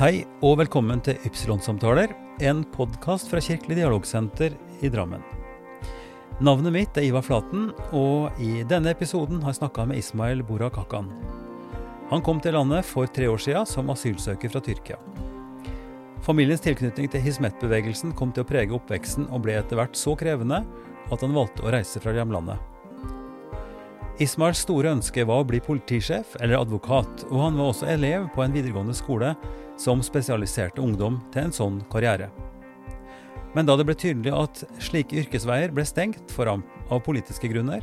Hei 0.00 0.22
og 0.40 0.54
velkommen 0.56 1.02
til 1.04 1.18
Ypsilon-samtaler, 1.28 2.14
en 2.40 2.62
podkast 2.72 3.28
fra 3.28 3.36
Kirkelig 3.44 3.76
dialogsenter 3.76 4.54
i 4.80 4.88
Drammen. 4.88 5.20
Navnet 6.40 6.72
mitt 6.72 6.96
er 6.96 7.04
Ivar 7.04 7.26
Flaten, 7.26 7.66
og 7.92 8.40
i 8.40 8.62
denne 8.64 8.94
episoden 8.94 9.42
har 9.44 9.52
jeg 9.52 9.58
snakka 9.58 9.84
med 9.90 10.00
Ismail 10.00 10.40
Borak 10.48 10.78
Hakan. 10.80 11.10
Han 12.08 12.24
kom 12.24 12.40
til 12.40 12.56
landet 12.56 12.88
for 12.88 13.12
tre 13.12 13.28
år 13.28 13.44
siden 13.44 13.68
som 13.68 13.92
asylsøker 13.92 14.54
fra 14.54 14.64
Tyrkia. 14.64 14.96
Familiens 16.24 16.64
tilknytning 16.64 17.12
til 17.12 17.26
Hismet-bevegelsen 17.28 18.16
kom 18.16 18.32
til 18.32 18.46
å 18.46 18.52
prege 18.54 18.80
oppveksten 18.80 19.28
og 19.28 19.44
ble 19.44 19.60
etter 19.60 19.76
hvert 19.76 20.00
så 20.00 20.16
krevende 20.16 20.64
at 21.12 21.20
han 21.20 21.36
valgte 21.36 21.68
å 21.68 21.76
reise 21.76 22.00
fra 22.00 22.16
hjemlandet. 22.16 22.69
Ismails 24.20 24.60
store 24.66 24.90
ønske 24.92 25.24
var 25.24 25.40
å 25.40 25.46
bli 25.48 25.62
politisjef 25.64 26.34
eller 26.44 26.60
advokat, 26.60 27.22
og 27.30 27.38
han 27.40 27.54
var 27.56 27.70
også 27.70 27.86
elev 27.88 28.26
på 28.34 28.42
en 28.44 28.52
videregående 28.52 28.92
skole 28.92 29.30
som 29.80 30.02
spesialiserte 30.04 30.82
ungdom 30.84 31.16
til 31.32 31.46
en 31.46 31.54
sånn 31.56 31.78
karriere. 31.88 32.28
Men 33.56 33.64
da 33.64 33.78
det 33.80 33.86
ble 33.88 33.96
tydelig 33.96 34.34
at 34.36 34.60
slike 34.76 35.16
yrkesveier 35.22 35.72
ble 35.72 35.86
stengt 35.88 36.34
for 36.36 36.52
ham 36.52 36.66
av 36.92 37.00
politiske 37.08 37.48
grunner, 37.48 37.80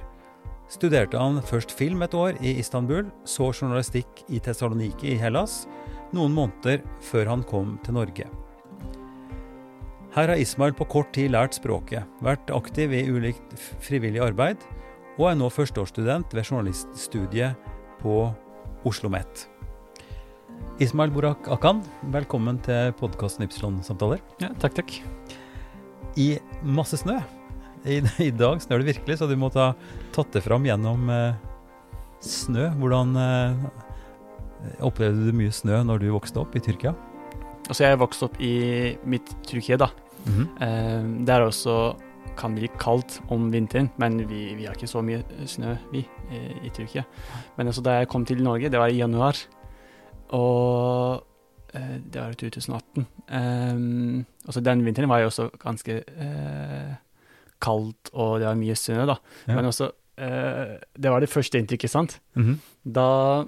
studerte 0.70 1.18
han 1.18 1.42
først 1.42 1.74
film 1.74 2.06
et 2.06 2.14
år 2.14 2.38
i 2.46 2.54
Istanbul, 2.62 3.10
så 3.26 3.50
journalistikk 3.50 4.22
i 4.30 4.38
Tessaloniki 4.38 5.16
i 5.16 5.20
Hellas, 5.20 5.64
noen 6.14 6.38
måneder 6.38 6.86
før 7.10 7.34
han 7.34 7.50
kom 7.50 7.80
til 7.82 7.98
Norge. 7.98 8.30
Her 10.14 10.30
har 10.30 10.38
Ismail 10.38 10.78
på 10.78 10.86
kort 10.86 11.10
tid 11.18 11.34
lært 11.34 11.58
språket, 11.58 12.06
vært 12.22 12.54
aktiv 12.54 12.94
i 12.94 13.08
ulikt 13.10 13.58
frivillig 13.82 14.22
arbeid, 14.22 14.62
og 15.18 15.32
er 15.32 15.38
nå 15.38 15.50
førsteårsstudent 15.50 16.34
ved 16.36 16.46
journaliststudiet 16.46 17.70
på 18.02 18.28
Oslo 18.86 19.10
OsloMet. 19.10 19.48
Ismail 20.80 21.10
Borak 21.12 21.48
Akan, 21.52 21.82
velkommen 22.14 22.60
til 22.64 22.94
podkasten 23.00 23.48
Ypsilon-samtaler. 23.48 24.22
Ja, 24.40 24.52
takk, 24.62 24.78
takk. 24.78 24.94
I 26.22 26.28
masse 26.62 27.00
snø. 27.02 27.18
I, 27.84 28.00
I, 28.22 28.30
dag 28.32 28.62
snør 28.62 28.84
det 28.84 28.94
virkelig, 28.94 29.18
så 29.20 29.28
du 29.28 29.34
må 29.40 29.50
ta 29.54 29.72
tatt 30.16 30.32
det 30.38 30.44
fram 30.46 30.66
gjennom 30.70 31.10
eh, 31.12 31.36
snø. 32.24 32.70
Hvordan 32.78 33.18
eh, 33.22 33.68
opplevde 34.86 35.28
du 35.28 35.36
mye 35.36 35.54
snø 35.54 35.82
når 35.90 36.06
du 36.06 36.12
vokste 36.14 36.44
opp 36.46 36.56
i 36.56 36.62
Tyrkia? 36.64 36.94
Altså, 37.66 37.88
jeg 37.90 38.00
vokste 38.00 38.30
opp 38.30 38.38
i 38.40 38.96
mitt 39.10 39.34
Tyrkia, 39.50 39.82
da. 39.82 39.90
Mm 40.28 40.34
-hmm. 40.34 40.48
eh, 40.62 41.26
det 41.26 41.34
er 41.34 41.42
også 41.42 41.96
kan 42.38 42.56
bli 42.56 42.70
kaldt 42.80 43.20
om 43.34 43.50
vinteren, 43.54 43.90
men 43.98 44.20
vi, 44.30 44.54
vi 44.58 44.68
har 44.68 44.78
ikke 44.78 44.90
så 44.90 45.02
mye 45.06 45.24
snø, 45.50 45.76
vi, 45.92 46.04
i, 46.32 46.42
i 46.68 46.72
Tyrkia. 46.74 47.04
Men 47.58 47.72
altså, 47.72 47.84
da 47.86 48.00
jeg 48.00 48.10
kom 48.12 48.26
til 48.26 48.44
Norge, 48.46 48.70
det 48.70 48.80
var 48.80 48.94
i 48.94 49.02
januar, 49.02 49.40
og 50.38 51.24
eh, 51.74 51.98
det 52.04 52.22
var 52.22 52.36
i 52.36 52.40
2018. 52.40 53.08
Um, 53.28 54.26
altså 54.46 54.64
den 54.64 54.86
vinteren 54.86 55.10
var 55.10 55.24
jo 55.24 55.32
også 55.32 55.50
ganske 55.62 56.02
uh, 56.08 56.96
kaldt, 57.62 58.12
og 58.14 58.40
det 58.40 58.48
var 58.50 58.60
mye 58.60 58.76
snø, 58.76 59.06
da. 59.10 59.18
Ja. 59.48 59.56
Men 59.56 59.66
også 59.66 59.92
uh, 59.92 60.78
Det 60.96 61.12
var 61.12 61.20
det 61.20 61.30
første 61.30 61.60
inntrykket, 61.60 61.90
sant? 61.90 62.20
Mm 62.36 62.44
-hmm. 62.44 62.58
Da 62.84 63.46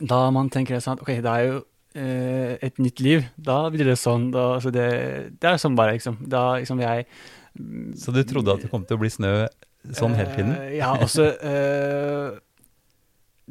da 0.00 0.30
man 0.30 0.50
tenker 0.50 0.80
sånn 0.80 1.00
OK, 1.02 1.12
det 1.22 1.30
er 1.30 1.44
jo 1.46 1.58
uh, 1.96 2.56
et 2.62 2.78
nytt 2.78 3.00
liv. 3.00 3.26
Da 3.36 3.68
blir 3.70 3.84
det 3.84 3.98
sånn. 4.00 4.30
Da, 4.34 4.54
altså 4.56 4.72
det, 4.74 4.88
det, 5.40 5.48
er 5.48 5.60
sånn 5.62 5.76
bare, 5.78 5.92
liksom. 5.98 6.18
Da 6.32 6.58
liksom 6.58 6.80
jeg 6.80 7.06
Så 7.98 8.14
du 8.14 8.22
trodde 8.24 8.54
at 8.54 8.64
det 8.64 8.70
kom 8.72 8.86
til 8.88 8.96
å 8.96 9.02
bli 9.02 9.10
snø 9.12 9.34
sånn 9.92 10.14
hele 10.16 10.32
tiden? 10.36 10.54
ja, 10.78 10.92
også 10.94 11.32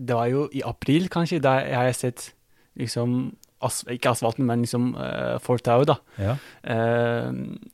det 0.02 0.16
var 0.18 0.30
jo 0.32 0.48
i 0.56 0.64
april, 0.66 1.10
kanskje, 1.12 1.42
da 1.44 1.60
jeg 1.62 1.78
har 1.78 1.96
sett 1.96 2.32
liksom 2.80 3.34
as, 3.62 3.84
Ikke 3.94 4.10
asfalten, 4.10 4.48
men 4.48 4.64
liksom 4.64 4.96
uh, 4.96 5.38
fortauet, 5.44 5.92
da. 5.92 5.98
Ja. 6.18 6.34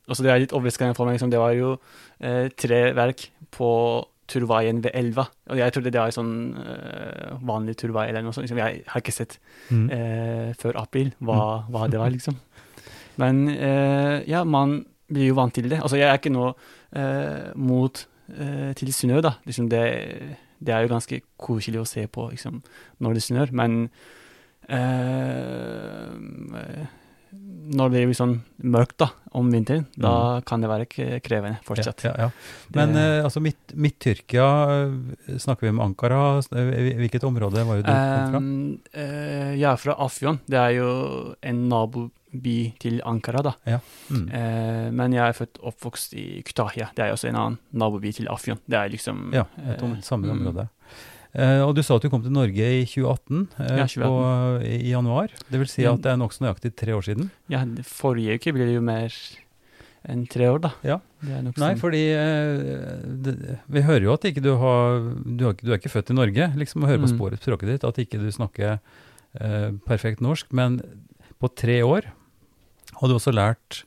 Og 0.04 0.18
så 0.18 0.26
det 0.26 0.32
er 0.34 0.42
litt 0.42 0.52
overraskende 0.52 0.92
for 0.98 1.08
meg. 1.08 1.16
Liksom, 1.16 1.30
det 1.32 1.40
var 1.40 1.54
jo 1.56 1.70
uh, 1.78 2.48
treverk 2.60 3.24
på 3.56 3.70
turveien 4.28 4.82
ved 4.84 4.92
elva. 4.96 5.26
Og 5.48 5.60
jeg 5.60 5.74
trodde 5.74 5.92
det 5.92 6.02
var 6.02 6.12
sånn 6.14 6.34
uh, 6.58 7.38
vanlig 7.48 7.78
turvei 7.80 8.08
eller 8.10 8.24
noe 8.24 8.36
sånt. 8.36 8.46
Liksom, 8.46 8.60
jeg 8.60 8.82
har 8.90 9.02
ikke 9.04 9.16
sett 9.16 9.38
mm. 9.72 9.86
uh, 9.88 10.50
før 10.60 10.80
april 10.82 11.14
hva, 11.18 11.40
mm. 11.40 11.72
hva, 11.72 11.88
det 11.88 12.02
var, 12.02 12.12
liksom. 12.14 12.36
Men 13.18 13.46
uh, 13.54 14.20
ja, 14.28 14.44
man 14.44 14.82
blir 15.08 15.30
jo 15.30 15.38
vant 15.38 15.54
til 15.56 15.70
det. 15.70 15.80
Altså, 15.80 16.00
jeg 16.00 16.08
er 16.08 16.20
ikke 16.20 16.34
noe 16.34 16.54
mot 17.58 18.04
til 18.78 18.92
snø, 18.92 19.22
da. 19.24 19.38
Liksom 19.48 19.70
det 19.72 19.84
det 20.58 20.74
er 20.74 20.82
jo 20.84 20.90
ganske 20.92 21.20
koselig 21.38 21.80
å 21.82 21.88
se 21.88 22.06
på 22.10 22.28
liksom, 22.32 22.62
når 23.04 23.12
det 23.18 23.24
snør, 23.24 23.48
men 23.56 23.70
eh, 24.66 26.10
når 27.78 27.86
det 27.92 28.00
blir 28.08 28.16
sånn 28.16 28.38
mørkt 28.72 28.96
da, 29.04 29.08
om 29.38 29.46
vinteren, 29.52 29.84
mm. 29.92 30.02
da 30.02 30.12
kan 30.48 30.62
det 30.64 30.70
være 30.70 30.86
krevende 31.22 31.58
fortsatt. 31.66 32.04
Ja, 32.08 32.12
ja, 32.16 32.26
ja. 32.26 32.30
Men 32.74 32.86
det, 32.96 33.04
eh, 33.04 33.24
altså 33.28 33.40
midt, 33.44 33.74
midt, 33.74 34.08
midt 34.08 34.32
snakker 35.44 35.62
vi 35.68 35.74
om 35.74 35.82
Ankara? 35.84 36.20
Eh, 36.56 36.96
hvilket 37.02 37.28
område 37.28 37.66
var 37.68 37.74
det 37.78 37.84
du 37.86 37.92
kom 37.92 38.32
fra? 38.32 38.40
Eh, 39.04 39.52
jeg 39.60 39.68
er 39.70 39.82
fra 39.84 39.92
Afyon. 40.08 40.36
Det 40.48 40.58
er 40.58 40.72
jo 40.80 40.88
en 41.38 41.58
nabo 41.70 42.00
by 42.32 42.56
til 42.80 42.98
Ankara, 43.08 43.42
da. 43.46 43.52
Ja. 43.68 43.78
Mm. 44.12 44.26
Eh, 44.28 44.88
men 44.94 45.14
jeg 45.16 45.24
er 45.24 45.36
født 45.36 45.60
og 45.62 45.72
oppvokst 45.72 46.16
i 46.18 46.26
Kutahya. 46.46 46.90
Det 46.96 47.06
er 47.06 47.14
også 47.14 47.30
en 47.30 47.38
annen 47.40 47.60
naboby 47.72 48.12
til 48.16 48.28
Afyon. 48.32 48.60
Det 48.68 48.78
er 48.78 48.92
liksom 48.92 49.30
Ja, 49.36 49.46
et 49.64 49.82
om, 49.84 49.96
samme 50.04 50.30
område. 50.34 50.68
Mm. 50.68 51.14
Eh, 51.38 51.60
og 51.62 51.74
du 51.76 51.82
sa 51.84 51.98
at 51.98 52.04
du 52.04 52.08
kom 52.12 52.22
til 52.24 52.32
Norge 52.32 52.70
i 52.80 52.86
2018, 52.88 53.42
eh, 53.60 53.74
ja, 53.82 53.84
2018. 53.84 54.06
På, 54.06 54.14
i 54.64 54.92
januar. 54.92 55.34
Det 55.48 55.60
vil 55.60 55.70
si 55.70 55.84
at 55.88 56.00
det 56.04 56.14
er 56.14 56.20
nokså 56.20 56.46
nøyaktig 56.46 56.72
tre 56.78 56.96
år 56.96 57.04
siden? 57.04 57.28
Ja, 57.52 57.62
forrige 57.84 58.38
uke 58.38 58.54
blir 58.56 58.68
det 58.68 58.78
jo 58.78 58.84
mer 58.84 59.14
enn 60.08 60.24
tre 60.30 60.48
år, 60.48 60.60
da. 60.64 60.72
Ja. 60.86 61.00
Nei, 61.26 61.52
sånn. 61.52 61.80
fordi 61.80 62.04
eh, 62.14 62.62
det, 63.26 63.34
vi 63.68 63.82
hører 63.84 64.06
jo 64.06 64.14
at 64.14 64.24
ikke 64.30 64.44
du 64.44 64.52
har 64.60 65.02
du, 65.26 65.48
har, 65.48 65.58
du 65.58 65.72
er 65.72 65.80
ikke 65.80 65.92
født 65.92 66.14
i 66.14 66.16
Norge, 66.16 66.48
liksom, 66.60 66.84
å 66.84 66.90
høre 66.90 67.02
på 67.02 67.10
mm. 67.10 67.16
språket 67.42 67.74
ditt, 67.74 67.86
at 67.88 68.00
ikke 68.00 68.22
du 68.22 68.30
snakker 68.32 68.78
eh, 68.78 69.70
perfekt 69.88 70.24
norsk. 70.24 70.48
Men 70.56 70.80
på 71.38 71.50
tre 71.52 71.82
år 71.86 72.08
har 72.98 73.10
du 73.10 73.16
også 73.16 73.34
lært 73.34 73.82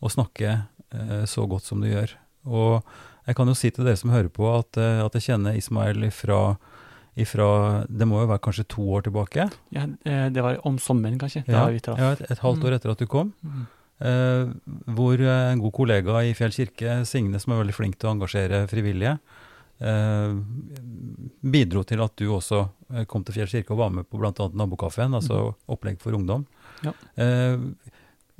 å 0.00 0.10
snakke 0.12 0.50
eh, 0.56 1.24
så 1.28 1.46
godt 1.48 1.66
som 1.68 1.82
du 1.82 1.88
gjør. 1.90 2.12
Og 2.48 2.80
jeg 3.28 3.36
kan 3.38 3.50
jo 3.50 3.56
si 3.56 3.70
til 3.72 3.86
dere 3.86 4.00
som 4.00 4.12
hører 4.12 4.30
på, 4.32 4.46
at, 4.52 4.78
eh, 4.80 5.02
at 5.04 5.16
jeg 5.16 5.30
kjenner 5.30 5.58
Ismail 5.58 6.06
ifra, 6.08 6.56
ifra, 7.20 7.50
Det 7.88 8.08
må 8.08 8.22
jo 8.22 8.30
være 8.30 8.44
kanskje 8.46 8.68
to 8.70 8.86
år 8.96 9.04
tilbake? 9.08 9.50
Ja, 9.76 9.84
eh, 10.04 10.28
det 10.32 10.44
var 10.44 10.60
om 10.66 10.78
sommeren, 10.78 11.18
kanskje. 11.20 11.44
Ja, 11.46 11.68
ja 11.68 12.14
et, 12.14 12.24
et, 12.30 12.40
halvt 12.40 12.64
år 12.64 12.72
mm. 12.72 12.78
etter 12.78 12.94
at 12.94 13.02
du 13.02 13.06
kom. 13.10 13.34
Mm. 13.42 13.68
Eh, 14.00 14.48
hvor 14.96 15.20
en 15.20 15.60
god 15.60 15.76
kollega 15.76 16.24
i 16.24 16.34
Fjell 16.36 16.54
kirke, 16.56 17.02
Signe, 17.04 17.40
som 17.40 17.52
er 17.52 17.62
veldig 17.64 17.76
flink 17.76 18.00
til 18.00 18.08
å 18.08 18.16
engasjere 18.16 18.64
frivillige, 18.70 19.18
eh, 19.80 20.32
bidro 21.40 21.84
til 21.84 22.02
at 22.04 22.16
du 22.16 22.30
også 22.32 22.62
eh, 22.94 23.04
kom 23.10 23.24
til 23.24 23.36
Fjell 23.36 23.52
kirke 23.52 23.74
og 23.76 23.82
var 23.82 23.94
med 23.94 24.08
på 24.08 24.20
bl.a. 24.20 24.32
Nabokafeen, 24.32 25.16
altså 25.18 25.50
mm. 25.50 25.58
opplegg 25.76 26.00
for 26.02 26.16
ungdom. 26.16 26.46
Ja. 26.86 26.94
Eh, 27.20 27.58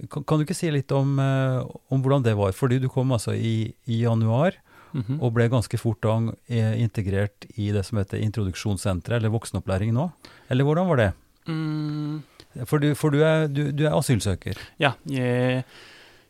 kan, 0.09 0.25
kan, 0.25 0.39
du 0.39 0.47
ikke 0.47 0.57
si 0.57 0.71
litt 0.73 0.93
om, 0.97 1.19
eh, 1.21 1.61
om, 1.93 2.03
hvordan 2.03 2.25
det 2.25 2.37
var? 2.39 2.55
Fordi 2.57 2.81
du 2.81 2.89
kom 2.93 3.13
altså 3.13 3.35
i, 3.35 3.73
i 3.87 4.03
januar. 4.03 4.57
Mm 4.93 5.03
-hmm. 5.03 5.23
Og 5.23 5.35
ble 5.35 5.49
ganske 5.49 5.79
fort 5.79 6.03
da 6.03 6.33
eh, 6.49 6.81
integrert 6.83 7.47
i 7.57 7.71
det 7.71 7.85
som 7.87 7.99
heter 7.99 8.19
introduksjonssenteret, 8.19 9.17
eller 9.17 9.31
voksenopplæring 9.31 9.93
nå. 9.93 10.11
Eller 10.49 10.65
hvordan 10.65 10.89
var 10.89 10.97
det? 10.97 11.13
Mm. 11.47 12.23
For, 12.65 12.79
du, 12.79 12.95
for 12.95 13.11
du, 13.11 13.23
er, 13.23 13.47
du, 13.47 13.71
du, 13.71 13.85
er, 13.87 13.95
asylsøker? 13.95 14.59
Ja, 14.79 14.93
jeg, 15.07 15.65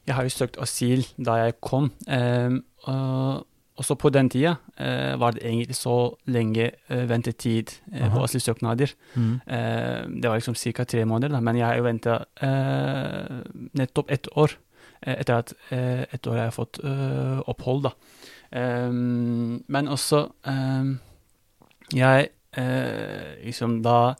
jeg, 0.06 0.14
har 0.14 0.22
jo 0.22 0.28
søkt 0.28 0.58
asyl 0.60 1.06
da 1.16 1.32
jeg 1.32 1.60
kom. 1.60 1.90
Um, 2.06 2.64
og 2.84 3.46
og 3.80 3.86
så 3.88 3.96
på 3.96 4.10
den 4.12 4.28
tida 4.28 4.58
eh, 4.76 5.14
var 5.16 5.32
det 5.32 5.40
egentlig 5.40 5.76
så 5.78 5.94
lenge 6.28 6.66
eh, 6.68 7.04
ventetid 7.08 7.72
eh, 7.94 8.10
på 8.12 8.24
asylsøknader. 8.26 8.92
Mm. 9.14 9.30
Eh, 9.40 10.00
det 10.20 10.28
var 10.28 10.36
liksom 10.36 10.58
ca. 10.60 10.84
tre 10.84 11.06
måneder, 11.08 11.32
da, 11.32 11.40
men 11.40 11.56
jeg 11.56 11.64
har 11.64 11.78
jo 11.78 11.86
venta 11.86 12.18
eh, 12.44 13.38
nettopp 13.80 14.12
ett 14.12 14.28
år. 14.36 14.58
Eh, 15.00 15.14
etter 15.16 15.38
at 15.38 15.54
et 15.72 16.28
år 16.28 16.36
har 16.36 16.50
jeg 16.50 16.58
fått 16.58 16.80
opphold, 17.48 17.88
da. 17.88 17.94
men 18.52 19.88
også 19.88 20.26
Jeg 21.94 22.28
liksom 23.44 23.80
da 23.82 24.14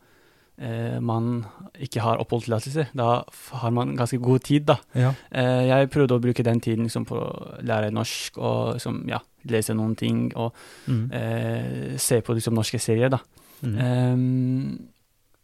man 1.01 1.45
ikke 1.81 2.03
har 2.05 2.21
oppholdstillatelse. 2.21 2.87
Da 2.97 3.23
har 3.63 3.71
man 3.75 3.97
ganske 3.97 4.19
god 4.21 4.45
tid, 4.45 4.69
da. 4.69 4.77
Ja. 4.95 5.15
Eh, 5.33 5.67
jeg 5.71 5.91
prøvde 5.95 6.19
å 6.19 6.23
bruke 6.23 6.45
den 6.45 6.61
tiden 6.61 6.85
liksom, 6.85 7.07
på 7.09 7.17
å 7.17 7.59
lære 7.65 7.93
norsk 7.95 8.39
og 8.39 8.77
liksom, 8.77 9.03
ja, 9.11 9.21
lese 9.51 9.77
noen 9.77 9.97
ting 9.97 10.29
og 10.37 10.53
mm. 10.87 11.05
eh, 11.17 11.99
se 12.01 12.21
på 12.25 12.37
liksom, 12.37 12.57
norske 12.59 12.81
serier, 12.83 13.13
da. 13.13 13.23
Mm. 13.61 13.77
Um, 13.77 14.91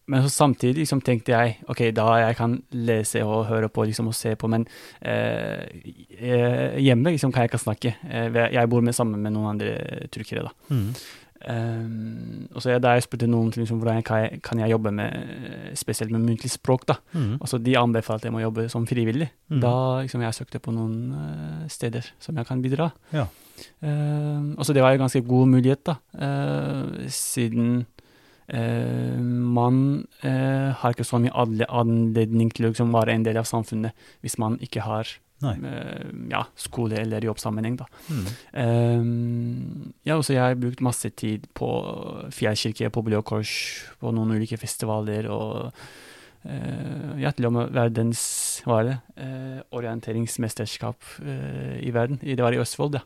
men 0.07 0.23
så 0.23 0.31
samtidig 0.31 0.85
liksom, 0.85 1.01
tenkte 1.03 1.35
jeg 1.35 1.57
ok, 1.67 1.81
da 1.97 2.07
jeg 2.23 2.37
kan 2.39 2.53
lese 2.87 3.25
og 3.27 3.49
høre 3.49 3.69
på 3.69 3.89
liksom, 3.89 4.13
og 4.13 4.15
se 4.15 4.37
på, 4.39 4.47
men 4.53 4.67
eh, 5.03 5.67
hjemme 6.79 7.11
liksom, 7.11 7.33
kan 7.35 7.43
jeg 7.43 7.51
ikke 7.51 7.65
snakke. 7.65 7.97
Eh, 8.07 8.39
jeg 8.55 8.71
bor 8.71 8.85
med, 8.87 8.95
sammen 8.95 9.23
med 9.23 9.35
noen 9.35 9.57
andre 9.57 10.07
turkere. 10.15 10.47
da. 10.47 10.55
Mm. 10.71 10.93
Um, 11.47 12.49
og 12.51 12.63
så 12.63 12.75
Da 12.83 12.97
jeg 12.97 13.05
spurte 13.05 13.29
noen 13.31 13.53
liksom, 13.55 13.79
hvordan 13.79 14.03
kan 14.07 14.25
jeg, 14.25 14.41
kan 14.43 14.59
jeg 14.59 14.73
jobbe 14.73 14.91
med 14.91 15.75
spesielt 15.79 16.11
med 16.11 16.25
muntlig 16.27 16.51
språk, 16.51 16.87
da. 16.91 16.97
Mm. 17.15 17.37
Altså, 17.39 17.61
de 17.63 17.77
anbefalte 17.79 18.27
jeg 18.27 18.35
må 18.35 18.43
jobbe 18.43 18.67
som 18.73 18.87
frivillig. 18.87 19.29
Mm. 19.49 19.61
Da 19.63 19.75
liksom, 20.03 20.25
jeg 20.27 20.35
søkte 20.35 20.63
på 20.63 20.75
noen 20.75 20.97
uh, 21.15 21.67
steder 21.71 22.09
som 22.23 22.37
jeg 22.37 22.49
kan 22.49 22.63
bidra. 22.65 22.91
Ja. 23.15 23.29
Um, 23.81 24.57
og 24.59 24.67
så 24.67 24.75
det 24.75 24.83
var 24.83 24.97
en 24.97 25.05
ganske 25.07 25.23
god 25.25 25.53
mulighet, 25.55 25.85
da, 25.87 25.97
uh, 26.19 27.07
siden 27.09 27.87
uh, 28.51 29.21
man 29.23 29.79
har 30.23 30.93
ikke 30.93 31.07
så 31.07 31.19
mye 31.23 31.33
anledning 31.71 32.51
til 32.55 32.67
å 32.67 32.73
liksom, 32.75 32.91
være 32.95 33.15
en 33.15 33.25
del 33.27 33.39
av 33.41 33.47
samfunnet 33.49 33.95
hvis 34.21 34.37
man 34.43 34.59
ikke 34.63 34.83
har 34.85 35.09
ja, 36.31 36.45
skole- 36.57 37.01
eller 37.03 37.27
jobbsammenheng. 37.29 37.77
Da. 37.77 37.87
Mm. 38.09 38.27
Um, 38.53 39.93
ja, 40.09 40.17
jeg 40.33 40.43
har 40.43 40.59
brukt 40.61 40.81
masse 40.85 41.11
tid 41.11 41.47
på 41.55 41.71
Fjellkirke, 42.33 42.91
på 42.91 43.05
Blå 43.05 43.23
Kors, 43.27 43.53
på 44.01 44.13
noen 44.17 44.37
ulike 44.37 44.57
festivaler 44.61 45.29
og 45.33 45.73
Ja, 47.17 47.31
til 47.33 47.49
og 47.49 47.55
med 47.57 47.71
verdens 47.75 48.21
hva 48.67 48.81
er 48.81 48.89
det, 48.89 48.95
uh, 49.23 49.59
orienteringsmesterskap 49.79 51.09
uh, 51.23 51.77
i 51.79 51.93
verden. 51.95 52.19
Det 52.21 52.43
var 52.43 52.55
i 52.55 52.61
Østfold, 52.61 52.99
ja. 52.99 53.03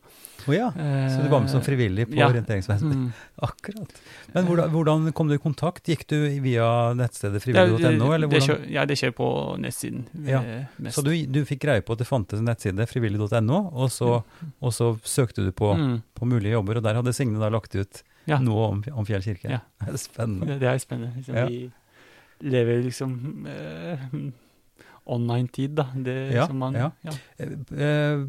Oh, 0.47 0.55
ja. 0.57 0.71
Så 0.73 1.21
du 1.21 1.29
var 1.29 1.43
med 1.45 1.53
som 1.53 1.61
frivillig 1.61 2.07
på 2.09 2.17
ja. 2.17 2.31
orienteringsmesterskapet. 2.33 2.97
Mm. 2.97 3.11
Akkurat. 3.49 3.99
Men 4.33 4.47
hvordan, 4.49 4.71
hvordan, 4.73 5.11
kom 5.17 5.29
du 5.29 5.37
i 5.37 5.41
kontakt? 5.43 5.89
Gikk 5.89 6.07
du 6.09 6.17
via 6.41 6.67
nettstedet 6.97 7.43
frivillig.no? 7.45 8.09
Ja, 8.17 8.57
ja, 8.81 8.87
det 8.89 8.97
skjer 9.01 9.13
på 9.17 9.29
nettsiden. 9.61 10.07
Ja. 10.25 10.41
Så 10.91 11.05
du, 11.05 11.13
du, 11.29 11.43
fikk 11.49 11.67
greie 11.67 11.85
på 11.85 11.97
at 11.97 12.01
det 12.01 12.09
fantes 12.09 12.41
en 12.41 12.49
nettside, 12.49 12.89
frivillig.no, 12.89 13.61
og, 13.69 13.91
så, 13.93 14.23
og 14.59 14.75
så 14.77 14.95
søkte 15.05 15.45
du 15.45 15.53
på, 15.53 15.75
mm. 15.77 15.99
på 16.17 16.31
mulige 16.31 16.57
jobber, 16.57 16.81
og 16.81 16.89
der 16.89 17.03
hadde 17.03 17.15
Signe 17.17 17.41
da 17.43 17.53
lagt 17.53 17.77
ut 17.77 18.03
ja. 18.31 18.41
noe 18.43 18.71
om, 18.71 18.81
om 18.95 19.07
Fjell 19.09 19.25
kirke? 19.25 19.51
Ja. 19.59 19.61
Det 19.85 19.93
er 19.97 20.01
spennende. 20.01 20.49
Det, 20.49 20.59
det 20.63 20.73
er 20.73 20.83
spennende. 20.83 21.13
Liksom, 21.19 21.39
vi 21.53 21.61
lever 22.41 22.83
liksom 22.83 23.47
eh, 23.47 24.07
online-tid, 25.11 25.75
da. 25.79 25.89
Det 25.95 26.17
ja, 26.35 26.47
som 26.47 26.61
man 26.63 26.77
ja. 26.79 26.91
ja. 27.07 27.15
Eh, 27.41 28.23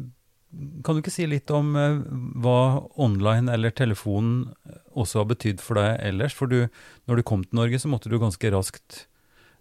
kan 0.84 0.96
du 0.96 1.02
ikke 1.02 1.14
si 1.14 1.26
litt 1.28 1.50
om 1.54 1.72
eh, 1.78 1.98
hva 2.42 2.82
online 3.00 3.52
eller 3.52 3.74
telefonen 3.76 4.50
også 4.98 5.22
har 5.22 5.30
betydd 5.32 5.62
for 5.64 5.80
deg 5.80 5.96
ellers? 6.10 6.36
For 6.36 6.50
du, 6.50 6.66
når 7.08 7.20
du 7.20 7.26
kom 7.28 7.44
til 7.46 7.60
Norge, 7.60 7.80
så 7.80 7.90
måtte 7.92 8.12
du 8.12 8.18
ganske 8.22 8.52
raskt 8.54 9.04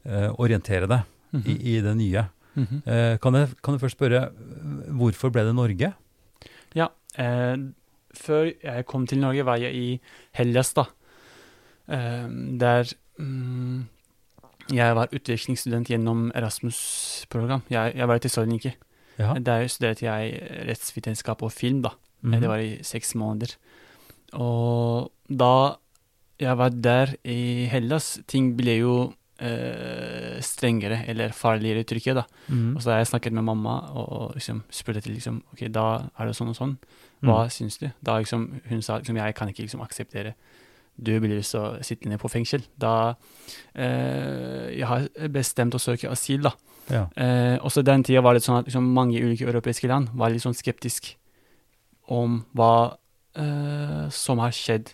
eh, 0.04 0.30
orientere 0.32 0.90
deg 0.90 1.04
mm 1.32 1.42
-hmm. 1.42 1.50
i, 1.50 1.76
i, 1.78 1.82
det 1.82 1.96
nye. 1.98 2.26
Mm 2.54 2.66
-hmm. 2.66 3.18
kan, 3.18 3.34
jeg, 3.34 3.48
kan, 3.64 3.74
jeg, 3.74 3.82
først 3.82 3.96
spørre, 3.98 4.30
hvorfor 4.88 5.30
ble 5.30 5.44
det 5.44 5.56
Norge? 5.56 5.94
Ja, 6.76 6.88
før 8.14 8.52
jeg 8.64 8.86
kom 8.86 9.08
til 9.08 9.20
Norge, 9.20 9.46
var 9.46 9.56
jeg 9.56 9.74
i 9.76 10.02
Hellas, 10.32 10.74
da. 10.74 10.84
der 11.88 12.94
mm, 13.18 13.88
jeg 14.72 14.96
var 14.96 15.12
utvekslingsstudent 15.14 15.90
gjennom 15.92 16.32
Erasmus-program. 16.36 17.64
Jeg, 17.70 17.96
jeg, 17.96 18.08
var 18.08 18.16
i 18.16 18.24
Tessaloniki. 18.24 18.72
Ja. 19.20 19.34
Der 19.38 19.68
studerte 19.68 20.06
jeg 20.08 20.42
rettsvitenskap 20.70 21.44
og 21.44 21.52
film, 21.52 21.82
da. 21.86 21.92
Mm. 22.22 22.40
Det 22.42 22.50
var 22.50 22.62
i 22.64 22.78
seks 22.86 23.14
måneder. 23.20 23.56
Og 24.34 25.12
da 25.28 25.76
jeg 26.42 26.58
var 26.58 26.70
der 26.74 27.16
i 27.28 27.66
Hellas, 27.70 28.16
ting 28.28 28.54
ble 28.58 28.78
jo 28.80 28.94
eh, 29.42 30.40
strengere 30.42 31.04
eller 31.12 31.34
farligere 31.36 31.84
i 31.84 31.88
Tyrkia, 31.90 32.16
da. 32.22 32.24
Mm. 32.48 32.76
Og 32.76 32.82
så 32.82 32.94
har 32.94 33.02
jeg 33.02 33.12
snakket 33.12 33.34
med 33.38 33.46
mamma 33.46 33.76
og 33.98 34.34
liksom 34.38 34.64
spurte 34.74 35.04
til 35.06 35.14
liksom 35.18 35.44
OK, 35.54 35.68
da 35.74 35.86
er 36.18 36.30
det 36.32 36.38
sånn 36.38 36.54
og 36.54 36.58
sånn. 36.58 36.78
Hva 37.22 37.44
Mm. 37.46 37.50
syns 37.54 37.78
du? 37.78 37.92
Da 38.02 38.18
liksom, 38.18 38.62
hun 38.70 38.82
sa 38.82 38.98
liksom 38.98 39.16
jeg 39.16 39.36
kan 39.36 39.48
ikke 39.50 39.62
liksom 39.68 39.82
akseptere 39.82 40.34
du 40.98 41.14
blir 41.20 41.42
så 41.46 41.78
sittende 41.86 42.20
på 42.22 42.30
fengsel. 42.30 42.64
Da 42.80 43.16
eh, 43.74 44.70
Jeg 44.78 44.88
har 44.88 45.08
bestemt 45.34 45.76
å 45.76 45.82
søke 45.82 46.12
asyl, 46.12 46.44
da. 46.46 46.54
Ja. 46.92 47.06
Eh, 47.16 47.58
også 47.62 47.84
den 47.86 48.04
tida 48.04 48.24
var 48.26 48.36
det 48.36 48.44
sånn 48.46 48.60
at 48.62 48.70
liksom, 48.70 48.90
mange 48.96 49.22
ulike 49.22 49.48
europeiske 49.48 49.90
land 49.90 50.12
var 50.18 50.34
litt 50.34 50.44
sånn 50.44 50.58
skeptiske 50.58 51.16
om 52.12 52.42
hva 52.58 52.98
eh, 53.40 54.10
som 54.12 54.42
har 54.44 54.52
skjedd 54.56 54.92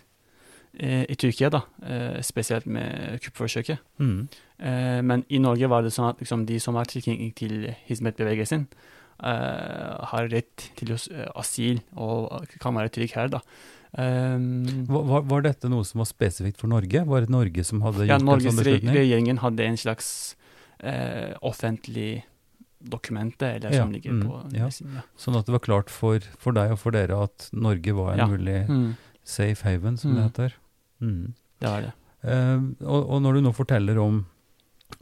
eh, 0.78 1.04
i 1.10 1.16
Tyrkia, 1.18 1.50
da. 1.54 1.64
Eh, 1.82 2.20
spesielt 2.26 2.68
med 2.70 3.18
kuppforsøket. 3.24 3.82
Mm. 3.98 4.28
Eh, 4.58 5.00
men 5.02 5.24
i 5.28 5.40
Norge 5.42 5.70
var 5.70 5.82
det 5.82 5.94
sånn 5.94 6.10
at 6.12 6.22
liksom, 6.22 6.46
de 6.48 6.60
som 6.62 6.78
har 6.78 6.88
tilknytning 6.90 7.34
til 7.38 7.72
Hizmet-bevegelsen, 7.88 8.68
eh, 9.24 10.06
har 10.12 10.30
rett 10.30 10.68
til 10.78 10.94
asyl 10.94 11.82
og 11.96 12.46
kan 12.62 12.78
være 12.78 12.94
trygg 12.94 13.16
her, 13.18 13.34
da. 13.34 13.42
Um, 13.92 14.84
var, 14.86 15.22
var, 15.24 15.42
dette 15.42 15.68
noe 15.72 15.84
som 15.88 16.02
var 16.02 16.08
spesifikt 16.10 16.58
for 16.60 16.68
Norge? 16.68 17.04
Var 17.08 17.20
det 17.24 17.30
Norge 17.32 17.64
som 17.64 17.80
hadde 17.82 18.04
gjort 18.04 18.10
ja, 18.10 18.18
en 18.18 18.20
sånn 18.20 18.28
Norges 18.34 18.58
beslutning? 18.58 18.94
regjeringen 18.94 19.38
hadde 19.40 19.64
en 19.64 19.78
slags 19.80 20.10
eh, 20.80 21.32
offentlig 21.40 22.24
dokument 22.78 23.42
eller 23.42 23.72
Ja, 23.72 23.82
som 23.82 23.92
ligger 23.92 24.12
mm, 24.12 24.26
på 24.28 24.42
ja. 24.54 24.68
Sånn 25.18 25.38
at 25.38 25.48
det 25.48 25.52
var 25.56 25.64
klart 25.64 25.90
for, 25.90 26.20
for 26.38 26.52
deg 26.54 26.70
og 26.76 26.78
for 26.78 26.94
dere 26.94 27.16
at 27.24 27.48
Norge 27.56 27.94
var 27.96 28.12
en 28.18 28.30
mulig 28.36 28.58
Mm, 28.68 28.92
safe 29.24 29.64
haven, 29.66 29.96
som 29.98 30.12
det 30.14 30.20
Mm. 30.20 30.28
heter. 30.28 30.54
Mm. 31.00 31.34
det 31.60 31.68
var 31.68 31.80
det. 31.82 31.92
Eh, 32.22 32.60
og, 32.86 33.10
og 33.10 33.22
når 33.22 33.34
du 33.34 33.40
nå 33.48 33.52
forteller 33.54 33.98
om, 33.98 34.26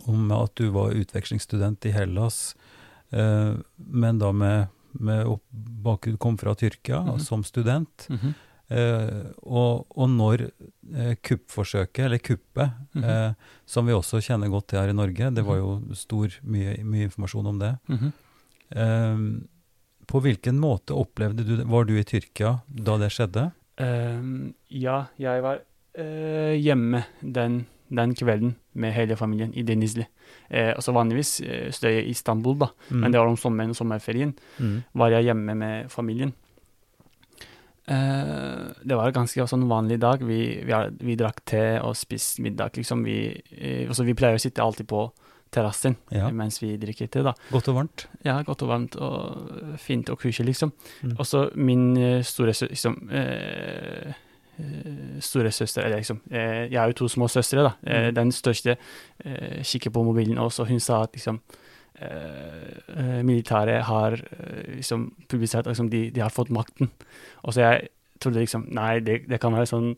om 0.07 0.33
at 0.33 0.55
du 0.55 0.71
var 0.71 0.95
utvekslingsstudent 0.97 1.85
i 1.87 1.93
Hellas, 1.93 2.55
eh, 3.13 3.55
men 3.77 4.19
da 4.19 4.33
med, 4.33 4.69
med 4.99 5.27
bakgrunn 5.85 6.19
kom 6.19 6.39
fra 6.39 6.55
Tyrkia 6.55 7.03
-hmm. 7.03 7.19
som 7.19 7.45
student, 7.45 8.07
Mhm. 8.09 8.35
Eh, 8.71 9.33
og, 9.43 9.87
og 9.97 10.09
når 10.11 10.47
eh, 10.95 11.15
kuppforsøket, 11.23 12.05
eller 12.05 12.19
kuppet, 12.19 12.71
Mhm. 12.95 13.05
eh, 13.05 13.33
som 13.67 13.87
vi 13.87 13.93
også 13.93 14.21
kjenner 14.23 14.49
godt 14.51 14.69
til 14.69 14.79
her 14.81 14.89
i 14.89 14.93
Norge, 14.97 15.31
det 15.35 15.45
var 15.45 15.57
Mhm. 15.57 15.89
jo 15.89 15.95
stor, 15.95 16.29
mye, 16.45 16.77
mye 16.85 17.05
informasjon 17.09 17.47
om 17.47 17.59
det, 17.59 17.79
Mhm. 17.89 18.13
eh, 18.73 19.17
på 20.07 20.21
hvilken 20.23 20.59
måte 20.61 20.95
opplevde 20.95 21.45
du 21.45 21.57
det? 21.57 21.67
Var 21.67 21.85
du 21.85 21.97
i 21.99 22.05
Tyrkia 22.05 22.61
da 22.69 22.97
det 22.99 23.11
skjedde? 23.11 23.53
Ja, 24.71 25.07
jeg 25.19 25.43
var 25.43 25.59
hjemme 26.57 27.05
den, 27.23 27.67
den 27.91 28.15
kvelden 28.15 28.55
med 28.75 28.93
hele 28.95 29.17
familien 29.17 29.53
i 29.57 29.63
Denizli. 29.63 30.07
Altså 30.51 30.93
vanligvis 30.95 31.41
uh, 31.43 31.71
jeg 31.91 32.07
i 32.07 32.11
Istanbul, 32.11 32.57
da, 32.59 32.67
Mm. 32.91 33.01
men 33.01 33.13
det 33.13 33.19
var 33.21 33.27
om 33.29 33.37
sommeren 33.37 33.71
og 33.71 33.77
sommerferien. 33.77 34.35
Mm. 34.61 34.85
var 34.95 35.11
jeg 35.11 35.25
hjemme 35.25 35.55
med 35.57 35.91
familien. 35.91 36.33
Eh, 37.89 38.67
det 38.83 38.97
var 38.99 39.07
en 39.07 39.13
ganske 39.21 39.47
sånn 39.47 39.69
vanlig 39.71 40.01
dag. 40.03 40.23
Vi, 40.27 40.41
vi, 40.67 40.75
vi 41.07 41.15
drakk 41.19 41.45
te 41.47 41.79
og 41.81 41.95
spiste 41.99 42.43
middag, 42.43 42.75
liksom. 42.77 43.05
Vi, 43.07 43.19
eh, 43.55 43.87
altså, 43.89 44.05
vi 44.07 44.15
pleier 44.19 44.39
å 44.41 44.43
sitte 44.43 44.63
alltid 44.65 44.89
på 44.91 45.05
terrassen 45.55 45.95
Ja. 46.11 46.29
mens 46.35 46.59
vi 46.61 46.73
drikker 46.77 47.07
te, 47.09 47.23
da. 47.23 47.33
Godt 47.53 47.69
og 47.71 47.77
varmt? 47.79 48.07
Ja, 48.27 48.41
godt 48.43 48.65
og 48.67 48.69
varmt 48.73 48.97
og 48.99 49.79
fint 49.79 50.11
og 50.11 50.19
koselig, 50.21 50.51
liksom. 50.57 50.73
Mm. 51.05 51.15
Og 51.19 51.27
så 51.31 51.45
min 51.55 51.97
eh, 51.97 52.23
store 52.27 52.53
søster 52.53 52.75
liksom, 52.75 52.97
eh, 53.15 54.11
eh, 54.59 55.21
storesøster 55.23 55.85
Eller 55.87 56.01
liksom 56.03 56.19
eh, 56.31 56.67
Jeg 56.67 56.79
har 56.81 56.89
jo 56.91 56.99
to 57.05 57.09
små 57.09 57.29
søstre, 57.31 57.63
da. 57.63 57.75
Eh, 57.87 58.09
Mm. 58.11 58.15
den 58.19 58.33
største 58.33 58.77
eh, 59.25 59.63
kikker 59.63 59.91
på 59.95 60.03
mobilen 60.05 60.39
og 60.43 60.51
hun 60.67 60.81
sa 60.81 61.03
at 61.05 61.13
liksom 61.15 61.39
eh, 62.01 62.77
eh, 62.97 63.21
militæret 63.25 63.83
har 63.89 64.13
eh, 64.13 64.77
liksom 64.77 65.13
publisert 65.29 65.67
liksom, 65.67 65.91
de, 65.91 66.11
de 66.11 66.21
har 66.21 66.31
fått 66.31 66.51
makten. 66.51 66.91
Og 67.43 67.55
så 67.55 67.61
jeg 67.61 67.89
trodde 68.21 68.41
liksom 68.41 68.67
Nei, 68.73 69.01
det, 69.01 69.23
det 69.29 69.41
kan 69.41 69.53
være 69.53 69.69
sånn 69.69 69.93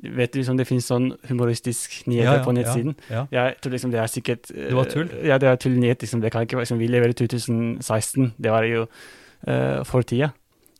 Vet 0.00 0.32
du, 0.32 0.38
liksom, 0.40 0.56
det 0.56 0.64
finnes 0.64 0.86
sånn 0.88 1.10
humoristisk 1.28 2.06
nyheter 2.08 2.40
på 2.44 2.54
nettsiden. 2.56 2.94
Ja, 3.10 3.26
Jeg 3.30 3.58
tror 3.60 3.74
liksom 3.74 3.90
det 3.92 3.98
er 4.00 4.08
sikkert 4.08 4.48
Det 4.48 4.72
var 4.72 4.88
tull? 4.88 5.10
eh, 5.12 5.26
Ja, 5.28 5.36
det 5.38 5.48
er 5.50 5.58
tullnyhet. 5.60 6.00
Liksom. 6.00 6.22
Det 6.22 6.30
kan 6.32 6.46
ikke 6.46 6.56
liksom, 6.56 6.78
Vi 6.80 6.88
lever 6.88 7.12
i 7.12 7.16
2016. 7.18 8.30
Det 8.40 8.50
var 8.50 8.64
jo 8.64 8.86
uh, 8.86 9.84
fortida. 9.84 10.30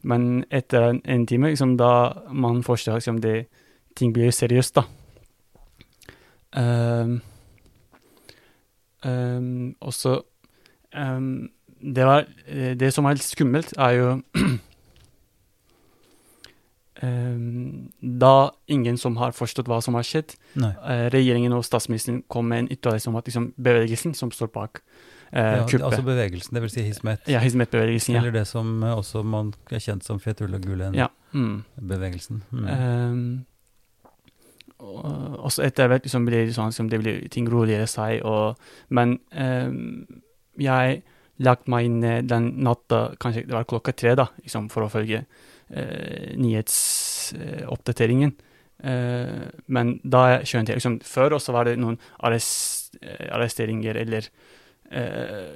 Men 0.03 0.45
etter 0.51 0.87
en, 0.89 1.03
en 1.05 1.27
time, 1.27 1.51
liksom, 1.53 1.77
da 1.77 1.91
man 2.33 2.63
forstår 2.65 2.97
liksom, 3.03 3.21
det 3.21 3.47
Ting 3.97 4.15
blir 4.15 4.31
seriøst, 4.31 4.79
da. 4.79 4.85
Um, 6.57 7.21
um, 9.05 9.77
og 9.81 9.93
så 9.93 10.21
um, 10.97 11.51
Det 11.81 12.05
var 12.07 12.27
eh, 12.47 12.75
Det 12.77 12.93
som 12.95 13.05
er 13.07 13.17
litt 13.17 13.25
skummelt, 13.25 13.73
er 13.79 13.91
jo 13.97 14.09
um, 17.03 17.91
Da 18.01 18.51
ingen 18.69 18.99
som 18.99 19.17
har 19.17 19.33
forstått 19.33 19.69
hva 19.71 19.81
som 19.83 19.95
har 19.95 20.07
skjedd, 20.07 20.37
eh, 20.57 21.07
regjeringen 21.15 21.53
og 21.57 21.65
statsministeren 21.65 22.23
kom 22.29 22.49
med 22.49 22.59
en 22.65 22.73
ytterligere 22.73 23.09
om 23.09 23.17
at 23.17 23.31
liksom, 23.31 23.53
bevegelsen 23.57 24.15
som 24.15 24.31
står 24.31 24.53
bak 24.55 24.83
eh, 25.33 25.41
Ja, 25.41 25.65
kuppet 25.67 25.87
altså 25.89 26.03
bevegelsen, 26.03 26.55
det 26.55 26.63
vil 26.63 26.71
si 26.75 26.83
Hizmet, 26.83 27.21
Ja, 27.29 27.41
Hizmet-bevegelsen, 27.41 28.15
ja. 28.15 28.21
eller 28.21 28.35
det 28.41 28.47
som 28.47 28.83
også 28.83 29.23
man 29.23 29.55
er 29.71 29.79
kjent 29.79 30.05
som 30.05 30.21
Fethullah 30.21 30.61
og 30.61 31.11
Mm. 31.33 31.63
Gulen-bevegelsen. 31.79 32.43
Mm. 32.51 32.67
Um, 32.67 33.47
og 34.81 35.45
også 35.45 35.63
etter 35.63 35.87
hvert 35.91 36.03
liksom 36.07 36.25
blir 36.27 36.47
det 36.49 36.57
sånn 36.57 36.73
som 36.73 36.89
det 36.89 36.99
blir 37.03 37.29
ting 37.33 37.49
roligere 37.53 37.87
seg, 37.87 38.23
og 38.25 38.57
Men 38.89 39.19
um, 39.31 40.07
jeg 40.61 41.03
lagt 41.41 41.69
meg 41.73 41.87
inn 41.89 42.03
eh, 42.05 42.21
den 42.23 42.51
natta, 42.65 43.15
kanskje 43.21 43.47
det 43.49 43.57
var 43.57 43.65
klokka 43.71 43.93
tre, 43.97 44.15
da, 44.19 44.27
liksom, 44.45 44.69
for 44.73 44.85
å 44.85 44.91
følge 44.93 45.23
eh, 45.71 46.37
nyhetsoppdateringen. 46.37 48.33
Eh, 48.83 49.49
men 49.69 50.01
da 50.03 50.41
skjønte 50.41 50.73
jeg 50.73 50.79
liksom 50.81 50.95
Før 51.05 51.35
også 51.37 51.53
var 51.53 51.69
det 51.69 51.75
noen 51.77 51.99
arrest, 52.25 52.95
eh, 53.05 53.27
arresteringer 53.37 53.99
eller 54.01 54.25
eh, 54.91 55.51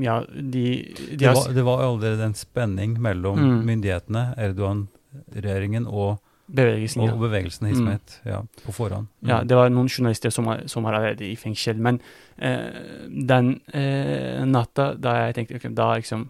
Ja, 0.00 0.22
de, 0.32 0.62
de 0.96 1.18
Det 1.20 1.28
var, 1.28 1.52
det 1.52 1.64
var 1.66 1.82
allerede 1.84 2.24
en 2.24 2.34
spenning 2.38 2.96
mellom 3.04 3.36
Mm. 3.36 3.58
myndighetene, 3.68 4.22
Erdogan-regjeringen 4.40 5.84
og, 5.86 6.16
bevegelsen. 6.46 7.00
og 7.02 7.08
Ja. 7.08 7.14
bevegelsen 7.16 7.66
Hizmet 7.68 8.20
ja, 8.26 8.42
på 8.66 8.72
forhånd. 8.72 9.06
Mm. 9.22 9.28
ja, 9.28 9.42
det 9.44 9.56
var 9.56 9.68
noen 9.70 9.88
journalister 9.88 10.30
som, 10.30 10.44
var- 10.44 10.66
som 10.66 10.84
har 10.84 10.94
allerede 10.94 11.24
i 11.30 11.36
fengsel. 11.36 11.76
Men 11.76 12.00
eh, 12.38 13.08
den 13.08 13.60
eh, 13.72 14.44
natta 14.44 14.94
da 14.94 15.14
jeg 15.26 15.34
tenkte 15.34 15.56
okay, 15.56 15.70
da 15.74 15.94
liksom 15.96 16.28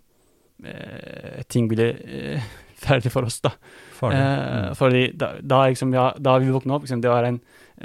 eh, 0.65 1.43
Ting 1.49 1.69
ble 1.69 1.89
eh, 2.05 2.41
ferdig 2.85 3.11
for 3.13 3.25
oss, 3.27 3.41
da. 3.45 3.51
Farlig. 3.99 4.19
Eh, 4.21 4.55
Mm. 4.65 4.75
fordi 4.77 5.03
da, 5.17 5.33
da, 5.43 5.63
liksom, 5.69 5.93
ja, 5.95 6.13
da 6.19 6.39
vi 6.39 6.51
våkna 6.53 6.75
opp, 6.77 6.83
liksom, 6.87 7.01
det 7.03 7.11
var 7.11 7.25
en 7.25 7.41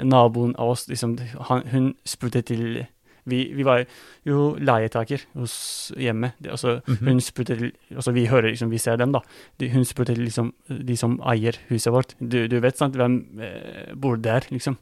naboen 0.06 0.54
av 0.56 0.70
oss 0.70 0.86
liksom, 0.88 1.16
han, 1.48 1.62
Hun 1.72 1.94
spurte 2.06 2.42
til 2.46 2.86
vi, 3.30 3.40
vi 3.56 3.64
var 3.66 3.84
jo 4.26 4.50
leietaker 4.58 5.22
hos 5.38 5.54
hjemme. 5.96 6.32
Det, 6.42 6.50
altså, 6.56 6.80
Mhm. 6.86 7.06
Hun 7.08 7.20
spurte 7.24 7.56
altså 7.94 8.12
Vi 8.12 8.26
hører 8.26 8.50
liksom, 8.50 8.70
vi 8.70 8.78
ser 8.82 8.96
dem, 9.00 9.12
da. 9.14 9.20
De, 9.58 9.70
hun 9.72 9.84
spurte 9.88 10.14
liksom, 10.18 10.52
de 10.68 10.96
som 10.96 11.16
eier 11.30 11.56
huset 11.70 11.92
vårt. 11.94 12.14
Du, 12.20 12.46
du 12.50 12.58
vet 12.60 12.76
sant, 12.76 12.94
hvem 12.98 13.20
eh, 13.40 13.94
bor 13.94 14.16
der, 14.20 14.44
liksom. 14.50 14.76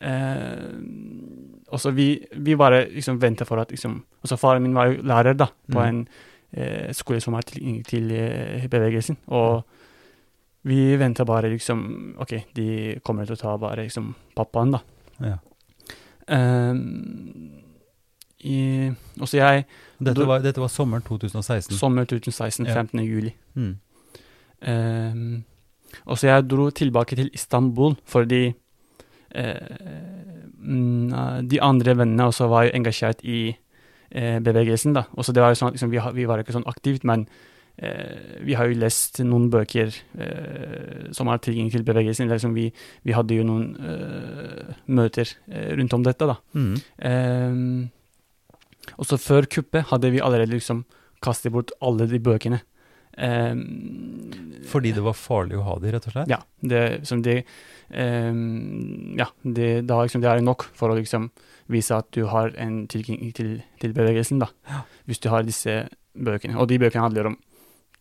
Eh, 0.00 0.66
og 1.72 1.80
så 1.80 1.90
vi, 1.96 2.10
vi 2.44 2.54
bare 2.58 2.82
liksom 2.92 3.18
venta 3.22 3.46
for 3.48 3.58
at 3.62 3.70
liksom 3.72 4.02
altså 4.22 4.36
Faren 4.36 4.62
min 4.66 4.74
var 4.76 4.90
jo 4.92 5.02
lærer 5.02 5.34
da, 5.36 5.46
på 5.72 5.80
Mm. 5.80 5.86
en 5.88 6.08
eh, 6.52 6.92
skole 6.92 7.20
som 7.20 7.34
er 7.34 7.42
til, 7.48 7.82
til 7.84 8.10
eh, 8.12 8.66
bevegelsen. 8.68 9.16
Og 9.28 9.64
vi 10.66 10.96
venta 10.98 11.24
bare 11.24 11.48
liksom 11.52 12.16
OK, 12.18 12.32
de 12.54 12.98
kommer 13.04 13.24
til 13.26 13.36
å 13.36 13.40
ta 13.40 13.56
bare 13.56 13.84
liksom 13.86 14.14
pappaen, 14.36 14.72
da. 14.76 14.80
ja. 15.22 15.36
Um, 16.28 17.62
i, 18.44 18.92
også 19.20 19.38
jeg, 19.38 19.64
dette, 19.98 20.26
var, 20.28 20.42
dette 20.44 20.60
var 20.60 20.68
sommeren 20.68 21.04
2016. 21.06 21.76
sommer 21.76 22.04
2016, 22.04 22.66
Ja. 22.66 22.74
15. 22.74 23.00
juli. 23.06 23.32
Mm. 23.54 23.76
Um, 24.66 25.44
og 26.04 26.18
så 26.18 26.28
jeg 26.28 26.48
dro 26.50 26.70
tilbake 26.70 27.16
til 27.16 27.30
Istanbul 27.32 27.94
fordi 28.08 28.54
eh, 29.36 29.56
mm, 30.58 31.46
de 31.48 31.60
andre 31.62 31.96
vennene 31.96 32.26
også 32.28 32.48
var 32.50 32.66
jo 32.66 32.74
engasjert 32.74 33.22
i 33.24 33.56
uh, 34.16 34.38
bevegelsen. 34.40 34.94
da. 34.96 35.06
Også 35.12 35.32
det 35.32 35.42
var 35.42 35.54
jo 35.54 35.60
sånn, 35.60 35.72
at 35.72 35.78
liksom, 35.78 35.92
vi, 35.92 36.00
vi 36.20 36.26
var 36.28 36.42
ikke 36.42 36.56
sånn 36.56 36.68
aktivt, 36.68 37.04
men 37.08 37.26
uh, 37.82 38.40
vi 38.44 38.56
har 38.58 38.68
jo 38.68 38.80
lest 38.80 39.20
noen 39.24 39.48
bøker 39.52 39.94
som 41.16 41.28
har 41.32 41.40
tilgang 41.40 41.70
til 41.72 41.84
bevegelsen. 41.86 42.28
Liksom 42.28 42.56
vi, 42.56 42.68
vi 43.06 43.16
hadde 43.16 43.36
jo 43.38 43.44
noen 43.46 43.70
møter 44.86 45.36
rundt 45.48 45.96
om 45.96 46.04
dette. 46.04 46.28
da. 46.28 46.40
Mm. 46.56 46.74
Um, 47.00 47.84
og 48.96 49.06
så 49.08 49.18
før 49.18 49.46
kuppet 49.50 49.88
hadde 49.90 50.10
vi 50.14 50.20
allerede 50.22 50.54
liksom 50.54 50.84
kastet 51.24 51.52
bort 51.54 51.70
alle 51.80 52.06
de 52.10 52.18
bøkene. 52.22 52.60
Um, 53.16 54.30
Fordi 54.68 54.90
det 54.92 55.00
var 55.04 55.14
farlig 55.16 55.56
å 55.56 55.62
ha 55.64 55.78
de, 55.80 55.92
rett 55.94 56.04
og 56.10 56.12
slett? 56.12 56.28
Ja. 56.28 56.38
Det, 56.60 56.82
som 57.08 57.22
de, 57.24 57.38
um, 57.96 59.16
ja, 59.16 59.26
det, 59.42 59.70
da 59.88 60.02
liksom, 60.04 60.20
det 60.20 60.28
er 60.34 60.42
nok 60.44 60.66
for 60.76 60.92
å 60.92 60.98
liksom 60.98 61.30
vise 61.72 61.96
at 61.96 62.10
du 62.14 62.26
har 62.30 62.52
en 62.60 62.82
tilknytning 62.92 63.32
til, 63.34 63.54
til 63.80 63.94
bevegelsen, 63.96 64.42
da. 64.44 64.50
Hvis 65.08 65.22
du 65.24 65.30
har 65.32 65.46
disse 65.48 65.86
bøkene. 66.16 66.58
Og 66.60 66.68
de 66.70 66.78
bøkene 66.82 67.06
handler 67.08 67.32
om 67.32 67.38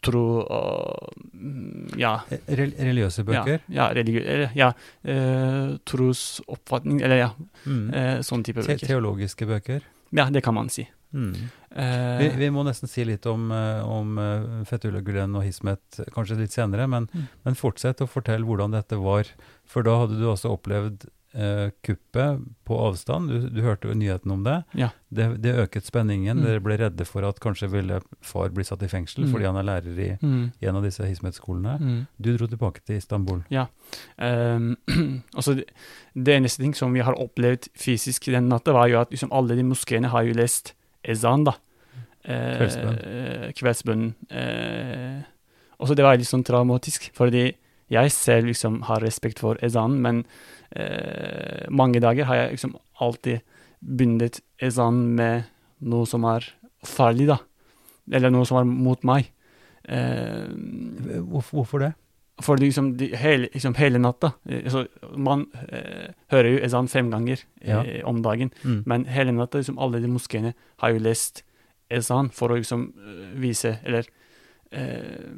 tro 0.05 0.21
og 0.43 1.95
ja, 1.97 2.17
Rel 2.45 2.75
religiøse 2.77 3.23
bøker? 3.25 3.63
ja, 3.71 3.77
ja, 3.79 3.87
religi 3.95 4.19
eller, 4.21 4.51
ja 4.53 4.67
eh, 5.01 5.71
trosoppfatning, 5.89 6.99
eller 7.01 7.23
ja, 7.23 7.29
Mm. 7.65 7.87
eh, 7.93 8.19
sånn 8.21 8.43
type 8.45 8.61
Te 8.61 8.75
bøker. 8.75 8.85
teologiske 8.91 9.47
bøker? 9.49 9.87
Ja, 10.15 10.29
det 10.31 10.41
kan 10.45 10.55
man 10.55 10.69
si. 10.71 10.87
Mm. 11.15 11.31
Uh, 11.75 12.17
Vi, 12.19 12.29
vi 12.39 12.49
må 12.51 12.63
nesten 12.67 12.89
si 12.91 13.03
litt 13.07 13.25
om, 13.29 13.49
eh, 13.51 13.81
om 13.87 14.17
eh, 14.19 14.63
Fethullah 14.67 15.03
Gulen 15.05 15.35
og 15.35 15.43
Hismet 15.47 15.99
kanskje 16.15 16.37
litt 16.41 16.55
senere, 16.55 16.87
men, 16.91 17.07
Mm. 17.13 17.27
men 17.45 17.55
fortsett 17.59 18.01
å 18.03 18.07
fortelle 18.09 18.43
hvordan 18.47 18.71
dette 18.75 18.97
var. 18.99 19.27
For 19.65 19.83
da 19.83 19.97
hadde 20.01 20.19
du 20.19 20.25
også 20.27 20.51
opplevd 20.57 21.07
eh, 21.35 21.69
kuppet 21.85 22.39
på 22.65 22.77
avstand. 22.87 23.29
Du, 23.29 23.49
du 23.51 23.61
hørte 23.61 23.89
jo 23.89 23.93
nyheten 23.97 24.31
om 24.31 24.43
det. 24.45 24.55
Ja. 24.79 24.89
Det, 25.13 25.27
det 25.43 25.53
øket 25.65 25.85
spenningen. 25.85 26.39
Mm. 26.39 26.45
Dere 26.47 26.63
ble 26.63 26.77
redde 26.79 27.05
for 27.05 27.27
at 27.27 27.39
kanskje 27.43 27.69
ville 27.73 27.99
far 28.25 28.49
bli 28.55 28.63
satt 28.63 28.83
i 28.83 28.89
fengsel 28.91 29.25
Mm. 29.25 29.31
fordi 29.33 29.45
han 29.45 29.59
er 29.59 29.67
lærer 29.67 29.99
i, 29.99 30.09
mm, 30.21 30.45
i 30.61 30.65
en 30.71 30.79
av 30.79 30.83
disse 30.87 31.03
Hismet-skolene. 31.05 31.75
mm. 31.81 31.99
Du 32.21 32.31
dro 32.37 32.47
tilbake 32.47 32.81
til 32.85 32.97
Istanbul. 32.97 33.43
Um, 34.17 34.75
altså 35.37 35.55
det, 35.59 35.65
det 36.15 36.35
eneste 36.39 36.63
ting 36.63 36.73
som 36.75 36.93
vi 36.95 37.03
har 37.05 37.13
opplevd 37.19 37.69
fysisk 37.77 38.25
den 38.31 38.49
natta, 38.49 38.73
var 38.73 38.87
jo 38.91 38.99
at 39.01 39.11
liksom 39.11 39.31
alle 39.35 39.55
de 39.59 39.63
moskeene 39.67 40.09
har 40.11 40.23
jo 40.27 40.33
lest 40.33 40.73
ezan, 41.03 41.43
da. 41.45 41.53
Eh, 42.25 42.57
Kveldsbønn. 42.57 42.97
eh, 43.05 43.51
Kveldsbønnen. 43.53 44.15
Eh, 44.31 45.21
også 45.79 45.95
det 45.95 46.05
var 46.07 46.17
litt 46.17 46.29
sånn 46.31 46.45
traumatisk, 46.47 47.11
fordi 47.13 47.51
jeg 47.91 48.11
selv 48.15 48.47
liksom 48.49 48.79
har 48.87 49.03
respekt 49.03 49.37
for 49.43 49.59
ezan, 49.61 49.99
men 50.01 50.23
eh, 50.75 51.65
mange 51.69 51.99
dager 52.03 52.25
har 52.29 52.35
jeg 52.35 52.51
liksom 52.57 52.75
alltid 53.01 53.41
bundet 53.81 54.41
ezan 54.61 55.15
med 55.15 55.43
noe 55.81 56.05
som 56.09 56.23
er 56.25 56.45
farlig, 56.85 57.27
da. 57.27 57.37
Eller 58.11 58.29
noe 58.33 58.45
som 58.45 58.57
er 58.61 58.65
mot 58.69 59.03
meg. 59.03 59.31
Eh, 59.85 60.47
Hvorfor, 61.21 61.61
hvorfor 61.61 61.79
det? 61.79 61.93
for 62.43 62.57
liksom, 62.59 62.97
de, 62.97 63.07
hele, 63.15 63.47
liksom 63.53 63.75
hele 63.79 63.95
natta 64.01 64.33
eh, 64.49 64.63
altså, 64.65 64.81
Man 65.15 65.45
eh, 65.71 66.09
hører 66.33 66.49
jo 66.51 66.63
ezan 66.65 66.87
fem 66.91 67.07
ganger 67.13 67.39
Ja. 67.63 67.77
eh, 67.83 68.01
om 68.03 68.21
dagen, 68.21 68.51
Mm. 68.63 68.81
men 68.85 69.05
hele 69.05 69.31
natta 69.31 69.57
liksom, 69.61 69.77
alle 69.79 70.01
de 70.01 70.07
moskeene 70.11 70.53
har 70.81 70.89
jo 70.91 70.99
lest 70.99 71.43
ezan 71.89 72.29
for 72.33 72.49
å 72.49 72.57
liksom 72.57 72.89
eh, 72.97 73.39
vise 73.39 73.77
Eller 73.85 74.03
eh, 74.71 75.31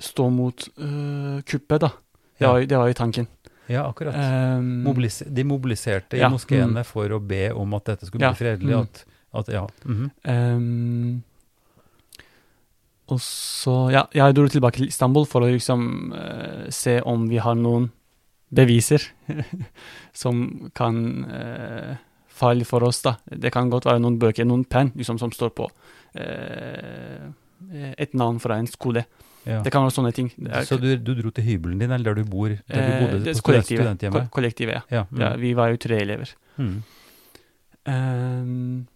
stå 0.00 0.28
mot 0.30 0.68
eh, 0.76 1.40
kuppet, 1.46 1.80
da. 1.80 1.88
Det, 1.88 2.44
Ja. 2.44 2.52
var, 2.52 2.60
det 2.66 2.76
var 2.76 2.86
jo 2.88 2.94
tanken. 2.98 3.26
Ja, 3.70 3.86
akkurat. 3.88 4.16
Um, 4.58 4.82
Mobilis 4.84 5.22
de 5.26 5.44
mobiliserte 5.48 6.18
i 6.18 6.30
moskeene 6.30 6.82
mm. 6.82 6.88
for 6.88 7.12
å 7.16 7.20
be 7.20 7.46
om 7.56 7.76
at 7.78 7.92
dette 7.92 8.08
skulle 8.08 8.26
Ja, 8.26 8.32
bli 8.34 8.42
fredelig. 8.42 8.74
mm. 8.74 8.80
At, 8.82 9.04
at, 9.40 9.52
ja. 9.54 9.64
mhm. 9.84 10.10
Um, 10.24 11.22
og 13.12 13.20
så 13.20 13.90
Ja, 13.92 14.06
jeg 14.16 14.32
dro 14.36 14.46
tilbake 14.48 14.80
til 14.80 14.88
Istanbul 14.88 15.26
for 15.28 15.44
å 15.44 15.50
liksom 15.52 16.12
uh, 16.16 16.64
se 16.72 17.00
om 17.04 17.28
vi 17.28 17.36
har 17.36 17.56
noen 17.58 17.90
beviser 18.54 19.02
som 20.22 20.70
kan 20.76 20.96
uh, 21.28 21.96
falle 22.34 22.66
for 22.66 22.84
oss, 22.86 23.02
da. 23.04 23.16
Det 23.24 23.52
kan 23.54 23.70
godt 23.70 23.86
være 23.88 24.02
noen 24.02 24.18
bøker, 24.20 24.46
noen 24.48 24.64
penn, 24.66 24.92
liksom, 24.98 25.20
som 25.22 25.32
står 25.34 25.52
på 25.54 25.68
eh, 26.18 27.28
et 27.94 28.16
navn 28.18 28.40
fra 28.42 28.58
en 28.58 28.66
skole. 28.70 29.04
Ja. 29.46 29.60
Det 29.64 29.72
kan 29.72 29.84
være 29.84 29.94
sånne 29.96 30.12
ting. 30.16 30.30
Er, 30.48 30.64
Så 30.64 30.78
du, 30.80 30.88
du 30.96 31.12
dro 31.18 31.30
til 31.34 31.44
hybelen 31.44 31.78
din, 31.82 31.90
eller 31.92 32.14
der 32.14 32.22
du 32.22 32.30
bor? 32.30 32.48
Der 32.48 32.58
du 32.74 32.80
eh, 32.80 33.00
bodde 33.02 33.30
er 33.30 33.38
på 33.38 33.44
kollektivet. 33.50 34.04
Ko- 34.12 34.26
kollektivet, 34.32 34.82
ja. 34.90 35.04
Mm. 35.10 35.20
ja. 35.20 35.30
Vi 35.36 35.52
var 35.58 35.68
jo 35.74 35.76
tre 35.84 36.00
elever. 36.00 36.32
Mm. 36.56 36.82
Um, 37.86 38.86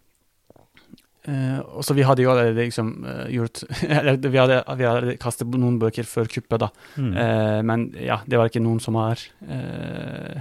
uh, 1.29 1.59
og 1.77 1.85
så 1.85 1.95
vi 1.95 2.07
hadde 2.09 2.23
jo 2.25 2.31
allerede 2.33 2.55
liksom 2.65 2.93
uh, 3.05 3.27
gjort 3.33 3.61
vi 4.33 4.39
hadde, 4.41 4.63
vi 4.79 4.87
hadde 4.89 5.17
kastet 5.21 5.53
noen 5.53 5.77
bøker 5.83 6.09
før 6.09 6.31
kuppet, 6.33 6.63
da. 6.65 6.71
Mm. 6.97 7.13
Uh, 7.13 7.59
men 7.69 7.89
ja, 8.01 8.21
det 8.25 8.41
var 8.41 8.49
ikke 8.49 8.65
noen 8.65 8.81
som 8.81 8.97
har 9.01 9.21
eh, 9.49 10.41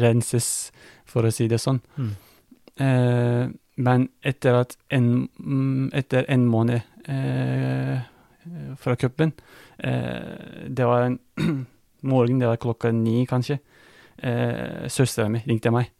renses, 0.00 0.70
for 1.06 1.26
å 1.26 1.30
si 1.34 1.46
det 1.50 1.58
sånn. 1.62 1.78
Mm. 2.00 2.10
Eh, 2.76 3.44
men 3.76 4.08
etter 4.24 4.56
at 4.62 4.74
en, 4.92 5.28
mm, 5.38 5.90
etter 5.96 6.26
en 6.32 6.46
måned 6.48 6.80
eh, 7.08 8.00
fra 8.76 8.94
cupen 8.94 9.32
eh, 9.78 10.68
Det 10.68 10.86
var 10.86 11.06
en 11.06 11.18
morgen, 12.02 12.40
det 12.40 12.48
var 12.48 12.56
klokka 12.56 12.92
ni, 12.92 13.24
kanskje. 13.26 13.58
Eh, 14.22 14.88
Søstera 14.88 15.28
mi 15.28 15.42
ringte 15.46 15.72
meg, 15.74 15.90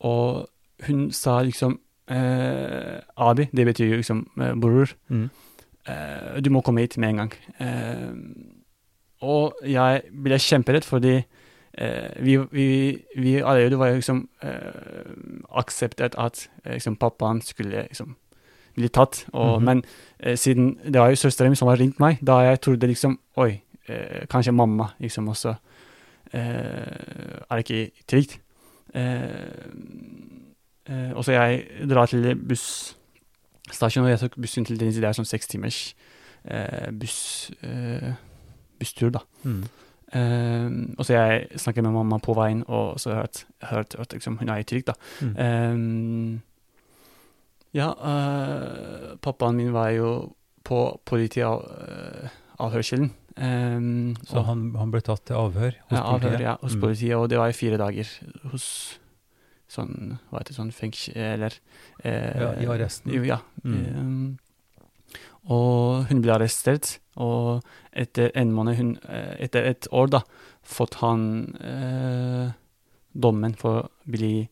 og 0.00 0.48
hun 0.86 1.10
sa 1.12 1.40
liksom 1.42 1.78
eh, 2.10 3.00
Abi, 3.16 3.48
det 3.52 3.66
betyr 3.66 3.90
jo 3.90 4.00
liksom 4.00 4.24
eh, 4.40 4.54
bror. 4.54 4.94
Mm. 5.08 5.28
Eh, 5.88 6.40
du 6.44 6.50
må 6.50 6.60
komme 6.60 6.80
hit 6.80 6.98
med 6.98 7.08
en 7.08 7.16
gang. 7.16 7.34
Eh, 7.60 8.14
og 9.20 9.60
jeg 9.66 10.02
ble 10.24 10.38
kjemperedd 10.40 10.86
fordi 10.88 11.16
eh, 11.18 12.22
vi, 12.24 12.38
vi, 12.52 12.68
vi 13.16 13.36
allerede 13.40 13.78
var 13.78 13.92
liksom 13.92 14.28
eh, 14.42 15.12
akseptert 15.60 16.16
at 16.18 16.46
eh, 16.64 16.78
liksom, 16.78 16.96
pappaen 16.96 17.42
skulle 17.44 17.86
liksom 17.88 18.16
bli 18.80 18.88
tatt. 18.88 19.24
Og, 19.32 19.60
Mhm. 19.60 19.64
Men 19.64 19.82
eh, 20.20 20.36
siden 20.36 20.76
det 20.84 21.00
var 21.00 21.08
jo 21.12 21.16
søstera 21.20 21.48
mi 21.48 21.56
som 21.56 21.68
har 21.68 21.76
ringt 21.80 22.00
meg, 22.00 22.18
da 22.24 22.40
jeg 22.48 22.60
trodde 22.60 22.86
liksom 22.90 23.18
Oi, 23.36 23.60
eh, 23.88 24.26
kanskje 24.30 24.52
mamma 24.52 24.90
liksom 25.00 25.28
også 25.28 25.54
eh, 26.32 27.42
Er 27.50 27.56
ikke 27.62 27.90
trygt. 28.08 28.38
Eh, 28.94 29.30
eh, 30.88 31.12
og 31.14 31.24
så 31.24 31.32
jeg 31.32 31.64
drar 31.90 32.06
til 32.06 32.34
busstasjonen, 32.36 34.06
og 34.06 34.10
jeg 34.10 34.18
tok 34.24 34.36
bussen 34.40 34.64
til 34.64 34.78
Denizli. 34.80 35.00
Det 35.00 35.08
er 35.10 35.18
sånn 35.18 35.28
seks 35.28 35.46
timers 35.50 35.94
eh, 36.44 36.90
buss, 36.92 37.50
eh, 37.62 38.12
busstur, 38.78 39.10
da. 39.10 39.18
Mm. 39.44 39.64
Um, 40.12 40.94
og 40.98 41.04
så 41.06 41.12
jeg 41.14 41.60
snakket 41.62 41.84
med 41.84 41.92
mamma 41.94 42.16
på 42.18 42.34
veien, 42.34 42.64
og 42.66 42.98
så 42.98 43.12
hørt, 43.14 43.44
hørt 43.62 43.94
at 43.94 44.12
liksom, 44.12 44.38
hun 44.40 44.48
er 44.50 44.56
i 44.58 44.64
trygg, 44.66 44.88
da. 44.88 44.92
Mm. 45.22 45.36
Um, 45.38 46.42
ja, 47.76 47.88
øh, 47.94 49.16
pappaen 49.22 49.56
min 49.56 49.72
var 49.72 49.90
jo 49.94 50.32
på 50.64 50.98
politiavhørselen. 51.06 53.10
Um, 53.40 54.16
Så 54.26 54.42
han, 54.44 54.74
han 54.76 54.90
ble 54.92 55.00
tatt 55.06 55.22
til 55.30 55.36
avhør 55.38 55.72
hos 55.88 55.96
ja, 55.96 56.02
avhør, 56.02 56.20
politiet? 56.26 56.40
ja, 56.44 56.56
hos 56.60 56.74
Mm. 56.76 56.80
politiet, 56.82 57.14
og 57.16 57.28
det 57.30 57.38
var 57.38 57.48
i 57.48 57.52
fire 57.56 57.76
dager 57.78 58.08
hos 58.50 58.98
sånn, 59.70 60.18
hva 60.30 60.38
heter 60.40 60.50
det, 60.52 60.56
sånn 60.58 60.72
fengsel, 60.74 61.14
eller 61.16 61.52
eh, 62.04 62.40
Ja, 62.40 62.50
i 62.60 62.66
arresten. 62.66 63.12
Jo, 63.14 63.22
ja. 63.24 63.38
Mm. 63.64 63.96
Um, 63.96 64.38
og 65.48 66.04
hun 66.10 66.20
ble 66.22 66.32
arrestert, 66.34 66.98
og 67.16 67.62
etter 67.92 68.30
en 68.34 68.52
måned, 68.52 68.76
hun, 68.76 68.98
eh, 69.08 69.36
etter 69.46 69.62
et 69.70 69.86
år, 69.92 70.06
da, 70.10 70.20
fått 70.62 70.94
han 71.00 71.54
eh, 71.62 72.50
dommen 73.14 73.54
for 73.56 73.82
å 73.84 73.88
bli 74.10 74.48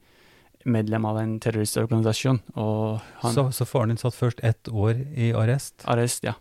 medlem 0.64 1.04
av 1.04 1.18
en 1.18 1.38
terroristorganisasjon, 1.40 2.40
Så, 2.54 3.50
så 3.52 3.64
faren 3.66 3.88
din 3.88 3.96
satt 4.00 4.14
først 4.14 4.40
ett 4.44 4.68
år 4.68 4.94
i 5.16 5.32
arrest, 5.32 5.84
Arrest, 5.86 6.24
ja. 6.24 6.34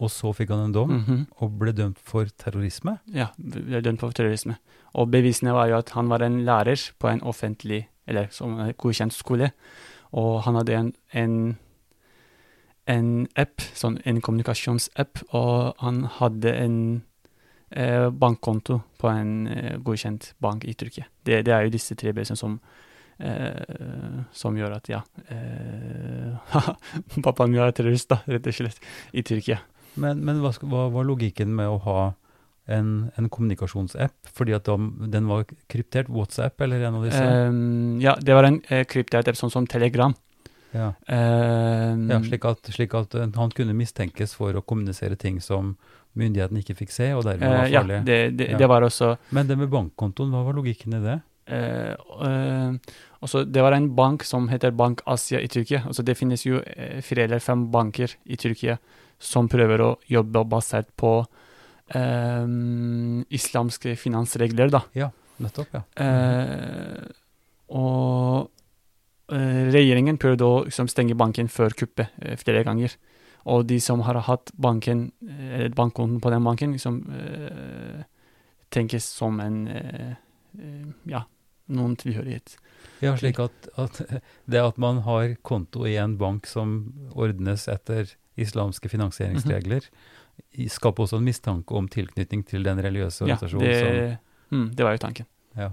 og 0.00 0.10
så 0.10 0.32
fikk 0.34 0.48
han 0.50 0.64
en 0.66 0.72
dom, 0.72 0.90
Mhm. 0.90 1.26
og 1.40 1.58
ble 1.58 1.72
dømt 1.72 1.98
for 1.98 2.24
terrorisme? 2.38 2.98
Ja, 3.06 3.28
ble 3.38 3.80
dømt 3.82 4.00
for 4.00 4.10
terrorisme. 4.12 4.56
Og 4.94 5.10
bevisene 5.10 5.52
var 5.52 5.68
jo 5.68 5.76
at 5.78 5.90
han 5.90 6.08
var 6.08 6.22
en 6.22 6.44
lærer 6.44 6.76
på 6.98 7.08
en 7.08 7.20
offentlig, 7.22 7.86
eller 8.06 8.28
som 8.30 8.58
en 8.60 8.72
godkjent 8.74 9.12
skole, 9.12 9.52
og 10.12 10.42
han 10.42 10.54
hadde 10.54 10.72
en, 10.74 10.92
en, 11.12 11.56
en 12.86 13.28
app, 13.38 13.60
sånn 13.78 14.00
en 14.04 14.20
kommunikasjonsapp, 14.20 15.22
og 15.32 15.74
han 15.78 16.02
hadde 16.18 16.52
en 16.58 16.78
eh, 17.70 18.08
bankkonto 18.10 18.80
på 18.98 19.08
en 19.08 19.46
eh, 19.48 19.76
godkjent 19.78 20.32
bank 20.42 20.64
i 20.68 20.74
Tyrkia. 20.74 21.06
Det, 21.24 21.44
det 21.46 21.54
er 21.54 21.62
jo 21.68 21.70
disse 21.76 21.94
tre 21.96 22.12
bevisene 22.12 22.36
som 22.36 22.58
eh, 23.18 24.22
som 24.32 24.56
gjør 24.56 24.76
at, 24.78 24.88
ja 24.92 25.02
eh, 25.28 26.56
Pappaen 27.24 27.52
min 27.52 27.60
er 27.62 27.72
terrorist, 27.76 28.08
da, 28.12 28.20
rett 28.30 28.46
og 28.48 28.56
slett, 28.56 28.80
i 29.12 29.22
Tyrkia. 29.26 29.60
Men, 30.00 30.22
men 30.24 30.40
hva, 30.40 30.52
hva 30.64 30.86
var 30.94 31.04
logikken 31.08 31.52
med 31.54 31.68
å 31.68 31.78
ha 31.84 32.00
en, 32.72 33.10
en 33.18 33.28
kommunikasjonsapp? 33.28 34.14
Fordi 34.32 34.54
at 34.56 34.64
de, 34.70 34.76
den 35.12 35.26
var 35.28 35.44
kryptert? 35.72 36.08
WhatsApp 36.08 36.60
eller 36.64 36.84
en 36.88 37.00
av 37.00 37.06
disse? 37.08 37.22
Um, 37.22 37.98
ja, 38.00 38.14
det 38.20 38.36
var 38.38 38.48
en 38.48 38.60
eh, 38.72 38.84
kryptert 38.88 39.28
app, 39.28 39.36
sånn 39.36 39.52
som 39.52 39.66
Telegram. 39.68 40.14
ja. 40.72 40.92
Um, 41.08 42.06
ja, 42.08 42.20
slik 42.24 42.46
at, 42.48 42.70
slik 42.72 42.94
at 42.96 43.14
eh, 43.18 43.28
han 43.36 43.50
kunne 43.52 43.74
mistenkes 43.76 44.32
for 44.38 44.56
å 44.56 44.62
kommunisere 44.64 45.18
ting 45.20 45.40
som 45.44 45.74
myndighetene 46.16 46.60
ikke 46.60 46.74
fikk 46.82 46.90
se, 46.92 47.10
og 47.16 47.24
dermed 47.24 47.48
var 47.48 47.66
eh, 47.66 47.72
ja, 47.72 47.82
det, 48.04 48.18
det, 48.36 48.48
Ja. 48.52 48.58
det 48.60 48.66
var 48.68 48.84
også 48.84 49.14
Men 49.32 49.48
det 49.48 49.56
med 49.60 49.70
bankkontoen, 49.72 50.32
hva 50.32 50.42
var 50.44 50.56
logikken 50.56 50.96
i 50.96 51.02
det? 51.04 51.18
Eh, 51.46 51.94
uh, 51.94 53.44
Det 53.44 53.62
var 53.62 53.72
en 53.72 53.94
bank 53.94 54.24
som 54.24 54.48
heter 54.48 54.70
Bank 54.70 55.00
Asia 55.06 55.40
i 55.40 55.48
Tyrkia. 55.48 55.84
Altså, 55.86 56.02
det 56.02 56.16
finnes 56.18 56.46
jo 56.46 56.60
eh, 56.60 57.00
fire 57.02 57.24
eller 57.24 57.38
fem 57.38 57.70
banker 57.70 58.16
i 58.24 58.36
Tyrkia 58.36 58.78
som 59.22 59.48
prøver 59.48 59.80
å 59.80 59.90
jobbe 60.10 60.42
basert 60.50 60.88
på 60.98 61.24
um, 61.94 63.22
islamske 63.30 63.94
finansregler, 63.96 64.72
da. 64.72 64.82
Nettopp, 65.42 65.76
ja. 65.76 65.82
Eh, 66.02 67.06
og 67.72 68.50
eh, 69.30 69.70
regjeringen 69.70 70.18
prøvde 70.18 70.44
å 70.48 70.64
liksom, 70.66 70.90
stenge 70.90 71.14
banken 71.14 71.48
før 71.48 71.70
kuppet 71.78 72.10
flere 72.42 72.64
ganger. 72.66 72.96
Og 73.46 73.64
de 73.70 73.78
som 73.82 74.02
har 74.06 74.18
hatt 74.26 74.52
banken, 74.54 75.08
bankkonten 75.74 76.20
på 76.22 76.30
den 76.30 76.44
banken, 76.46 76.74
liksom 76.76 77.00
tenkes 78.70 79.08
som 79.18 79.40
en 79.42 79.56
ja, 81.10 81.24
noen 81.68 81.96
tilhørighet. 81.96 82.56
Ja, 83.02 83.16
slik 83.16 83.38
at, 83.40 83.68
at 83.78 84.00
det 84.50 84.60
at 84.62 84.78
man 84.78 85.02
har 85.02 85.36
konto 85.42 85.84
i 85.86 85.96
en 85.96 86.16
bank 86.18 86.46
som 86.46 86.92
ordnes 87.14 87.68
etter 87.68 88.10
islamske 88.36 88.88
finansieringsregler, 88.88 89.82
i- 90.56 90.68
skaper 90.68 91.04
også 91.04 91.18
en 91.18 91.24
mistanke 91.24 91.74
om 91.76 91.88
tilknytning 91.88 92.44
til 92.46 92.62
den 92.64 92.78
religiøse 92.82 93.26
Ja, 93.26 93.34
organisasjonen 93.36 93.74
som, 93.78 94.18
mm, 94.58 94.74
det 94.74 94.84
var 94.84 94.92
jo 94.92 94.98
tanken. 94.98 95.26
ja. 95.56 95.70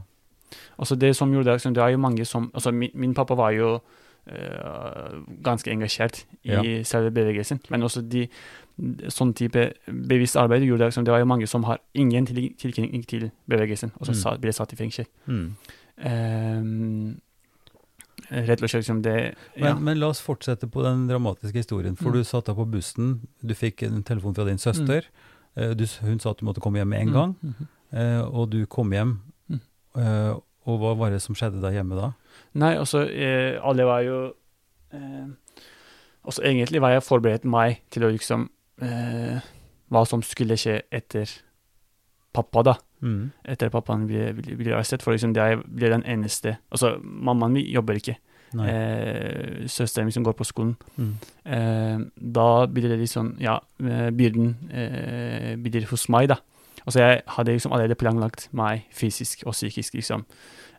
Altså 0.79 0.95
det 0.97 1.15
som 1.15 1.29
gjorde 1.31 1.45
det, 1.45 1.53
liksom, 1.59 1.73
det 1.75 1.83
er 1.83 1.89
jo 1.93 1.97
mange 1.97 2.25
som 2.25 2.51
altså 2.53 2.71
min, 2.73 2.89
min 2.95 3.13
pappa 3.13 3.35
var 3.35 3.51
jo 3.51 3.79
eh, 4.27 5.19
ganske 5.43 5.69
engasjert 5.71 6.25
i 6.43 6.49
Ja. 6.51 6.83
selve 6.83 7.11
bevegelsen, 7.11 7.59
men 7.69 7.81
også 7.83 8.01
de 8.09 8.27
sånn 9.11 9.33
type 9.35 9.73
bevisst 9.87 10.35
arbeid 10.37 10.63
gjorde 10.63 10.79
det, 10.79 10.87
liksom, 10.87 11.05
det 11.05 11.11
var 11.11 11.19
jo 11.19 11.25
mange 11.25 11.47
som 11.47 11.63
har 11.63 11.79
ingen 11.93 12.25
tilknytning 12.25 13.05
til 13.07 13.31
bevegelsen, 13.49 13.91
og 13.99 14.05
som 14.05 14.15
Mm. 14.33 14.41
ble 14.41 14.51
satt 14.53 14.73
i 14.73 14.75
fengsel. 14.75 15.05
Mm. 15.27 15.55
Ehm, 15.99 17.19
rett 18.29 18.61
og 18.63 18.69
slett 18.69 18.85
som 18.85 19.01
det 19.01 19.35
Men, 19.55 19.63
ja. 19.65 19.73
men 19.79 19.99
la 19.99 20.07
oss 20.11 20.21
fortsette 20.21 20.67
på 20.71 20.83
den 20.85 21.07
dramatiske 21.09 21.57
historien. 21.63 21.95
For 21.97 22.09
Mm. 22.11 22.13
du 22.19 22.23
satt 22.23 22.45
da 22.45 22.53
på 22.53 22.65
bussen, 22.69 23.27
du 23.43 23.53
fikk 23.55 23.83
en 23.83 24.03
telefon 24.03 24.35
fra 24.35 24.45
din 24.45 24.57
søster. 24.57 25.03
eh, 25.57 25.73
Du, 25.73 25.85
hun 26.01 26.19
sa 26.19 26.31
at 26.31 26.37
du 26.37 26.45
måtte 26.45 26.61
komme 26.61 26.77
hjem 26.79 26.87
med 26.89 27.01
en 27.01 27.07
Mm, 27.07 27.13
gang, 27.13 27.35
mm. 27.43 27.67
eh, 27.93 28.21
og 28.21 28.49
du 28.51 28.65
kom 28.65 28.91
hjem. 28.91 29.19
Mm. 29.49 29.59
eh, 29.97 30.35
Og 30.67 30.77
hva 30.79 30.95
var 30.97 31.09
det 31.09 31.21
som 31.21 31.33
skjedde 31.35 31.61
der 31.61 31.71
hjemme 31.71 31.95
da? 31.95 32.11
Nei, 32.53 32.75
altså, 32.77 32.99
eh, 33.09 33.57
alle 33.63 33.83
var 33.85 34.01
jo 34.01 34.33
eh, 34.93 35.27
Altså, 36.25 36.41
egentlig 36.43 36.81
var 36.81 36.89
jeg 36.91 37.01
forberedt 37.03 37.45
meg 37.45 37.79
til 37.89 38.03
å 38.03 38.11
liksom 38.11 38.49
eh, 38.81 39.39
Hva 39.89 40.05
som 40.05 40.21
skulle 40.21 40.53
skje 40.57 40.81
etter 40.91 41.25
pappa, 42.39 42.63
da. 42.71 42.77
Mm. 43.03 43.29
Etter 43.53 43.71
pappaen 43.71 44.07
blir, 44.09 44.33
blir 44.35 44.73
arrestert. 44.75 45.03
For 45.05 45.15
liksom, 45.15 45.35
jeg 45.37 45.61
blir 45.63 45.93
den 45.93 46.03
eneste 46.03 46.57
Altså, 46.71 46.97
mammaen 47.03 47.53
min 47.55 47.69
jobber 47.71 47.99
ikke. 47.99 48.17
Eh, 48.57 49.67
søsteren 49.69 50.07
min 50.09 50.15
som 50.15 50.25
går 50.25 50.33
på 50.39 50.47
skolen. 50.47 50.75
Mm. 50.97 51.11
Eh, 51.45 51.99
da 52.37 52.47
blir 52.65 52.89
det 52.89 52.97
litt 52.99 53.11
sånn 53.13 53.35
Ja, 53.41 53.59
eh, 53.83 54.09
byrden 54.09 54.55
eh, 54.73 55.55
blir 55.61 55.85
hos 55.91 56.07
meg, 56.09 56.29
da. 56.33 56.39
Altså, 56.85 56.99
jeg 57.03 57.21
hadde 57.35 57.53
liksom 57.53 57.73
allerede 57.75 57.97
planlagt 57.99 58.47
meg 58.55 58.87
fysisk 58.95 59.43
og 59.45 59.53
psykisk, 59.53 59.93
liksom, 59.99 60.25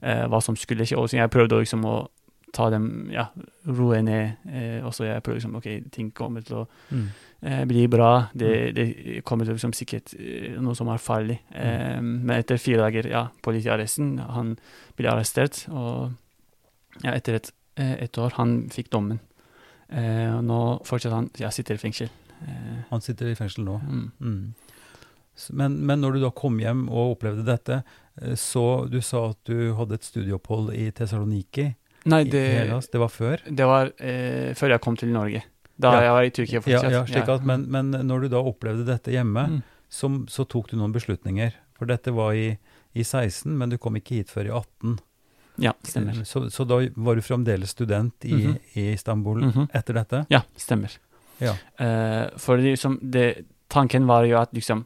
eh, 0.02 0.24
hva 0.26 0.40
som 0.42 0.56
skulle 0.58 0.86
skje. 0.88 0.98
Og 0.98 1.08
så 1.10 1.20
jeg 1.20 1.30
prøvde 1.30 1.60
liksom 1.60 1.84
å 1.86 2.08
ta 2.52 2.70
dem, 2.70 3.10
ja, 3.14 3.28
roe 3.68 4.00
ned. 4.02 4.40
Eh, 4.50 4.80
og 4.82 4.94
så 4.96 5.06
jeg 5.06 5.22
prøvde 5.22 5.38
liksom, 5.38 5.56
OK, 5.60 5.68
ting 5.94 6.10
kommer 6.10 6.42
til 6.42 6.64
å 6.64 6.68
Mm. 6.90 7.08
Eh, 7.42 7.64
blir 7.68 7.88
bra. 7.92 8.28
Det, 8.34 8.50
det 8.76 8.86
kommer 9.28 9.48
liksom 9.48 9.72
sikkert 9.76 10.14
eh, 10.18 10.56
noe 10.60 10.74
som 10.78 10.88
er 10.92 11.02
farlig. 11.02 11.38
Eh, 11.54 11.98
men 12.02 12.34
etter 12.36 12.60
fire 12.60 12.82
dager, 12.84 13.08
ja, 13.10 13.26
politiarresten, 13.42 14.18
han 14.18 14.54
ble 14.98 15.10
arrestert, 15.12 15.64
og 15.70 16.12
ja, 17.04 17.14
etter 17.14 17.38
et, 17.40 17.52
et 17.76 18.18
år, 18.20 18.34
han 18.36 18.68
fikk 18.72 18.90
dommen. 18.92 19.20
Eh, 19.90 20.28
og 20.36 20.44
nå 20.46 20.60
fortsetter 20.86 21.16
han, 21.16 21.30
ja, 21.40 21.50
sitter 21.54 21.78
i 21.78 21.82
fengsel. 21.82 22.10
Han 22.88 23.02
sitter 23.04 23.28
i 23.28 23.36
fengsel 23.36 23.66
nå. 23.66 23.78
mm. 23.84 24.04
Mm. 24.20 24.42
Men, 25.56 25.74
men 25.88 26.00
når 26.02 26.16
du 26.16 26.22
da 26.24 26.28
kom 26.36 26.58
hjem 26.60 26.82
og 26.92 27.14
opplevde 27.14 27.44
dette, 27.46 27.76
så 28.36 28.84
du 28.90 28.98
sa 29.04 29.30
at 29.30 29.38
du 29.48 29.70
hadde 29.78 29.96
et 29.96 30.04
studieopphold 30.04 30.74
i 30.76 30.90
Tessaloniki 30.92 31.70
Nei, 32.10 32.24
det, 32.28 32.42
Det 32.92 33.00
var 33.00 33.08
før? 33.12 33.40
det 33.48 33.68
var 33.68 33.92
eh, 34.00 34.52
før 34.56 34.74
jeg 34.74 34.82
kom 34.84 34.96
til 35.00 35.12
Norge. 35.12 35.40
Da 35.80 35.92
Ja. 35.94 36.00
jeg 36.04 36.12
var 36.12 36.22
i 36.28 36.30
Tyrkia 36.36 36.54
Ja, 36.58 36.60
fortsatt. 36.60 36.92
ja 36.92 37.04
slik 37.08 37.28
at, 37.32 37.44
men, 37.48 37.66
men 37.72 37.90
når 38.06 38.20
du 38.26 38.28
da 38.28 38.42
opplevde 38.42 38.84
dette 38.88 39.12
hjemme, 39.14 39.46
Mm. 39.48 39.62
så, 39.90 40.10
så 40.28 40.44
tok 40.46 40.68
du 40.70 40.76
noen 40.76 40.92
beslutninger. 40.92 41.52
For 41.78 41.86
dette 41.88 42.12
var 42.12 42.32
i, 42.36 42.58
i 42.94 43.02
16, 43.02 43.56
men 43.56 43.70
du 43.72 43.78
kom 43.78 43.96
ikke 43.96 44.18
hit 44.20 44.28
før 44.30 44.46
i 44.50 44.52
18. 44.52 44.98
Ja, 45.60 45.72
stemmer. 45.84 46.20
Så, 46.24 46.44
så 46.52 46.64
da 46.68 46.78
var 46.96 47.16
du 47.16 47.20
fremdeles 47.24 47.70
student 47.74 48.14
i, 48.24 48.32
Mhm. 48.34 48.58
i 48.76 48.92
Istanbul 48.94 49.40
Mhm. 49.48 49.68
etter 49.74 49.94
dette? 49.94 50.26
Ja, 50.30 50.42
stemmer. 50.56 50.96
Ja. 51.40 51.54
Uh, 51.80 52.28
for 52.38 52.56
liksom, 52.60 52.98
det, 53.10 53.46
tanken 53.70 54.06
var 54.06 54.24
jo 54.28 54.36
at 54.38 54.52
liksom 54.52 54.84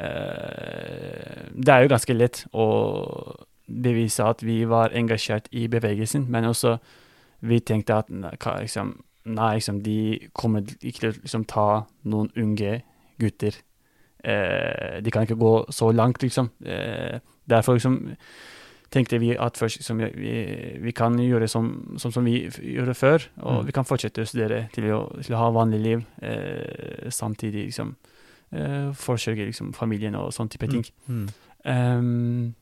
uh, 0.00 1.50
Det 1.54 1.68
er 1.72 1.82
jo 1.84 1.88
ganske 1.92 2.14
lett 2.16 2.44
å 2.54 2.66
bevise 3.68 4.24
at 4.26 4.42
vi 4.44 4.64
var 4.68 4.90
engasjert 4.94 5.46
i 5.56 5.66
bevegelsen, 5.72 6.26
men 6.28 6.44
også 6.50 6.76
vi 7.42 7.60
tenkte 7.64 7.96
at 8.02 8.10
liksom, 8.10 8.90
nei, 9.24 9.54
liksom, 9.58 9.82
de 9.82 10.28
kommer 10.36 10.64
ikke 10.80 11.00
til 11.00 11.08
å 11.10 11.14
liksom, 11.22 11.44
ta 11.48 11.68
noen 12.04 12.30
unge 12.36 12.82
gutter. 13.20 13.56
Eh, 14.24 15.00
de 15.04 15.10
kan 15.12 15.22
ikke 15.26 15.38
gå 15.40 15.54
så 15.72 15.90
langt, 15.92 16.22
liksom. 16.22 16.50
Eh, 16.64 17.20
derfor 17.48 17.76
liksom 17.78 18.16
tenkte 18.94 19.18
vi 19.18 19.32
at 19.36 19.56
først 19.58 19.80
liksom, 19.80 19.98
vi, 20.14 20.34
vi 20.80 20.92
kan 20.94 21.16
gjøre 21.18 21.48
som, 21.50 21.96
som, 21.98 22.12
som 22.14 22.24
vi 22.24 22.44
gjorde 22.62 22.94
før, 22.94 23.24
og 23.42 23.62
Mm. 23.62 23.66
vi 23.66 23.72
kan 23.72 23.84
fortsette 23.84 24.22
å 24.22 24.28
studere 24.28 24.68
til 24.72 24.84
å, 24.94 25.00
til 25.22 25.34
å 25.34 25.38
ha 25.40 25.48
vanlig 25.50 25.80
liv, 25.82 26.04
eh, 26.22 27.10
samtidig 27.10 27.64
liksom 27.72 27.96
eh, 28.52 28.92
forsørge 28.94 29.48
liksom, 29.48 29.72
familien 29.74 30.14
og 30.14 30.32
sånn 30.32 30.48
type 30.48 30.68
ting. 30.70 30.84
Mm. 31.08 31.28
Um, 31.64 32.54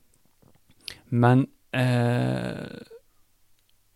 men 1.11 1.47
eh, 1.75 2.81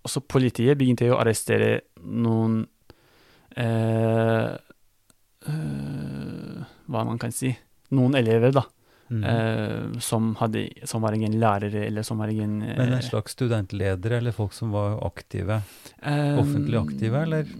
også 0.07 0.23
politiet 0.25 0.79
begynte 0.79 1.11
å 1.13 1.19
arrestere 1.21 1.81
noen 2.07 2.63
eh, 3.57 4.55
eh, 5.51 6.65
Hva 6.87 7.05
man 7.07 7.21
kan 7.23 7.35
si 7.35 7.53
Noen 7.95 8.17
elever, 8.19 8.51
da. 8.57 8.65
Mm. 9.07 9.23
eh, 9.23 10.01
som, 10.03 10.33
hadde, 10.41 10.65
som 10.91 11.05
var 11.05 11.15
ingen 11.15 11.37
lærere, 11.39 11.85
eller 11.87 12.03
som 12.03 12.19
var 12.19 12.33
ingen 12.33 12.57
eh, 12.67 12.75
Men 12.75 12.97
en 12.97 13.05
slags 13.07 13.37
studentledere, 13.37 14.19
eller 14.19 14.35
folk 14.35 14.51
som 14.57 14.73
var 14.75 14.97
aktive? 15.07 15.61
eh, 16.03 16.35
offentlig 16.41 16.81
aktive, 16.81 17.21
eller? 17.23 17.53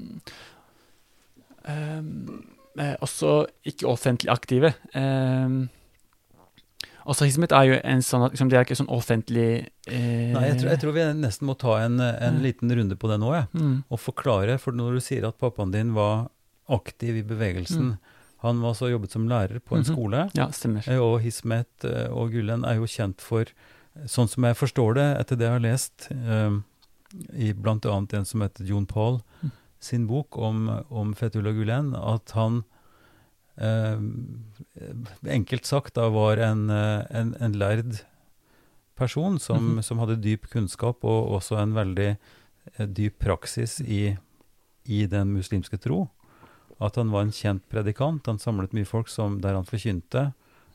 eh, 1.71 2.97
også 2.99 3.37
ikke 3.71 3.87
offentlig 3.87 4.35
aktive. 4.35 4.75
Eh, 4.99 5.55
Hizmet 7.27 7.53
er 7.53 7.63
jo 7.69 7.77
en 7.85 8.03
sånn 8.03 8.31
liksom, 8.31 8.49
det 8.51 8.59
er 8.59 8.65
ikke 8.67 8.77
sånn 8.77 8.89
offentlig 8.91 9.69
eh, 9.87 10.33
Nei, 10.35 10.49
jeg 10.49 10.59
tror, 10.61 10.71
jeg 10.71 10.81
tror 10.83 10.93
vi 10.97 11.05
nesten 11.21 11.47
må 11.47 11.55
ta 11.59 11.77
en, 11.85 12.01
en 12.01 12.43
liten 12.43 12.73
runde 12.75 12.97
på 12.97 13.09
det 13.09 13.21
nå, 13.23 13.31
jeg. 13.35 13.47
mm, 13.55 13.77
Og 13.91 14.01
forklare, 14.01 14.59
for 14.59 14.73
når 14.73 14.95
du 14.99 15.01
sier 15.01 15.27
at 15.29 15.39
pappaen 15.39 15.71
din 15.73 15.95
var 15.95 16.29
aktiv 16.69 17.17
i 17.17 17.23
bevegelsen 17.23 17.93
Mm. 17.95 17.97
Han 18.45 18.61
var 18.61 18.75
så 18.75 18.91
jobbet 18.91 19.11
som 19.11 19.25
lærer 19.29 19.59
på 19.65 19.77
en 19.77 19.83
-hmm. 19.83 19.93
skole, 19.93 20.31
Ja, 20.35 20.51
stemmer. 20.53 20.85
eh, 20.89 20.99
og 21.01 21.21
Hismet 21.23 21.85
eh, 21.85 22.11
og 22.13 22.31
Gulen 22.33 22.65
er 22.65 22.75
jo 22.77 22.85
kjent 22.87 23.21
for, 23.21 23.45
sånn 24.07 24.29
som 24.29 24.45
jeg 24.45 24.55
forstår 24.57 24.95
det 24.95 25.21
etter 25.21 25.37
det 25.37 25.45
jeg 25.47 25.53
har 25.53 25.61
lest, 25.61 26.09
eh, 26.11 26.61
i 27.33 27.53
annet 27.53 28.13
en 28.15 28.25
som 28.25 28.41
heter 28.43 28.65
Jon 28.67 28.87
Paul, 28.87 29.23
Mm. 29.43 29.51
sin 29.81 30.07
bok 30.07 30.37
om, 30.39 30.69
om 30.91 31.15
Fethullah 31.15 31.53
Gulen, 31.53 31.95
at 31.95 32.31
han 32.33 32.65
enkelt 35.27 35.65
sagt 35.67 35.95
da 35.97 36.09
var 36.13 36.37
en, 36.43 36.67
eh, 36.71 37.07
en, 37.11 37.35
en 37.41 37.53
lærd 37.57 38.03
person 38.97 39.39
som, 39.39 39.75
Mhm. 39.77 39.83
som 39.85 39.99
hadde 39.99 40.21
dyp 40.23 40.47
kunnskap 40.53 41.05
og 41.05 41.31
også 41.41 41.59
en 41.63 41.75
veldig 41.77 42.17
eh, 42.79 42.87
dyp 42.87 43.19
praksis 43.19 43.81
i, 43.81 44.17
i 44.87 45.07
den 45.07 45.33
muslimske 45.35 45.79
tro. 45.81 46.09
At 46.81 46.97
han 46.97 47.11
var 47.11 47.23
en 47.25 47.33
kjent 47.33 47.63
predikant. 47.73 48.27
Han 48.27 48.39
samlet 48.39 48.73
mye 48.77 48.85
folk 48.85 49.09
som, 49.09 49.41
der 49.41 49.55
han 49.55 49.65
forkynte, 49.65 50.33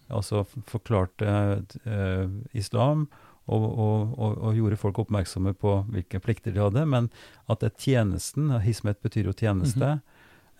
altså 0.10 0.46
forklarte 0.68 1.64
eh, 1.86 2.28
islam 2.58 3.08
og, 3.48 3.64
og, 3.80 4.16
og, 4.20 4.38
og 4.42 4.56
gjorde 4.58 4.78
folk 4.78 4.98
oppmerksomme 5.00 5.54
på 5.58 5.76
hvilke 5.92 6.20
plikter 6.22 6.52
de 6.56 6.60
hadde. 6.64 6.86
Men 6.88 7.10
at 7.50 7.60
det 7.62 7.76
tjenesten, 7.78 8.50
hismet 8.62 9.02
betyr 9.02 9.26
jo 9.30 9.34
tjeneste, 9.34 9.92
eh, 10.02 10.11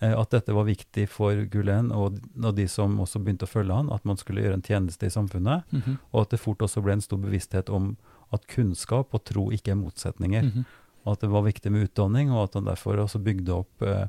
at 0.02 0.30
dette 0.30 0.52
var 0.54 0.64
viktig 0.64 1.08
for 1.08 1.44
Gulen 1.46 1.92
og, 1.92 2.18
og 2.42 2.54
de 2.56 2.66
som 2.68 2.98
også 3.00 3.20
begynte 3.22 3.44
å 3.46 3.52
følge 3.52 3.72
han, 3.74 3.90
at 3.92 4.04
man 4.04 4.16
skulle 4.16 4.42
gjøre 4.42 4.54
en 4.58 4.62
tjeneste 4.62 5.06
i 5.06 5.10
samfunnet. 5.14 5.62
Mhm, 5.72 5.98
Og 6.12 6.22
at 6.22 6.30
det 6.30 6.40
fort 6.40 6.58
også 6.58 6.82
ble 6.82 6.92
en 6.92 7.00
stor 7.00 7.18
bevissthet 7.18 7.70
om 7.70 7.96
at 8.32 8.46
kunnskap 8.48 9.14
og 9.14 9.24
tro 9.24 9.50
ikke 9.52 9.70
er 9.72 9.76
motsetninger. 9.76 10.42
mhm, 10.42 10.64
Og 11.04 11.12
at 11.12 11.20
det 11.20 11.30
var 11.30 11.42
viktig 11.42 11.70
med 11.72 11.88
utdanning, 11.88 12.30
og 12.30 12.44
at 12.44 12.54
han 12.54 12.64
derfor 12.64 12.94
også 12.96 13.18
bygde 13.22 13.52
opp 13.52 13.82
eh, 13.82 14.06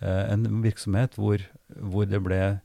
eh, 0.00 0.32
en 0.32 0.62
virksomhet 0.62 1.14
hvor, 1.16 1.38
hvor 1.76 2.06
det 2.08 2.22
ble 2.24 2.60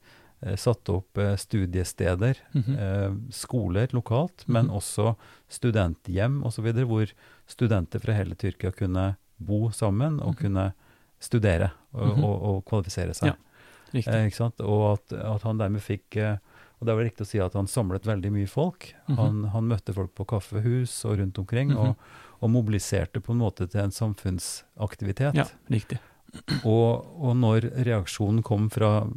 eh, 0.46 0.56
satt 0.56 0.88
opp 0.90 1.18
eh, 1.18 1.36
studiesteder, 1.36 2.36
mm 2.54 2.62
-hmm. 2.64 3.32
skoler 3.32 3.88
lokalt, 3.94 4.44
men 4.48 4.66
Mhm. 4.68 4.76
også 4.76 5.16
studenthjem 5.50 6.44
osv., 6.46 6.72
hvor 6.86 7.12
studenter 7.48 8.00
fra 8.00 8.14
hele 8.14 8.36
Tyrkia 8.36 8.72
kunne 8.72 9.16
bo 9.40 9.70
sammen 9.72 10.20
og 10.22 10.36
Mhm. 10.36 10.42
kunne 10.42 10.74
studere 11.26 11.72
og, 11.94 12.08
Mhm. 12.16 12.24
og, 12.24 12.44
og 12.52 12.60
kvalifisere 12.70 13.14
seg. 13.18 13.34
Ja, 13.34 13.36
Riktig. 13.96 14.14
Eh, 14.14 14.26
ikke 14.30 14.36
sant? 14.42 14.60
Og 14.62 14.86
at, 14.98 15.14
at 15.36 15.42
han 15.48 15.58
dermed 15.62 15.82
fikk 15.82 16.18
eh, 16.18 16.38
Og 16.76 16.88
det 16.88 16.92
er 16.92 16.98
vel 17.00 17.06
riktig 17.08 17.24
å 17.24 17.28
si 17.30 17.40
at 17.40 17.54
han 17.56 17.68
samlet 17.72 18.04
veldig 18.04 18.30
mye 18.36 18.48
folk. 18.52 18.90
Mhm. 19.08 19.16
Han, 19.18 19.44
han 19.54 19.68
møtte 19.70 19.94
folk 19.96 20.12
på 20.14 20.26
kaffehus 20.28 21.06
og 21.08 21.18
rundt 21.22 21.38
omkring, 21.40 21.70
Mhm. 21.72 21.78
og, 21.78 21.96
og 22.44 22.50
mobiliserte 22.52 23.22
på 23.24 23.32
en 23.32 23.40
måte 23.40 23.66
til 23.72 23.80
en 23.86 23.92
samfunnsaktivitet. 23.96 25.34
Ja, 25.40 25.46
riktig. 25.72 26.00
Og, 26.68 27.06
og 27.16 27.36
når 27.40 27.70
reaksjonen 27.88 28.44
kom 28.44 28.68
fra, 28.70 29.08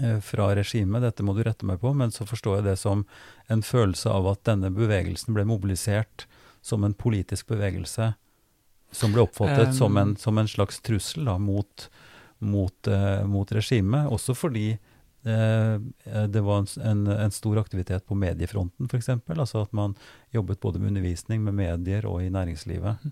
eh, 0.00 0.18
fra 0.24 0.48
regimet, 0.56 1.02
dette 1.04 1.22
må 1.22 1.34
du 1.36 1.42
rette 1.44 1.66
meg 1.68 1.78
på, 1.82 1.92
men 1.94 2.08
så 2.10 2.24
forstår 2.26 2.56
jeg 2.62 2.64
det 2.70 2.78
som 2.80 3.04
en 3.52 3.60
følelse 3.62 4.08
av 4.10 4.26
at 4.32 4.42
denne 4.48 4.70
bevegelsen 4.74 5.34
ble 5.36 5.44
mobilisert 5.44 6.24
som 6.62 6.84
en 6.88 6.94
politisk 6.94 7.46
bevegelse 7.52 8.14
som 8.92 9.12
ble 9.12 9.22
oppfattet 9.26 9.68
Um, 9.68 9.72
som, 9.72 9.96
en, 9.96 10.16
som 10.16 10.38
en 10.38 10.48
slags 10.48 10.80
trussel 10.80 11.24
da, 11.24 11.38
mot, 11.38 11.88
mot, 12.38 12.88
uh, 12.88 13.24
mot 13.26 13.52
regimet. 13.52 14.08
Også 14.12 14.34
fordi 14.34 14.78
uh, 15.26 15.78
det 16.26 16.42
var 16.42 16.64
en, 16.64 16.68
en, 16.82 17.06
en 17.06 17.34
stor 17.34 17.58
aktivitet 17.60 18.06
på 18.06 18.14
mediefronten, 18.14 18.86
f.eks. 18.90 19.08
Altså 19.36 19.66
at 19.66 19.72
man 19.72 19.96
jobbet 20.32 20.60
både 20.60 20.78
med 20.78 20.94
undervisning, 20.94 21.44
med 21.44 21.54
medier 21.54 22.06
og 22.06 22.22
i 22.22 22.30
næringslivet. 22.30 23.10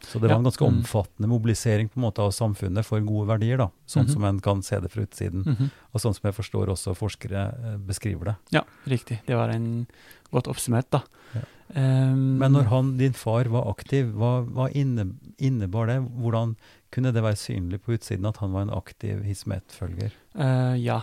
Så 0.00 0.18
det 0.18 0.28
var 0.28 0.36
en 0.36 0.44
ganske 0.44 0.64
mm. 0.64 0.76
omfattende 0.76 1.28
mobilisering 1.28 1.88
på 1.88 1.98
en 1.98 2.04
måte 2.04 2.22
av 2.22 2.30
samfunnet 2.30 2.86
for 2.86 3.00
gode 3.00 3.26
verdier, 3.30 3.58
da, 3.58 3.70
sånn 3.88 4.04
Mhm. 4.04 4.12
som 4.12 4.24
en 4.24 4.40
kan 4.40 4.62
se 4.62 4.78
det 4.80 4.90
fra 4.92 5.02
utsiden. 5.02 5.42
Mhm. 5.42 5.70
Og 5.92 6.00
sånn 6.00 6.14
som 6.14 6.28
jeg 6.28 6.34
forstår 6.36 6.68
også 6.68 6.94
forskere 6.94 7.42
eh, 7.64 7.76
beskriver 7.78 8.24
det. 8.24 8.36
Ja, 8.50 8.62
riktig. 8.84 9.20
Det 9.26 9.34
var 9.34 9.48
en 9.48 9.86
godt 10.30 10.48
oppsummert, 10.48 10.90
da. 10.90 11.02
Ja. 11.32 11.40
Um, 11.74 12.38
Men 12.38 12.52
når 12.54 12.68
han, 12.70 12.92
din 12.98 13.16
far 13.16 13.48
var 13.50 13.66
aktiv, 13.68 14.12
hva, 14.14 14.38
hva 14.46 14.68
inne, 14.70 15.08
innebar 15.42 15.90
det? 15.90 15.98
Hvordan 15.98 16.54
kunne 16.94 17.10
det 17.12 17.24
være 17.24 17.36
synlig 17.40 17.80
på 17.82 17.96
utsiden 17.96 18.28
at 18.28 18.38
han 18.38 18.54
var 18.54 18.66
en 18.66 18.74
aktiv 18.76 19.24
hizmet-følger? 19.26 20.14
Uh, 20.34 20.76
Ja. 20.78 21.00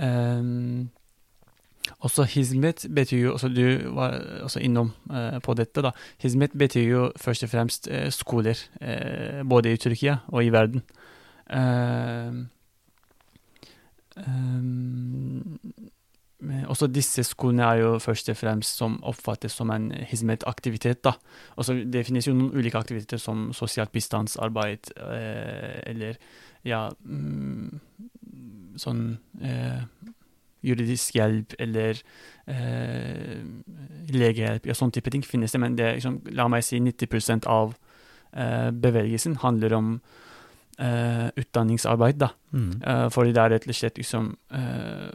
Um, 0.00 0.90
også 2.00 2.22
hizmet 2.24 2.86
betyr 2.94 3.18
jo 3.18 3.32
også 3.32 3.48
Du 3.48 3.90
var 3.96 4.14
også 4.46 4.60
innom 4.62 4.92
uh, 5.10 5.40
på 5.42 5.54
dette, 5.58 5.82
da. 5.82 5.90
Hizmet 6.22 6.54
betyr 6.54 6.86
jo 6.86 7.12
først 7.18 7.42
og 7.42 7.50
fremst 7.50 7.88
uh, 7.90 8.08
skoler, 8.14 8.56
både 9.44 9.72
i 9.72 9.76
Tyrkia 9.76 10.20
og 10.28 10.44
i 10.44 10.52
verden. 10.54 10.82
Um, 11.50 12.46
også 16.40 16.88
disse 16.88 17.24
skolene 17.28 17.66
er 17.66 17.82
jo 17.82 17.98
først 18.00 18.30
og 18.32 18.36
fremst 18.40 18.78
som 18.80 18.98
oppfattes 19.06 19.52
som 19.52 19.70
en 19.70 19.90
hizmet-aktivitet. 19.92 21.04
da. 21.04 21.12
Også 21.56 21.84
Det 21.84 22.06
finnes 22.06 22.26
jo 22.26 22.34
noen 22.34 22.54
ulike 22.54 22.78
aktiviteter 22.78 23.18
som 23.18 23.52
sosialt 23.52 23.92
bistandsarbeid 23.92 24.92
eh, 24.96 25.82
eller 25.86 26.16
ja 26.64 26.88
mm, 27.04 27.80
sånn 28.80 29.18
eh, 29.42 29.84
juridisk 30.64 31.16
hjelp 31.16 31.54
eller 31.58 32.00
eh, 32.46 33.40
legehjelp, 34.12 34.66
ja, 34.68 34.76
sånn 34.76 34.92
type 34.92 35.12
ting 35.12 35.24
finnes 35.24 35.52
det, 35.52 35.60
men 35.62 35.76
det 35.78 35.94
liksom, 35.96 36.20
la 36.36 36.48
meg 36.52 36.64
si 36.66 36.80
90 36.80 37.48
av 37.48 37.74
eh, 38.32 38.68
bevegelsen 38.70 39.38
handler 39.44 39.76
om 39.78 39.94
eh, 40.78 41.28
utdanningsarbeid, 41.40 42.20
da. 42.20 42.30
Mm. 42.52 42.70
Eh, 42.82 43.08
fordi 43.14 43.34
det 43.36 43.42
er 43.42 43.54
rett 43.56 43.68
og 43.68 43.78
slett 43.80 44.00
liksom 44.00 44.34
eh, 44.52 45.08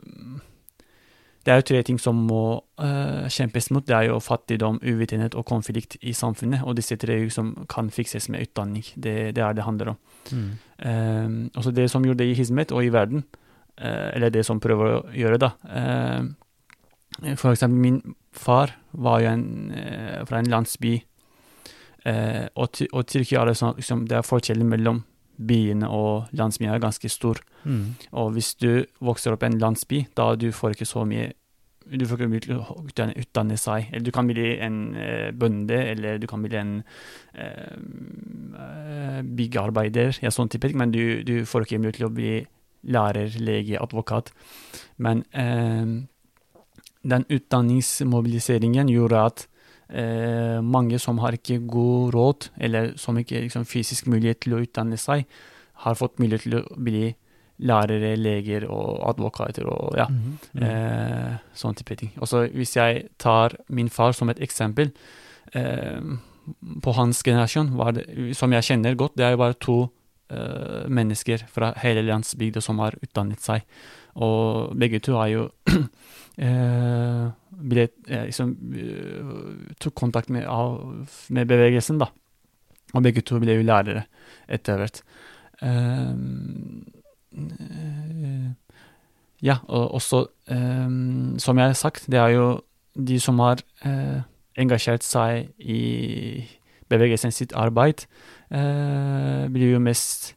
Det 1.46 1.54
er 1.54 1.60
jo 1.62 1.66
tre 1.70 1.82
ting 1.86 2.00
som 2.02 2.18
må 2.26 2.42
uh, 2.82 3.26
kjempes 3.30 3.70
mot. 3.70 3.86
Det 3.86 3.94
er 3.94 4.08
jo 4.10 4.18
fattigdom, 4.24 4.80
uvitenhet 4.82 5.36
og 5.38 5.46
konflikt 5.46 5.94
i 6.02 6.14
samfunnet. 6.18 6.64
Og 6.66 6.74
disse 6.80 6.98
tre 6.98 7.20
som 7.30 7.52
kan 7.70 7.92
fikses 7.94 8.32
med 8.34 8.48
utdanning. 8.48 8.86
Det, 8.96 9.36
det 9.38 9.44
er 9.46 9.54
det 9.54 9.68
handler 9.68 9.94
om. 9.94 10.00
Mm. 10.32 10.48
Um, 10.82 11.38
også 11.54 11.72
det 11.72 11.86
som 11.94 12.06
gjorde 12.06 12.24
det 12.24 12.32
i 12.32 12.38
Hizmet 12.40 12.74
og 12.74 12.82
i 12.86 12.90
verden, 12.94 13.28
uh, 13.78 14.10
eller 14.16 14.34
det 14.34 14.46
som 14.48 14.60
prøver 14.60 14.96
å 14.96 15.04
gjøre, 15.14 15.42
da. 15.46 15.52
Uh, 15.70 17.36
for 17.38 17.54
eksempel 17.54 17.78
min 17.80 18.02
far 18.34 18.74
var 18.92 19.22
jo 19.22 19.30
en, 19.30 19.46
eh, 19.72 20.26
fra 20.28 20.42
en 20.42 20.50
landsby, 20.52 20.98
og, 22.60 22.82
og 22.92 23.06
Tyrkia 23.08 23.40
er 23.42 23.50
det 23.50 23.54
sånn 23.58 23.78
liksom, 23.80 24.02
det 24.10 24.18
er 24.18 24.28
forskjellen 24.28 24.68
mellom 24.68 25.00
byene 25.38 25.90
og 25.92 26.32
landsbyene 26.36 26.76
er 26.76 26.84
ganske 26.84 27.10
stor. 27.10 27.42
Mm. 27.64 27.96
Og 28.12 28.32
hvis 28.36 28.54
du 28.62 28.86
vokser 29.04 29.36
opp 29.36 29.44
i 29.44 29.50
en 29.52 29.60
landsby, 29.60 30.06
da 30.18 30.34
du 30.40 30.52
får 30.56 30.76
ikke 30.76 30.90
så 30.90 31.06
mye 31.08 31.34
du 31.86 32.02
får 32.10 32.18
ikke 32.18 32.32
mye 32.32 32.56
utdanne, 32.82 33.14
utdanne 33.22 33.58
seg. 33.62 33.92
Eller 33.92 34.06
du 34.08 34.12
kan 34.14 34.26
bli 34.26 34.56
en 34.66 34.80
eh, 34.98 35.30
bønde, 35.38 35.78
eller 35.92 36.18
du 36.18 36.26
kan 36.30 36.42
bli 36.42 36.58
en 36.58 36.72
eh, 37.38 37.76
eh, 38.58 39.20
byggearbeider, 39.22 40.18
ja, 40.24 40.32
sånn 40.34 40.50
type 40.50 40.72
men 40.74 40.94
du, 40.96 41.22
du 41.22 41.36
får 41.46 41.68
ikke 41.68 41.82
mulighet 41.84 42.02
til 42.02 42.10
å 42.10 42.16
bli 42.16 42.34
lærer, 42.90 43.38
lege, 43.38 43.78
advokat. 43.82 44.32
Men 44.98 45.22
eh, 45.30 45.86
den 47.06 47.28
utdanningsmobiliseringen 47.30 48.90
gjorde 48.90 49.26
at 49.30 49.46
eh, 49.90 50.62
mange 50.62 51.00
som 51.00 51.20
har 51.24 51.38
ikke 51.38 51.60
god 51.68 52.16
råd, 52.16 52.50
eller 52.58 52.94
som 52.98 53.18
ikke 53.18 53.46
liksom, 53.48 53.66
fysisk 53.66 54.08
mulighet 54.08 54.44
til 54.46 54.58
å 54.58 54.64
utdanne 54.64 54.98
seg, 54.98 55.26
har 55.86 56.00
fått 56.00 56.20
mulighet 56.20 56.48
til 56.48 56.60
å 56.62 56.66
bli 56.78 57.14
lærere, 57.64 58.16
leger 58.20 58.66
og 58.68 59.00
advokater 59.10 59.66
og 59.66 59.98
ja, 59.98 60.08
mm 60.10 60.38
-hmm. 60.54 60.64
eh, 60.64 61.38
sånn 61.54 61.76
type 61.76 61.96
ting. 61.96 62.12
Og 62.18 62.28
så 62.28 62.48
hvis 62.48 62.76
jeg 62.76 63.08
tar 63.18 63.56
min 63.70 63.90
far 63.90 64.12
som 64.12 64.30
et 64.30 64.40
eksempel, 64.40 64.92
eh, 65.54 66.02
på 66.84 66.92
hans 66.92 67.24
generasjon, 67.24 67.78
var 67.78 67.92
det, 67.92 68.36
som 68.38 68.54
jeg 68.54 68.64
kjenner 68.64 68.96
godt, 68.96 69.18
det 69.18 69.26
er 69.26 69.32
jo 69.32 69.38
bare 69.38 69.54
to 69.54 69.90
eh, 70.30 70.88
mennesker 70.88 71.46
fra 71.48 71.74
hele 71.82 72.02
landsbygda 72.02 72.62
som 72.62 72.80
har 72.80 72.94
utdannet 73.04 73.42
seg. 73.42 73.62
Og 74.16 74.76
begge 74.80 75.02
to 75.04 75.16
har 75.18 75.32
jo 75.32 75.48
eh, 76.38 77.24
ble, 77.72 77.88
eh, 78.08 78.28
liksom, 78.30 78.54
eh, 78.76 79.74
tok 79.82 79.96
kontakt 79.96 80.30
med, 80.30 80.48
med 81.30 81.50
bevegelsen, 81.50 82.00
da. 82.00 82.12
Og 82.96 83.04
begge 83.04 83.24
to 83.28 83.40
ble 83.44 83.58
jo 83.58 83.66
lærere 83.68 84.06
etter 84.48 84.80
hvert. 84.80 85.02
Um, 85.62 86.86
eh, 87.36 88.54
ja, 89.44 89.58
og 89.68 89.98
også 90.00 90.26
um, 90.52 91.36
som 91.40 91.60
jeg 91.60 91.74
har 91.74 91.74
sagt, 91.80 92.08
det 92.12 92.20
er 92.20 92.36
jo 92.36 92.48
de 92.96 93.20
som 93.20 93.40
har 93.44 93.60
eh, 93.84 94.22
engasjert 94.56 95.04
seg 95.04 95.50
i 95.60 96.46
bevegelsen 96.90 97.34
sitt 97.36 97.54
arbeid, 97.58 98.06
eh, 98.54 99.46
blir 99.52 99.76
jo 99.76 99.82
mest 99.84 100.34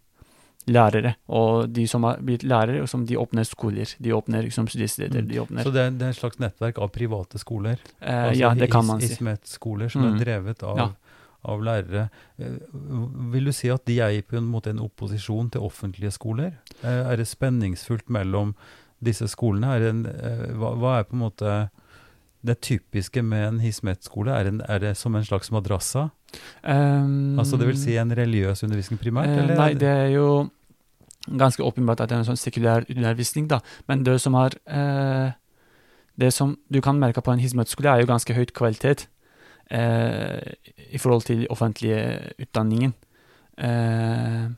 lærere. 0.69 1.15
Og 1.29 1.69
de 1.73 1.87
som 1.89 2.03
har 2.05 2.19
blitt 2.25 2.43
lærere, 2.45 2.83
og 2.83 2.89
som 2.89 3.05
de 3.07 3.17
åpner 3.19 3.45
skoler. 3.49 3.95
De 4.01 4.11
åpner 4.15 4.43
liksom 4.47 4.69
studiesteder. 4.69 5.21
Mm. 5.23 5.29
De 5.29 5.41
åpner 5.41 5.63
Så 5.65 5.73
det 5.73 5.83
er, 5.87 5.91
det 5.91 6.03
er 6.03 6.11
et 6.11 6.21
slags 6.21 6.39
nettverk 6.39 6.79
av 6.79 6.91
private 6.93 7.39
skoler? 7.39 7.79
eh, 8.01 8.29
altså 8.31 8.39
Ja, 8.41 8.55
det 8.55 8.71
kan 8.71 8.85
is- 8.85 8.89
man 8.89 9.01
si. 9.01 9.13
Ismet-skoler 9.15 9.89
som 9.91 10.03
Mm. 10.03 10.15
er 10.21 10.25
drevet 10.25 10.63
av, 10.63 10.77
Ja. 10.79 10.89
av 11.45 11.61
lærere. 11.61 12.11
Eh, 12.39 12.59
Vil 13.33 13.45
du 13.45 13.53
si 13.53 13.69
at 13.71 13.85
de 13.85 14.01
er 14.01 14.23
på 14.23 14.37
en 14.37 14.51
måte 14.51 14.69
en 14.71 14.79
opposisjon 14.81 15.51
til 15.51 15.61
offentlige 15.63 16.13
skoler? 16.13 16.53
Eh, 16.85 16.89
Er 17.13 17.17
det 17.17 17.27
spenningsfullt 17.27 18.09
mellom 18.09 18.55
disse 19.03 19.29
skolene? 19.29 19.65
Er 19.77 19.79
det 19.81 19.89
en, 19.91 20.07
eh, 20.07 20.53
hva, 20.55 20.75
hva 20.77 20.99
er 21.01 21.05
på 21.05 21.13
en 21.13 21.21
måte 21.21 21.71
det 22.45 22.61
typiske 22.61 23.23
med 23.25 23.49
en 23.49 23.59
Hismet-skole? 23.61 24.29
Er, 24.31 24.61
er 24.69 24.79
det 24.79 24.97
som 24.97 25.15
en 25.17 25.25
slags 25.25 25.51
madrassa? 25.51 26.11
Um, 26.63 27.39
Altså 27.39 27.57
det 27.59 27.67
vil 27.67 27.77
si 27.77 27.97
en 27.97 28.11
religiøs 28.11 28.63
undervisning 28.63 28.99
primært? 29.01 29.29
Eller? 29.29 29.57
nei, 29.57 29.73
det 29.75 29.89
er 29.89 30.11
jo 30.13 30.51
ganske 31.39 31.65
åpenbart 31.65 32.01
at 32.01 32.11
det 32.11 32.17
er 32.17 32.23
en 32.25 32.31
sånn 32.31 32.41
sekulær 32.41 32.87
undervisning, 32.89 33.49
da. 33.51 33.61
Men 33.89 34.05
det 34.07 34.19
som 34.23 34.35
har 34.39 34.57
eh, 34.67 35.37
Det 36.19 36.33
som 36.35 36.57
du 36.67 36.81
kan 36.83 36.99
merke 36.99 37.23
på 37.23 37.31
en 37.31 37.39
hismøteskole, 37.39 37.89
er 37.89 38.01
jo 38.01 38.11
ganske 38.11 38.35
høyt 38.35 38.51
kvalitet 38.53 39.07
eh, 39.71 40.55
i 40.91 40.99
forhold 40.99 41.23
til 41.29 41.47
offentlige 41.49 42.35
utdanningen. 42.43 42.95
Eh, 43.55 44.51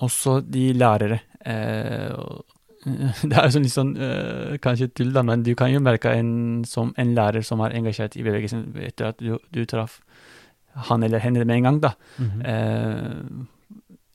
også 0.00 0.40
de 0.40 0.72
lærere. 0.72 1.20
Eh, 1.44 2.16
det 3.28 3.36
er 3.36 3.44
jo 3.44 3.54
sånn 3.54 3.64
litt 3.64 3.74
sånn 3.74 3.92
eh, 3.96 4.56
kanskje 4.64 4.90
tull, 4.92 5.12
da, 5.12 5.22
men 5.24 5.44
du 5.44 5.54
kan 5.56 5.72
jo 5.72 5.80
merke 5.84 6.12
en, 6.12 6.64
som 6.68 6.92
en 6.96 7.14
lærer 7.16 7.44
som 7.44 7.60
er 7.64 7.76
engasjert 7.76 8.16
i 8.16 8.24
bevegelsen 8.26 8.70
etter 8.80 9.12
at 9.12 9.20
du, 9.20 9.36
du 9.52 9.64
traff 9.68 10.00
han 10.88 11.04
eller 11.06 11.22
henne 11.22 11.44
med 11.44 11.60
en 11.60 11.68
gang, 11.68 11.80
da. 11.84 11.92
Mhm. 12.18 12.40
Eh, 12.44 13.50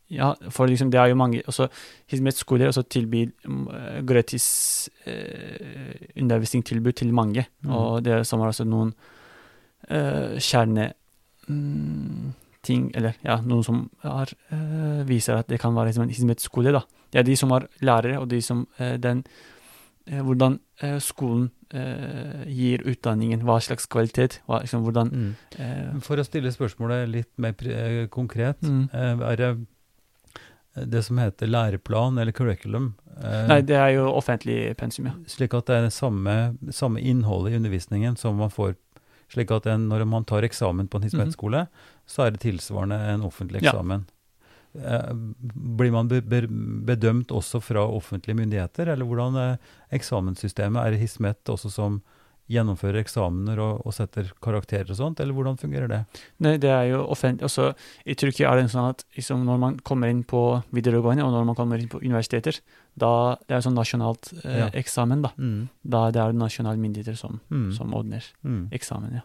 ja, 0.09 0.33
for 0.49 0.69
liksom 0.69 0.89
det 0.91 0.99
er 0.99 1.11
jo 1.11 1.17
mange 1.19 1.41
også 1.45 1.67
Hizmet-skoler 2.09 2.67
også 2.71 2.81
tilbyr 2.89 3.29
mm, 3.45 3.67
eh, 3.77 3.99
gratis 4.09 4.89
eh, 5.05 6.07
undervisningstilbud 6.17 6.97
til 6.97 7.13
mange. 7.13 7.45
Mm. 7.61 7.73
Og 7.77 8.05
det 8.05 8.25
som 8.27 8.41
er 8.41 8.49
også 8.49 8.65
noen 8.65 8.93
eh, 9.89 10.39
kjerne 10.41 10.91
mm, 11.47 12.33
eller 12.69 13.15
ja, 13.25 13.39
noen 13.41 13.63
som 13.65 13.85
er, 14.05 14.33
eh, 14.53 15.05
viser 15.07 15.39
at 15.39 15.47
det 15.49 15.59
kan 15.61 15.73
være 15.75 15.89
liksom 15.89 16.03
en 16.03 16.09
Hizmet-skole. 16.13 16.73
da. 16.73 16.81
Det 17.11 17.19
er 17.19 17.23
de 17.23 17.37
som 17.37 17.51
er 17.51 17.65
lærere, 17.81 18.19
og 18.19 18.29
de 18.29 18.41
som 18.41 18.67
eh, 18.77 18.97
den 18.97 19.23
eh, 20.07 20.21
Hvordan 20.21 20.59
eh, 20.81 20.99
skolen 20.99 21.51
gir 22.49 22.81
utdanningen, 22.81 23.43
hva 23.45 23.59
slags 23.61 23.85
kvalitet, 23.85 24.39
hva, 24.47 24.63
liksom, 24.63 24.81
hvordan 24.81 25.11
Mm. 25.13 25.99
For 26.01 26.17
å 26.17 26.23
stille 26.25 26.49
spørsmålet 26.49 27.09
litt 27.09 27.29
mer 27.37 27.53
konkret, 28.09 28.57
mm. 28.63 28.89
er 29.21 29.35
det 29.37 29.49
det 30.75 31.03
som 31.03 31.17
heter 31.17 31.47
læreplan 31.47 32.17
eller 32.17 32.31
curriculum? 32.31 32.93
eh, 33.23 33.47
Nei, 33.47 33.61
det 33.61 33.75
er 33.75 33.89
jo 33.97 34.09
offentlig 34.11 34.75
pensum, 34.77 35.09
ja. 35.09 35.15
Slik 35.27 35.53
at 35.57 35.69
det 35.69 35.79
er 35.79 35.87
det 35.87 35.95
samme, 35.95 36.35
samme 36.71 37.01
innholdet 37.01 37.53
i 37.53 37.59
undervisningen 37.59 38.17
som 38.17 38.37
man 38.39 38.53
får 38.53 38.75
Slik 39.29 39.51
at 39.53 39.67
en, 39.69 39.83
når 39.91 40.07
man 40.09 40.23
tar 40.25 40.41
eksamen 40.41 40.87
på 40.89 40.97
en 40.97 41.03
hismettskole, 41.03 41.57
mm 41.57 41.65
-hmm. 41.65 42.01
så 42.05 42.23
er 42.23 42.31
det 42.31 42.39
tilsvarende 42.39 42.95
en 42.95 43.21
offentlig 43.21 43.61
eksamen. 43.61 44.05
Ja. 44.09 44.19
Eh, 44.73 45.13
blir 45.53 45.91
man 45.91 46.07
be, 46.07 46.21
be, 46.21 46.47
bedømt 46.85 47.31
også 47.31 47.59
fra 47.59 47.85
offentlige 47.85 48.35
myndigheter, 48.35 48.87
eller 48.87 49.05
hvordan 49.05 49.35
er 49.35 49.57
eksamenssystemet? 49.91 50.81
Er 50.81 50.91
i 50.91 50.97
Hismet 51.01 51.49
også 51.49 51.69
som 51.69 52.01
gjennomfører 52.49 52.99
eksamener 53.03 53.59
og, 53.61 53.81
og 53.85 53.93
setter 53.93 54.31
karakterer 54.41 54.89
og 54.89 54.97
sånt, 54.97 55.19
eller 55.21 55.33
hvordan 55.37 55.57
fungerer 55.61 55.87
det? 55.91 55.99
Nei, 56.41 56.55
det 56.57 56.69
er 56.73 56.87
jo 56.91 57.03
offentlig 57.13 57.45
også, 57.45 57.67
I 58.09 58.15
Tyrkia 58.17 58.51
er 58.51 58.61
det 58.63 58.71
sånn 58.73 58.89
at 58.89 59.03
liksom, 59.17 59.43
når 59.45 59.59
man 59.61 59.77
kommer 59.85 60.09
inn 60.09 60.23
på 60.27 60.41
videregående, 60.73 61.23
og 61.25 61.31
når 61.35 61.45
man 61.51 61.55
kommer 61.59 61.77
inn 61.81 61.91
på 61.91 62.01
universiteter, 62.01 62.57
da 62.99 63.11
det 63.47 63.55
er 63.59 63.61
sånn 63.65 63.77
nasjonalt 63.77 64.31
eh, 64.43 64.57
Ja. 64.65 64.69
eksamen, 64.73 65.21
da. 65.21 65.31
Mm. 65.37 65.67
Da 65.85 66.09
det 66.11 66.21
er 66.23 66.33
nasjonale 66.33 66.77
myndigheter 66.81 67.15
som, 67.17 67.39
Mm. 67.51 67.71
som 67.77 67.93
ordner 67.93 68.23
Mm. 68.43 68.69
eksamen, 68.71 69.13
ja. 69.13 69.21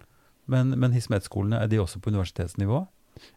Men, 0.46 0.78
men 0.78 0.92
Hismet-skolene, 0.92 1.62
er 1.62 1.66
de 1.68 1.78
også 1.80 2.00
på 2.04 2.12
universitetsnivå? 2.12 2.86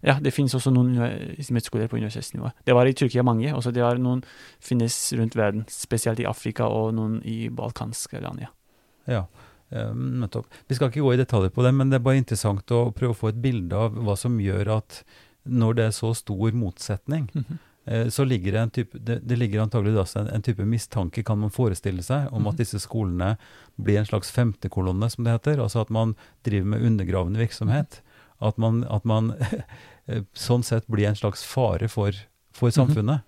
Ja, 0.03 0.15
det 0.19 0.33
finnes 0.33 0.53
også 0.57 0.71
noen 0.73 0.95
universitetsskoler 0.97 1.87
på 1.87 1.97
universitetsnivå. 2.01 2.51
Det 2.65 2.73
var 2.75 2.85
i 2.89 2.93
Tyrkia 2.97 3.23
mange, 3.23 3.53
og 3.53 3.61
det 3.71 3.77
er 3.85 3.99
noen 4.01 4.23
finnes 4.59 5.13
rundt 5.15 5.35
verden, 5.37 5.65
spesielt 5.69 6.19
i 6.19 6.25
Afrika 6.25 6.65
og 6.67 6.93
noen 6.97 7.21
i 7.23 7.47
balkanske 7.47 8.19
land, 8.21 8.41
ja. 8.41 8.47
Ja, 9.07 9.21
nettopp. 9.71 10.45
Vi 10.67 10.75
skal 10.75 10.89
ikke 10.89 11.01
gå 11.03 11.13
i 11.13 11.17
detaljer 11.17 11.49
på 11.53 11.63
det, 11.65 11.73
men 11.75 11.89
det 11.89 11.95
er 11.99 12.03
bare 12.05 12.17
interessant 12.21 12.65
å 12.71 12.91
prøve 12.95 13.11
å 13.15 13.17
få 13.17 13.29
et 13.33 13.41
bilde 13.41 13.75
av 13.75 13.91
hva 13.99 14.15
som 14.17 14.37
gjør 14.39 14.77
at 14.77 15.03
når 15.47 15.73
det 15.75 15.85
er 15.87 15.91
så 15.95 16.13
stor 16.15 16.51
motsetning, 16.51 17.29
eh, 17.85 18.07
så 18.11 18.25
ligger 18.27 18.51
det 18.51 18.61
en 18.61 18.69
type, 18.69 18.99
det, 18.99 19.21
det 19.27 19.37
ligger 19.39 19.61
antagelig 19.63 19.93
da 19.95 20.05
en, 20.19 20.27
en 20.35 20.41
type 20.43 20.63
mistanke, 20.67 21.23
kan 21.23 21.39
man 21.39 21.49
forestille 21.49 22.03
seg, 22.03 22.27
om 22.33 22.41
Mhm. 22.43 22.49
at 22.51 22.57
disse 22.57 22.79
skolene 22.83 23.37
blir 23.79 23.97
en 23.99 24.05
slags 24.05 24.31
femtekolonne, 24.31 25.09
som 25.11 25.23
det 25.23 25.31
heter. 25.37 25.61
Altså 25.63 25.81
at 25.81 25.89
man 25.89 26.15
driver 26.43 26.65
med 26.67 26.81
undergravende 26.83 27.39
virksomhet. 27.39 28.01
At 28.41 28.57
man, 28.57 28.83
at 28.89 29.05
man 29.05 29.31
eh, 30.07 30.21
sånn 30.35 30.63
sett 30.63 30.85
blir 30.87 31.07
en 31.07 31.15
slags 31.15 31.43
fare 31.43 31.87
for, 31.89 32.11
for 32.51 32.69
Mhm. 32.69 32.75
samfunnet. 32.75 33.21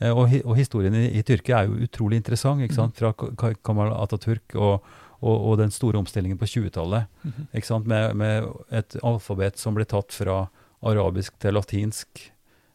Eh, 0.00 0.10
Og, 0.12 0.28
og 0.44 0.56
historien 0.56 0.94
i, 0.94 1.08
i 1.18 1.22
Tyrkia 1.22 1.60
er 1.62 1.68
jo 1.68 1.86
utrolig 1.86 2.16
interessant, 2.20 2.60
ikke 2.60 2.74
sant? 2.74 2.96
fra 2.96 3.12
Ka- 3.12 3.30
Ka- 3.36 3.54
Kamal 3.64 3.92
Atatürk 3.92 4.54
og, 4.56 4.82
og, 5.26 5.42
og 5.50 5.58
den 5.60 5.72
store 5.74 5.98
omstillingen 5.98 6.38
på 6.38 6.46
20-tallet. 6.48 7.06
Mm 7.24 7.32
-hmm. 7.52 7.84
Med, 7.86 8.16
med 8.16 8.48
et 8.70 8.96
alfabet 9.02 9.58
som 9.58 9.74
ble 9.74 9.84
tatt 9.84 10.12
fra 10.12 10.48
arabisk 10.82 11.38
til 11.38 11.54
latinsk, 11.54 12.08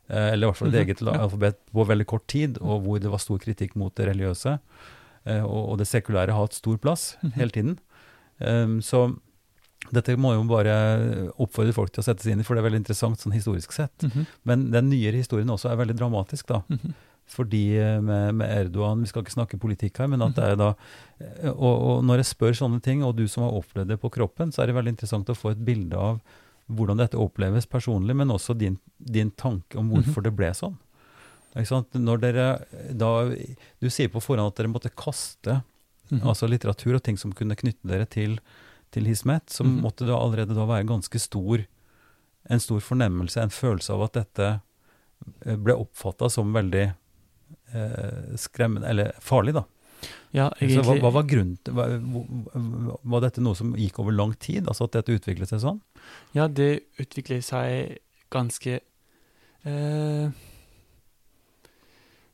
eh, 0.10 0.34
eller 0.34 0.48
i 0.48 0.50
hvert 0.52 0.58
fall 0.58 0.68
et 0.68 0.74
Mhm, 0.74 0.82
eget 0.90 1.02
ja. 1.02 1.20
alfabet 1.24 1.56
på 1.74 1.86
veldig 1.88 2.06
kort 2.08 2.28
tid, 2.28 2.58
og 2.62 2.82
hvor 2.84 3.00
det 3.00 3.10
var 3.12 3.18
stor 3.20 3.38
kritikk 3.40 3.76
mot 3.76 3.96
det 3.96 4.08
religiøse. 4.08 4.60
Eh, 5.26 5.44
og, 5.46 5.70
og 5.70 5.78
det 5.78 5.88
sekulære 5.88 6.32
har 6.32 6.42
hatt 6.42 6.54
stor 6.54 6.78
plass 6.78 7.18
Mhm. 7.24 7.32
hele 7.36 7.50
tiden. 7.52 7.78
Um, 8.40 8.82
så 8.82 9.16
dette 9.94 10.16
må 10.18 10.34
jo 10.34 10.44
bare 10.44 11.32
oppfordre 11.40 11.74
folk 11.74 11.92
til 11.92 12.02
å 12.02 12.04
sette 12.06 12.24
seg 12.24 12.32
inn 12.34 12.40
i, 12.40 12.44
for 12.44 12.56
det 12.56 12.62
er 12.64 12.70
veldig 12.70 12.82
interessant 12.82 13.20
sånn 13.20 13.34
historisk 13.34 13.72
sett. 13.72 13.98
Mhm. 14.04 14.26
Men 14.46 14.72
den 14.72 14.90
nyere 14.90 15.18
historien 15.18 15.48
også 15.50 15.70
er 15.72 15.76
veldig 15.78 15.96
dramatisk, 15.98 16.48
da. 16.48 16.62
Mhm. 16.70 16.94
Fordi 17.32 17.62
eh, 17.80 18.02
med, 18.04 18.36
med 18.36 18.50
Erdogan 18.52 19.02
Vi 19.06 19.08
skal 19.08 19.24
ikke 19.24 19.32
snakke 19.38 19.60
politikk 19.62 20.02
her, 20.04 20.08
men 20.12 20.22
at 20.26 20.36
det 20.36 20.44
er 20.52 20.56
da 20.60 20.70
eh, 21.20 21.50
og, 21.52 21.76
og 21.88 22.04
når 22.04 22.17
jeg 22.24 22.30
spør 22.34 22.58
sånne 22.60 22.82
ting, 22.84 23.04
og 23.08 23.15
du 23.15 23.24
som 23.32 23.46
har 23.48 23.56
opplevd 23.62 23.88
det 23.94 24.00
på 24.02 24.12
kroppen, 24.12 24.52
så 24.52 24.62
er 24.63 24.67
det 24.72 24.76
veldig 24.76 24.96
interessant 24.98 25.30
å 25.32 25.38
få 25.38 25.54
et 25.56 25.63
bilde 25.65 25.96
av 25.98 26.20
hvordan 26.72 27.00
dette 27.02 27.20
oppleves 27.20 27.65
personlig, 27.67 28.15
men 28.15 28.30
også 28.32 28.54
din, 28.56 28.78
din 29.00 29.32
tanke 29.32 29.76
om 29.80 29.89
hvorfor 29.91 30.24
det 30.24 30.32
ble 30.38 30.52
sånn. 30.56 30.78
Ikke 31.56 31.67
sant? 31.67 31.94
Når 32.00 32.22
dere 32.24 32.46
da 32.96 33.10
Du 33.84 33.89
sier 33.91 34.08
på 34.08 34.22
forhånd 34.24 34.54
at 34.54 34.56
dere 34.62 34.72
måtte 34.72 34.91
kaste 34.96 35.62
Mhm. 36.12 36.26
altså 36.28 36.48
litteratur 36.52 36.96
og 36.98 37.04
ting 37.04 37.15
som 37.17 37.32
kunne 37.32 37.56
knytte 37.56 37.88
dere 37.88 38.06
til, 38.06 38.34
til 38.91 39.06
Hismet, 39.08 39.48
så 39.48 39.63
Mhm. 39.63 39.78
måtte 39.82 40.04
det 40.06 40.12
allerede 40.15 40.54
da 40.56 40.65
være 40.67 40.84
ganske 40.88 41.20
stor 41.20 41.63
en 42.50 42.60
stor 42.60 42.80
fornemmelse, 42.84 43.38
en 43.41 43.50
følelse 43.54 43.94
av 43.94 44.02
at 44.04 44.13
dette 44.20 44.48
eh, 45.46 45.56
ble 45.56 45.74
oppfatta 45.80 46.30
som 46.30 46.52
veldig 46.54 46.94
skremmende, 48.38 48.88
eller 48.90 49.12
farlig, 49.20 49.54
da. 49.54 49.64
Ja, 50.34 50.48
egentlig, 50.58 50.84
hva, 50.88 50.96
hva 51.04 51.12
var 51.14 51.24
grunnen 51.30 51.58
til 51.64 51.74
var, 51.78 51.92
var- 53.04 53.22
dette 53.22 53.42
noe 53.44 53.54
som 53.56 53.74
gikk 53.78 54.00
over 54.00 54.12
lang 54.16 54.32
tid, 54.40 54.66
altså 54.68 54.88
at 54.88 54.96
dette 54.96 55.14
utviklet 55.20 55.50
seg 55.52 55.60
sånn? 55.62 55.82
Ja, 56.34 56.48
det 56.48 56.84
utviklet 57.00 57.44
seg 57.46 58.00
ganske 58.32 58.80
eh, 58.80 60.30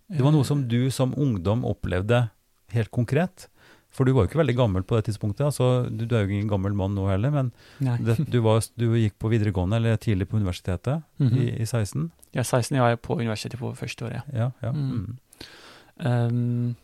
Det 0.07 0.23
var 0.23 0.31
noe 0.31 0.45
som 0.47 0.61
du 0.71 0.89
som 0.93 1.13
ungdom 1.19 1.65
opplevde 1.67 2.29
helt 2.71 2.91
konkret? 2.91 3.47
For 3.91 4.05
du 4.05 4.11
var 4.13 4.25
jo 4.25 4.29
ikke 4.29 4.39
veldig 4.43 4.55
gammel 4.55 4.83
på 4.85 4.95
det 4.99 5.07
tidspunktet. 5.09 5.47
altså 5.49 5.89
Du, 5.89 6.05
du 6.05 6.15
er 6.15 6.25
jo 6.27 6.35
ingen 6.35 6.47
gammel 6.51 6.73
mann 6.77 6.93
nå 6.95 7.07
heller, 7.09 7.31
men 7.33 7.51
det, 7.79 8.17
du, 8.29 8.39
var, 8.45 8.61
du 8.77 8.91
gikk 8.99 9.17
på 9.19 9.31
videregående 9.31 9.79
eller 9.81 9.97
tidlig 9.97 10.27
på 10.29 10.37
universitetet 10.37 11.01
Mhm. 11.19 11.37
i, 11.41 11.47
i 11.63 11.65
16? 11.65 12.11
Ja, 12.35 12.43
16 12.43 12.77
var 12.79 12.89
jeg 12.93 13.01
på 13.01 13.17
universitetet 13.17 13.59
på 13.59 13.73
første 13.75 14.05
året. 14.05 14.21
ja. 14.33 14.37
Ja, 14.45 14.51
ja. 14.61 14.71
Mm. 14.71 15.17
Um, 15.99 16.75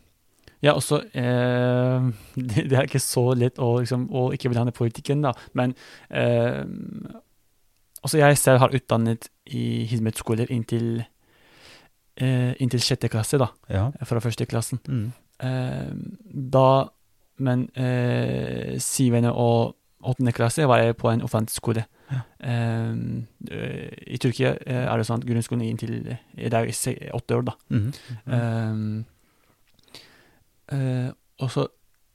ja, 0.64 0.72
også 0.72 1.02
eh, 1.12 2.06
det, 2.48 2.64
det 2.70 2.78
er 2.78 2.88
ikke 2.88 3.02
så 3.02 3.26
lett 3.36 3.60
å, 3.60 3.76
liksom, 3.82 4.08
å 4.12 4.30
ikke 4.34 4.52
blande 4.52 4.74
politikken, 4.76 5.24
da. 5.26 5.34
Men 5.58 5.74
eh, 6.08 6.62
også 8.04 8.20
jeg 8.20 8.38
selv 8.40 8.62
har 8.64 8.76
utdannet 8.76 9.28
i 9.52 9.84
Hizmet-skoler 9.90 10.50
inntil, 10.52 11.04
eh, 12.16 12.52
inntil 12.60 12.82
sjette 12.84 13.12
klasse, 13.12 13.40
da. 13.40 13.50
ja. 13.68 13.88
Fra 14.08 14.22
første 14.24 14.48
klassen. 14.48 14.80
Mm. 14.88 15.06
Eh, 15.44 15.94
da 16.54 16.68
Men 17.42 17.64
eh, 17.74 18.76
syvende 18.78 19.32
og 19.34 19.74
åttende 20.04 20.32
klasse 20.36 20.66
var 20.68 20.78
jeg 20.82 20.96
på 21.00 21.08
en 21.10 21.22
offentlig 21.26 21.54
skole. 21.56 21.84
Ja. 22.12 22.20
Um, 22.92 23.26
I 23.40 24.18
Tyrkia 24.20 24.54
eh, 24.66 24.84
er 24.84 25.00
det 25.00 25.06
sånn 25.08 25.22
at 25.22 25.26
grunnskolen 25.28 25.64
er 25.64 25.70
inntil 25.72 25.94
i 26.36 26.48
det 26.52 26.58
er 26.60 26.70
se- 26.76 27.10
åtte 27.16 27.38
år, 27.38 27.46
da. 27.48 27.54
Mhm. 27.72 27.92
Um, 28.26 29.04
uh, 30.72 31.10
og 31.42 31.50
så 31.50 31.66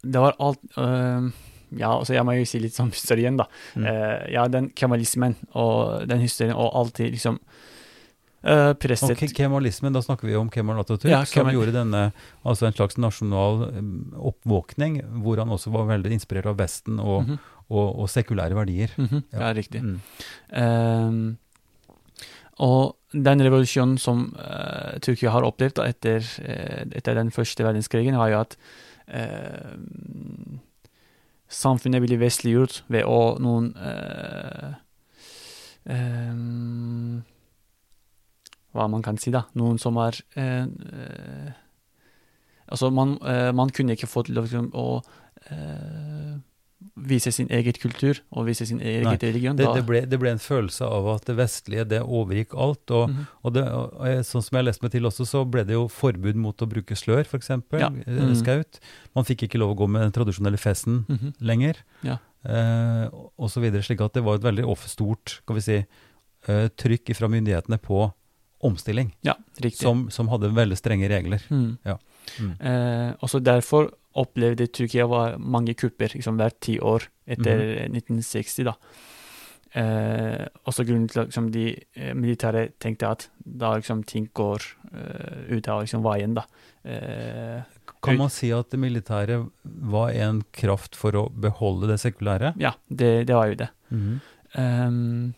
Det 0.02 0.22
var 0.24 0.36
alt 0.40 0.60
øh, 0.80 1.26
Ja, 1.78 1.90
altså 2.00 2.14
jeg 2.16 2.24
må 2.26 2.32
jo 2.38 2.46
si 2.48 2.60
litt 2.64 2.74
sånn 2.74 2.90
historien, 2.96 3.36
da. 3.38 3.46
Mm. 3.76 3.84
Uh, 3.86 4.32
ja, 4.32 4.46
den 4.48 4.70
kemalismen 4.74 5.36
og 5.54 6.08
den 6.10 6.24
historien, 6.24 6.56
og 6.56 6.72
alltid 6.80 7.12
liksom 7.14 7.38
øh, 8.44 8.74
presset 8.80 9.12
Og 9.24 9.34
kemalismen, 9.36 9.94
da 9.94 10.02
snakker 10.02 10.28
vi 10.28 10.36
om 10.36 10.50
Kemal 10.50 10.80
Atatürk, 10.84 11.10
Ja, 11.12 11.24
som 11.26 11.48
gjorde 11.52 11.74
denne, 11.76 12.12
altså 12.46 12.68
en 12.68 12.74
slags 12.74 12.98
nasjonal 12.98 13.70
um, 13.78 14.14
oppvåkning, 14.16 15.02
hvor 15.24 15.38
han 15.38 15.50
også 15.50 15.72
var 15.72 15.88
veldig 15.92 16.12
inspirert 16.12 16.46
av 16.46 16.58
Vesten 16.58 17.00
og, 17.00 17.28
Mhm, 17.28 17.40
og, 17.70 18.00
og 18.00 18.10
sekulære 18.10 18.56
verdier. 18.56 18.90
mhm, 18.98 19.24
Ja. 19.34 19.40
Ja, 19.48 19.54
riktig. 19.54 19.82
Mm. 19.84 20.00
Ehm, 20.54 21.38
og 22.60 22.96
den 23.14 23.42
revolusjonen 23.42 23.98
som 23.98 24.36
uh, 24.38 25.00
Tyrkia 25.02 25.30
har 25.32 25.44
opplevd 25.48 25.76
da, 25.80 25.86
etter, 25.88 26.20
eh, 26.44 26.84
etter 26.92 27.16
den 27.16 27.32
første 27.32 27.64
verdenskrigen, 27.64 28.18
var 28.18 28.30
jo 28.30 28.40
at 28.42 28.58
uh, 29.08 29.78
samfunnet 31.50 32.04
ble 32.04 32.18
vestliggjort 32.22 32.84
ved 32.94 33.08
å 33.10 33.40
noen 33.42 33.72
eh, 33.82 34.74
ehm, 35.90 37.24
Hva 38.80 38.88
man 38.90 39.02
kan 39.04 39.18
si, 39.20 39.32
da. 39.36 39.42
Noen 39.60 39.78
som 39.82 39.98
er 40.00 40.16
eh, 40.40 40.64
eh, 40.64 41.52
Altså, 42.70 42.92
man, 42.94 43.18
eh, 43.26 43.52
man 43.58 43.72
kunne 43.74 43.96
ikke 43.98 44.08
fått 44.08 44.28
lov 44.30 44.46
til 44.52 44.68
å 44.78 45.02
eh, 45.50 46.36
vise 47.10 47.32
sin 47.34 47.48
eget 47.52 47.80
kultur 47.82 48.20
og 48.32 48.46
vise 48.48 48.68
sin 48.70 48.80
egen 48.80 49.08
Nei, 49.08 49.16
religion. 49.20 49.58
Det, 49.58 49.66
da- 49.66 49.74
det, 49.80 49.82
ble, 49.88 50.02
det 50.08 50.20
ble 50.22 50.30
en 50.36 50.40
følelse 50.44 50.86
av 50.86 51.08
at 51.16 51.26
det 51.28 51.36
vestlige 51.40 51.88
det 51.90 52.02
overgikk 52.06 52.54
alt. 52.56 52.92
Og, 52.94 53.10
Mhm. 53.10 53.26
og, 53.44 53.54
det, 53.58 53.64
og 53.74 54.06
sånn 54.30 54.44
som 54.46 54.54
jeg 54.56 54.60
har 54.62 54.68
lest 54.70 54.84
meg 54.86 54.92
til 54.94 55.10
også, 55.10 55.26
så 55.28 55.42
ble 55.50 55.64
det 55.66 55.74
jo 55.80 55.88
forbud 55.90 56.36
mot 56.40 56.62
å 56.62 56.70
bruke 56.70 56.96
slør, 56.96 57.26
f.eks. 57.26 57.50
Ja. 57.50 57.90
Mm 57.90 58.04
-hmm. 58.06 58.36
Skaut. 58.36 58.80
Man 59.16 59.26
fikk 59.26 59.44
ikke 59.50 59.58
lov 59.60 59.72
å 59.76 59.80
gå 59.82 59.88
med 59.90 60.02
den 60.04 60.12
tradisjonelle 60.12 60.58
festen 60.62 61.06
Mhm. 61.10 61.34
lenger. 61.42 61.76
Ja. 62.04 62.18
Eh, 62.46 63.10
og 63.38 63.50
så 63.50 63.60
videre, 63.62 63.82
slik 63.84 64.00
at 64.02 64.14
det 64.14 64.24
var 64.24 64.36
et 64.36 64.44
veldig 64.44 64.78
stort 64.88 65.42
skal 65.44 65.56
vi 65.56 65.62
si, 65.62 65.86
eh, 66.48 66.68
trykk 66.70 67.16
fra 67.16 67.28
myndighetene 67.28 67.78
på 67.82 68.14
omstilling, 68.66 69.14
Ja, 69.24 69.38
riktig. 69.58 69.80
som, 69.80 70.10
som 70.12 70.28
hadde 70.32 70.52
veldig 70.56 70.78
strenge 70.78 71.10
regler. 71.10 71.44
Mm. 71.50 71.78
Ja. 71.88 71.98
Mm. 72.40 72.52
Eh, 72.60 73.14
også 73.24 73.40
derfor 73.40 73.92
opplevde 74.20 74.68
Tyrkia 74.68 75.06
var 75.08 75.38
mange 75.38 75.76
kupper 75.78 76.12
liksom, 76.16 76.40
hvert 76.40 76.60
ti 76.64 76.80
år 76.80 77.06
etter 77.30 77.62
mm. 77.90 77.96
1960. 78.02 78.68
da. 78.68 78.76
Eh, 79.80 80.46
også 80.66 80.84
grunnen 80.88 81.10
til 81.10 81.22
at 81.22 81.30
liksom, 81.30 81.50
de 81.54 81.66
eh, 81.94 82.14
militære 82.18 82.70
tenkte 82.82 83.12
at 83.14 83.28
da 83.38 83.76
liksom, 83.78 84.02
ting 84.10 84.30
går 84.34 84.66
uh, 84.96 85.44
ut 85.54 85.68
av 85.70 85.84
liksom, 85.86 86.02
veien. 86.06 86.34
da. 86.38 86.46
Eh, 86.84 87.62
Kan 88.02 88.18
man 88.18 88.32
si 88.34 88.50
at 88.56 88.72
det 88.72 88.80
militære 88.82 89.44
var 89.94 90.16
en 90.16 90.42
kraft 90.56 90.98
for 90.98 91.16
å 91.20 91.28
beholde 91.30 91.92
det 91.92 92.00
sekulære? 92.02 92.56
ja, 92.58 92.74
det, 92.88 93.28
det 93.30 93.36
var 93.36 93.52
jo 93.52 93.60
det. 93.60 93.70
Mm. 93.92 94.20
Um, 94.58 95.34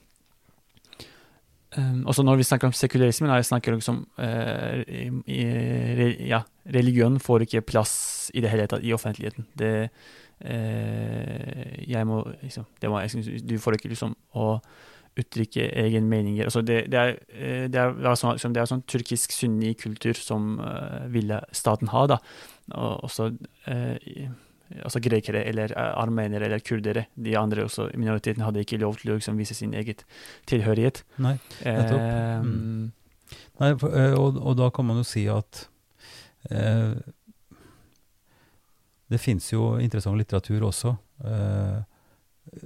um, 1.78 2.04
også 2.10 2.24
når 2.26 2.40
vi 2.40 2.46
snakker 2.48 2.70
om 2.70 2.76
sekularisme, 2.76 3.30
da 3.30 3.40
jeg 3.40 3.48
snakker 3.50 3.76
liksom 3.76 4.04
uh, 4.20 4.82
i, 4.88 5.10
i, 5.26 6.28
Ja, 6.30 6.44
religion 6.66 7.20
får 7.20 7.46
ikke 7.48 7.62
plass 7.62 7.94
i 8.34 8.44
det 8.44 8.52
hele 8.52 8.68
tatt 8.68 8.84
i 8.84 8.94
offentligheten. 8.96 9.48
Det 9.58 9.90
uh, 10.46 11.74
Jeg 11.88 12.08
må 12.08 12.24
liksom 12.42 12.66
det 12.82 12.90
må, 12.92 13.02
jeg 13.04 13.42
Du 13.48 13.58
får 13.60 13.78
ikke 13.78 13.92
liksom 13.94 14.16
å 14.36 14.54
uttrykke 15.20 15.66
egen 15.76 16.06
meninger. 16.08 16.46
Altså 16.48 16.62
det, 16.64 16.86
det, 16.92 17.00
er, 17.00 17.18
eh, 17.36 17.66
det, 17.68 17.76
er, 17.82 17.98
det, 17.98 18.06
er 18.08 18.16
sånn, 18.16 18.38
liksom, 18.38 18.54
det 18.56 18.62
er 18.62 18.70
sånn 18.70 18.84
turkisk 18.88 19.34
sunni 19.36 19.74
kultur 19.76 20.16
som 20.16 20.54
uh, 20.64 21.04
ville 21.12 21.42
staten 21.52 21.92
ha, 21.92 22.06
da. 22.08 22.22
Og 22.72 23.04
også 23.10 23.28
i- 24.08 24.30
altså 24.84 25.00
grekere 25.04 25.44
eller 25.50 25.72
eh, 25.76 25.92
armenere 26.02 26.46
eller 26.48 26.60
kurdere. 26.60 27.06
De 27.16 27.36
andre 27.38 27.64
også, 27.68 27.90
minoritetene 27.98 28.46
hadde 28.48 28.64
ikke 28.64 28.80
lov 28.80 28.98
til 29.02 29.12
å 29.12 29.18
liksom, 29.20 29.38
vise 29.38 29.54
sin 29.58 29.74
eget 29.74 30.04
tilhørighet. 30.48 31.04
Nei. 31.18 31.38
Nettopp. 31.66 32.00
Eh, 32.00 32.42
Mm. 32.42 32.92
Nei, 33.62 33.74
for, 33.78 33.94
eh, 33.96 34.14
og, 34.18 34.38
og 34.42 34.58
da 34.58 34.70
kan 34.74 34.86
man 34.86 34.98
jo 34.98 35.04
si 35.08 35.28
at 35.32 35.68
eh, 36.50 36.96
det 39.12 39.20
fins 39.22 39.52
jo 39.54 39.76
interessant 39.84 40.18
litteratur 40.20 40.64
også 40.68 40.94
eh, 41.28 41.80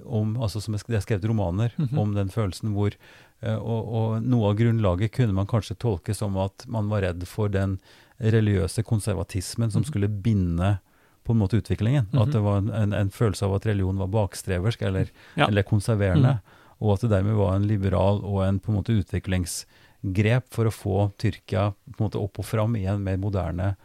om, 0.05 0.35
altså 0.41 0.61
som 0.63 0.75
det 0.77 0.97
er 0.99 1.03
skrevet 1.05 1.27
romaner 1.29 1.73
Mhm. 1.77 1.97
om 1.99 2.13
den 2.15 2.29
følelsen 2.29 2.73
hvor 2.73 2.93
eh, 3.41 3.55
og, 3.57 3.89
og 3.99 4.23
noe 4.23 4.51
av 4.51 4.57
grunnlaget 4.57 5.11
kunne 5.17 5.33
man 5.35 5.47
kanskje 5.49 5.75
tolke 5.81 6.15
som 6.15 6.37
at 6.37 6.65
man 6.67 6.89
var 6.89 7.01
redd 7.05 7.25
for 7.27 7.49
den 7.49 7.79
religiøse 8.21 8.83
konservatismen 8.87 9.71
som 9.71 9.81
Mhm. 9.83 9.89
skulle 9.89 10.07
binde 10.09 10.77
på 11.25 11.33
en 11.33 11.39
måte 11.41 11.57
utviklingen. 11.59 12.05
Mhm. 12.11 12.21
At 12.21 12.31
det 12.35 12.41
var 12.45 12.57
en, 12.61 12.69
en, 12.69 12.93
en 12.93 13.09
følelse 13.11 13.45
av 13.47 13.55
at 13.57 13.65
religion 13.67 13.97
var 13.97 14.07
bakstreversk 14.13 14.81
eller, 14.87 15.09
Ja. 15.35 15.47
eller 15.49 15.63
konserverende. 15.67 16.37
Mhm. 16.37 16.61
Og 16.85 16.93
at 16.93 17.01
det 17.05 17.09
dermed 17.15 17.37
var 17.39 17.55
en 17.55 17.67
liberal 17.67 18.21
og 18.27 18.41
en 18.45 18.59
på 18.59 18.69
en 18.71 18.77
måte 18.81 18.93
utviklingsgrep 18.99 20.49
for 20.53 20.67
å 20.69 20.73
få 20.75 20.95
Tyrkia 21.17 21.69
på 21.95 21.97
en 22.03 22.07
måte 22.09 22.19
opp 22.21 22.39
og 22.41 22.45
fram 22.45 22.75
i 22.75 22.85
en 22.91 23.01
mer 23.03 23.17
moderne 23.17 23.75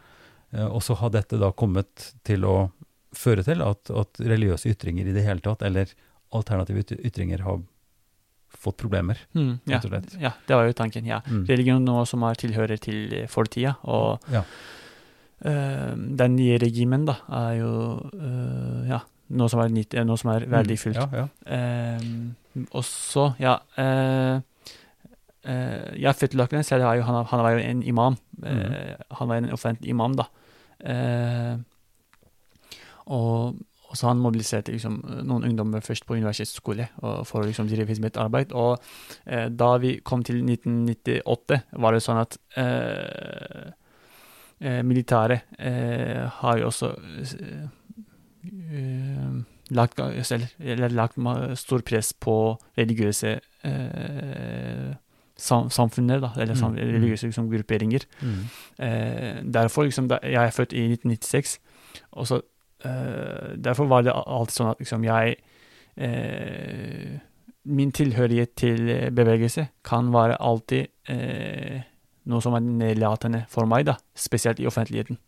eh, 0.52 0.66
Og 0.66 0.82
så 0.82 0.96
har 0.98 1.10
dette 1.14 1.38
da 1.38 1.52
kommet 1.52 2.12
til 2.26 2.44
å 2.44 2.70
føre 3.14 3.42
til 3.46 3.62
at, 3.62 3.90
at 3.90 4.20
religiøse 4.22 4.70
ytringer 4.70 5.06
i 5.06 5.12
det 5.14 5.22
hele 5.26 5.40
tatt, 5.42 5.62
eller 5.66 5.90
alternative 6.32 6.84
ytringer, 7.02 7.40
har 7.42 7.60
fått 8.50 8.76
problemer. 8.78 9.18
mm, 9.34 9.60
ja, 9.66 9.80
ja, 10.20 10.30
det 10.46 10.54
var 10.54 10.66
jo 10.66 10.72
tanken. 10.78 11.06
ja. 11.06 11.20
Mm. 11.26 11.44
Religion 11.46 11.84
nå 11.86 12.04
som 12.06 12.22
er 12.26 12.34
tilhører 12.38 12.78
til 12.82 13.12
eh, 13.14 13.26
fortida, 13.30 13.76
og 13.82 14.20
Ja. 14.30 14.42
Eh, 15.44 15.94
den 16.20 16.36
nye 16.36 16.58
regimen 16.62 17.06
da, 17.08 17.16
er 17.40 17.54
jo 17.60 17.72
eh, 18.14 18.90
ja, 18.90 19.00
noe 19.38 19.48
som 19.52 19.62
er, 19.62 19.72
nytt, 19.74 19.94
noe 20.06 20.18
som 20.20 20.32
er 20.34 20.46
verdifullt. 20.50 20.98
Mm. 21.00 21.16
Ja, 21.16 21.24
ja. 21.24 21.56
Eh, 21.56 22.66
og 22.74 22.84
så, 22.84 23.32
ja 23.38 23.58
Uh, 25.40 25.96
Ja, 25.96 26.12
Fethullah 26.12 26.48
Gulen 26.50 26.64
selv 26.68 26.84
er 26.84 26.98
jo, 26.98 27.02
han, 27.08 27.24
han 27.24 27.40
var 27.40 27.54
jo 27.54 27.62
en 27.64 27.82
imam. 27.82 28.16
Eh, 28.44 28.94
Han 29.16 29.28
var 29.28 29.38
en 29.40 29.52
offentlig 29.54 29.88
imam, 29.88 30.12
da. 30.18 30.26
Uh, 30.84 31.56
og, 33.06 33.56
og 33.88 33.96
så 33.96 34.10
han 34.10 34.20
mobiliserte 34.20 34.72
liksom, 34.72 35.00
noen 35.24 35.46
ungdommer 35.48 35.80
først 35.80 36.04
på 36.06 36.14
universitetsskole 36.14 36.90
og 37.00 37.24
for 37.26 37.40
å 37.40 37.48
liksom, 37.48 37.68
drive 37.72 37.96
sitt 37.96 38.20
arbeid. 38.20 38.52
Og 38.52 38.78
da 39.56 39.70
vi 39.82 39.96
kom 40.04 40.22
til 40.22 40.44
1998, 40.44 41.60
var 41.72 41.96
det 41.96 42.04
sånn 42.04 42.20
at 42.20 42.36
eh, 44.60 44.82
militæret 44.84 45.40
eh, 45.58 46.26
har 46.40 46.58
jo 46.58 46.66
også 46.70 46.90
eh, 47.20 47.68
eh, 48.72 49.38
lagt, 49.70 50.00
eller 50.00 50.88
lagt 50.88 51.18
stor 51.58 51.82
press 51.86 52.12
på 52.12 52.36
religiøse 52.78 53.38
eh, 53.64 54.90
sam, 55.40 55.70
samfunnet, 55.70 56.20
da, 56.22 56.30
eller 56.36 56.54
sam, 56.54 56.72
Mm, 56.74 56.78
mm. 56.78 56.94
religiøse 56.94 57.26
liksom, 57.26 57.50
grupperinger. 57.50 58.04
Mm. 58.20 58.44
Eh, 58.78 59.42
derfor, 59.54 59.82
liksom, 59.88 60.08
da, 60.08 60.18
jeg 60.22 60.44
er 60.44 60.50
født 60.50 60.72
i 60.72 60.84
1996, 60.92 61.58
og 62.12 62.26
så 62.26 62.40
eh, 62.84 63.56
derfor 63.64 63.86
var 63.88 64.02
det 64.02 64.12
alltid 64.14 64.54
sånn 64.58 64.70
at 64.74 64.78
liksom, 64.84 65.04
jeg 65.04 65.36
eh, 65.96 67.18
Min 67.64 67.90
tilhørighet 67.92 68.54
til 68.56 68.86
bevegelse 69.12 69.66
kan 69.84 70.06
være 70.14 70.38
alltid 70.40 70.86
eh, 71.12 71.82
noe 72.28 72.44
som 72.44 72.56
er 72.56 72.64
nedlatende 72.64 73.44
for 73.52 73.68
meg, 73.70 73.86
da, 73.88 73.96
spesielt 74.14 74.60
i 74.60 74.68
offentligheten. 74.68 75.18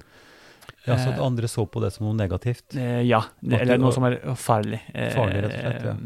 ja, 0.87 0.97
Så 0.97 1.13
at 1.13 1.19
Eh, 1.19 1.25
andre 1.25 1.49
så 1.49 1.67
på 1.67 1.81
det 1.81 1.93
som 1.93 2.07
noe 2.07 2.17
negativt. 2.17 2.75
Eh, 2.77 3.03
ja, 3.07 3.23
eller 3.43 3.79
noe 3.79 3.93
som 3.93 4.05
er 4.05 4.19
farlig. 4.35 4.81
Eh, 4.95 5.15
Farlig, 5.15 5.43
rett 5.45 5.55
og 5.55 5.61
slett, 5.61 5.85
ja. 5.85 5.97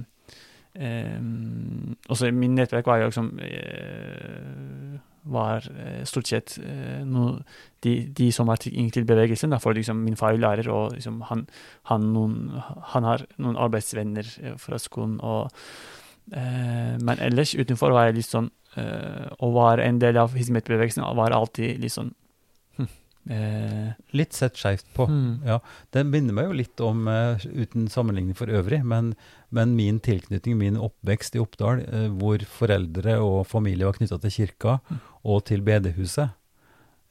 Um, 0.77 1.97
også 2.13 2.29
min 2.37 2.55
nettverk 2.55 2.85
var 2.85 2.99
jo 3.01 3.07
liksom 3.07 3.31
uh, 3.41 4.99
Var 5.25 5.69
stort 6.05 6.29
sett 6.29 6.59
uh, 6.61 7.01
noe, 7.01 7.39
de, 7.81 7.95
de 8.13 8.27
som 8.31 8.47
var 8.47 8.61
til, 8.61 8.91
til 8.93 9.07
bevegelsen. 9.09 9.51
Da, 9.51 9.59
for 9.59 9.73
liksom, 9.73 9.97
min 10.05 10.17
far 10.17 10.37
er 10.37 10.43
lærer, 10.43 10.69
og 10.71 10.93
liksom, 10.93 11.23
han, 11.31 11.47
han, 11.89 12.13
noen, 12.13 12.61
han 12.93 13.09
har 13.09 13.25
noen 13.39 13.57
arbeidsvenner 13.57 14.29
fra 14.61 14.79
skolen. 14.79 15.17
Og, 15.25 15.49
uh, 16.37 16.95
men 17.01 17.25
ellers 17.25 17.57
utenfor 17.57 17.97
var 17.97 18.11
jeg 18.11 18.21
litt 18.21 18.31
sånn 18.31 18.53
eh, 18.77 19.27
var 19.41 19.77
være 19.79 19.89
en 19.89 19.99
del 20.03 20.17
av 20.21 20.35
hizmet-bevegelsen 20.37 21.05
var 21.17 21.35
alltid 21.37 21.81
litt 21.83 21.93
sånn 21.95 22.13
hm, 22.77 22.89
eh, 23.31 23.91
Litt 24.17 24.33
sett 24.37 24.57
skeivt 24.61 24.87
på. 24.95 25.07
mm. 25.11 25.45
Ja, 25.47 25.59
Den 25.93 26.11
minner 26.13 26.37
meg 26.37 26.47
jo 26.51 26.53
litt 26.61 26.81
om, 26.85 27.07
eh, 27.09 27.37
uten 27.47 27.89
sammenligning 27.93 28.37
for 28.37 28.47
øvrig, 28.47 28.83
men, 28.85 29.15
men 29.51 29.75
min 29.77 30.01
tilknytning, 30.01 30.59
min 30.59 30.77
oppvekst 30.77 31.37
i 31.37 31.43
Oppdal, 31.43 31.83
eh, 31.89 32.09
hvor 32.17 32.39
foreldre 32.47 33.19
og 33.23 33.47
familie 33.47 33.87
var 33.89 33.99
knytta 33.99 34.21
til 34.23 34.31
kirka 34.31 34.81
Mm. 34.91 35.01
og 35.25 35.45
til 35.45 35.61
bedehuset, 35.63 36.31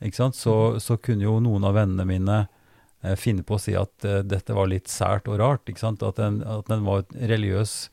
ikke 0.02 0.16
sant? 0.16 0.36
Så, 0.36 0.80
så 0.80 0.98
kunne 1.02 1.24
jo 1.24 1.40
noen 1.40 1.64
av 1.66 1.74
vennene 1.76 2.06
mine 2.06 2.48
eh, 3.04 3.16
finne 3.16 3.44
på 3.44 3.56
å 3.56 3.62
si 3.62 3.74
at 3.76 3.92
dette 4.28 4.54
var 4.54 4.68
litt 4.68 4.88
sært 4.88 5.28
og 5.28 5.40
rart. 5.40 5.66
ikke 5.70 5.80
sant? 5.80 6.04
At 6.04 6.16
den, 6.18 6.42
at 6.44 6.68
den 6.68 6.84
var 6.86 7.04
religiøs 7.14 7.90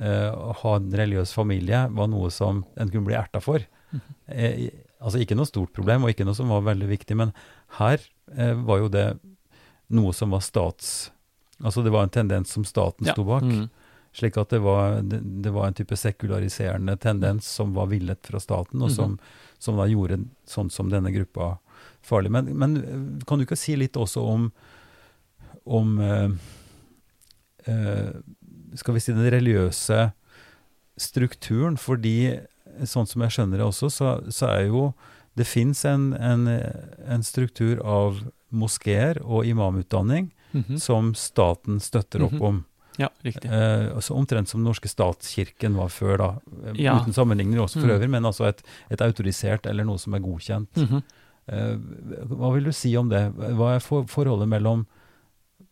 Å 0.00 0.52
ha 0.62 0.76
en 0.78 0.90
religiøs 0.96 1.32
familie 1.36 1.82
var 1.92 2.08
noe 2.08 2.30
som 2.32 2.64
en 2.76 2.88
kunne 2.90 3.04
bli 3.10 3.14
erta 3.18 3.40
for. 3.44 3.60
Mhm. 3.92 4.00
Eh, 4.28 4.70
altså 5.00 5.20
ikke 5.20 5.36
noe 5.36 5.48
stort 5.48 5.72
problem, 5.76 6.04
og 6.04 6.10
ikke 6.14 6.24
noe 6.24 6.34
som 6.36 6.48
var 6.48 6.62
veldig 6.62 6.88
viktig, 6.88 7.16
men 7.16 7.32
her 7.80 7.98
eh, 8.36 8.54
var 8.54 8.78
jo 8.78 8.88
det 8.88 9.06
noe 9.90 10.12
som 10.16 10.30
var 10.30 10.40
stats... 10.40 11.10
Altså 11.62 11.82
det 11.84 11.90
var 11.92 12.06
en 12.06 12.14
tendens 12.14 12.48
som 12.54 12.64
staten 12.64 13.04
Ja. 13.06 13.12
sto 13.12 13.24
bak. 13.28 13.42
Mm. 13.44 13.68
Slik 14.16 14.36
at 14.40 14.48
det 14.50 14.60
var, 14.64 15.02
det, 15.02 15.18
det 15.44 15.50
var 15.52 15.66
en 15.68 15.74
type 15.76 15.96
sekulariserende 15.96 16.96
tendens 16.98 17.44
som 17.46 17.74
var 17.76 17.86
villet 17.92 18.24
fra 18.26 18.40
staten, 18.40 18.80
og 18.82 18.88
Mhm. 18.88 18.94
som, 18.96 19.18
som 19.58 19.76
da 19.76 19.84
gjorde 19.86 20.22
sånn 20.48 20.70
som 20.70 20.88
denne 20.88 21.12
gruppa 21.12 21.58
farlig. 22.02 22.30
Men, 22.32 22.48
men 22.56 22.76
eh, 22.80 23.24
kan 23.26 23.38
du 23.38 23.44
ikke 23.44 23.58
si 23.60 23.76
litt 23.76 23.92
også 24.00 24.24
om, 24.24 24.48
om 25.66 25.98
eh, 26.00 26.30
eh, 27.66 28.10
Skal 28.74 28.94
vi 28.94 29.00
si 29.00 29.12
den 29.12 29.30
religiøse 29.30 30.12
strukturen? 31.00 31.76
Fordi 31.80 32.40
sånn 32.86 33.08
som 33.08 33.22
jeg 33.24 33.34
skjønner 33.34 33.58
det 33.60 33.66
også, 33.66 33.90
så, 33.92 34.10
så 34.32 34.50
er 34.54 34.66
jo 34.70 34.92
Det 35.38 35.46
fins 35.46 35.84
en, 35.86 36.08
en, 36.18 36.48
en 37.06 37.22
struktur 37.22 37.78
av 37.86 38.18
moskeer 38.50 39.20
og 39.22 39.46
imamutdanning 39.46 40.32
Mhm. 40.52 40.80
som 40.82 41.12
staten 41.14 41.78
støtter 41.80 42.24
opp 42.26 42.32
Mhm. 42.32 42.42
om. 42.42 42.64
Ja, 42.98 43.08
riktig. 43.24 43.46
Eh, 43.46 43.94
altså 43.94 44.16
omtrent 44.18 44.48
som 44.48 44.58
den 44.60 44.66
norske 44.72 44.88
statskirken 44.90 45.76
var 45.78 45.86
før, 45.88 46.16
da. 46.18 46.28
Eh, 46.66 46.82
Ja. 46.82 46.98
Uten 46.98 47.12
sammenligning 47.14 47.54
også 47.62 47.78
for 47.80 47.86
Mm. 47.86 47.94
øvrig, 48.00 48.10
men 48.10 48.24
altså 48.24 48.48
et, 48.48 48.60
et 48.90 48.98
autorisert 49.00 49.64
eller 49.66 49.84
noe 49.84 49.96
som 49.98 50.12
er 50.14 50.18
godkjent. 50.18 50.68
Mhm. 50.76 51.02
Eh, 51.48 51.76
hva 52.26 52.52
vil 52.52 52.64
du 52.64 52.72
si 52.72 52.96
om 52.96 53.08
det? 53.08 53.32
Hva 53.36 53.76
er 53.76 53.80
for, 53.80 54.02
forholdet 54.04 54.48
mellom, 54.48 54.84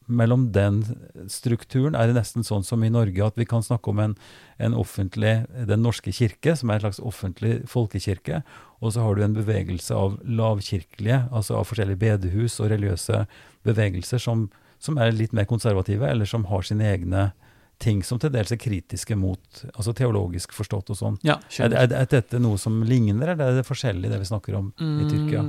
mellom 0.09 0.49
den 0.53 0.83
strukturen? 1.31 1.95
Er 1.95 2.09
det 2.09 2.17
nesten 2.19 2.47
sånn 2.47 2.65
som 2.67 2.83
i 2.85 2.91
Norge 2.93 3.25
at 3.25 3.39
vi 3.39 3.47
kan 3.49 3.65
snakke 3.65 3.93
om 3.93 4.03
en, 4.03 4.15
en 4.59 4.75
offentlig, 4.75 5.47
Den 5.69 5.85
norske 5.85 6.13
kirke, 6.13 6.57
som 6.57 6.71
er 6.71 6.81
en 6.81 6.87
slags 6.89 7.01
offentlig 7.01 7.61
folkekirke, 7.71 8.43
og 8.81 8.95
så 8.95 9.05
har 9.05 9.17
du 9.17 9.25
en 9.25 9.37
bevegelse 9.37 9.95
av 9.95 10.19
lavkirkelige, 10.25 11.27
altså 11.33 11.59
av 11.59 11.69
forskjellige 11.69 12.03
bedehus 12.05 12.61
og 12.61 12.73
religiøse 12.73 13.25
bevegelser 13.67 14.23
som, 14.23 14.49
som 14.79 14.99
er 14.99 15.13
litt 15.13 15.35
mer 15.37 15.49
konservative, 15.51 16.07
eller 16.09 16.29
som 16.29 16.47
har 16.51 16.67
sine 16.67 16.89
egne 16.95 17.31
ting 17.79 18.03
som 18.03 18.19
til 18.19 18.33
dels 18.35 18.51
er 18.51 18.59
kritiske 18.59 19.15
mot, 19.15 19.63
altså 19.75 19.95
teologisk 19.95 20.55
forstått 20.57 20.91
og 20.91 20.99
sånn. 20.99 21.19
Ja, 21.23 21.39
Er, 21.63 21.71
er, 21.71 21.93
er 21.95 22.09
dette 22.11 22.41
noe 22.43 22.59
som 22.59 22.81
ligner, 22.83 23.35
eller 23.35 23.53
er 23.53 23.61
det 23.61 23.67
forskjellig 23.69 24.11
det 24.11 24.19
vi 24.19 24.31
snakker 24.33 24.59
om 24.59 24.73
i 24.75 25.07
Tyrkia? 25.07 25.45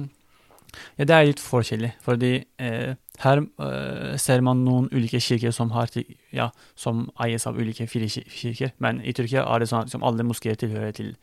Ja, 0.98 1.06
det 1.06 1.16
er 1.16 1.30
litt 1.30 1.44
forskjellig, 1.44 1.92
fordi 2.06 2.34
eh, 2.62 2.96
her 3.24 3.42
eh, 3.44 4.18
ser 4.22 4.44
man 4.46 4.64
noen 4.66 4.90
ulike 4.94 5.22
kirker 5.24 5.52
som, 5.56 5.72
har, 5.76 5.92
ja, 6.36 6.50
som 6.80 7.08
eies 7.24 7.48
av 7.50 7.60
ulike 7.60 7.88
kirker, 7.88 8.76
men 8.80 9.02
i 9.02 9.16
Tyrkia 9.16 9.46
er 9.46 9.64
det 9.64 9.70
sånn 9.72 9.88
at 9.88 9.98
alle 10.12 10.28
moskeer 10.28 10.60
tilhører 10.60 10.96
til 10.96 11.16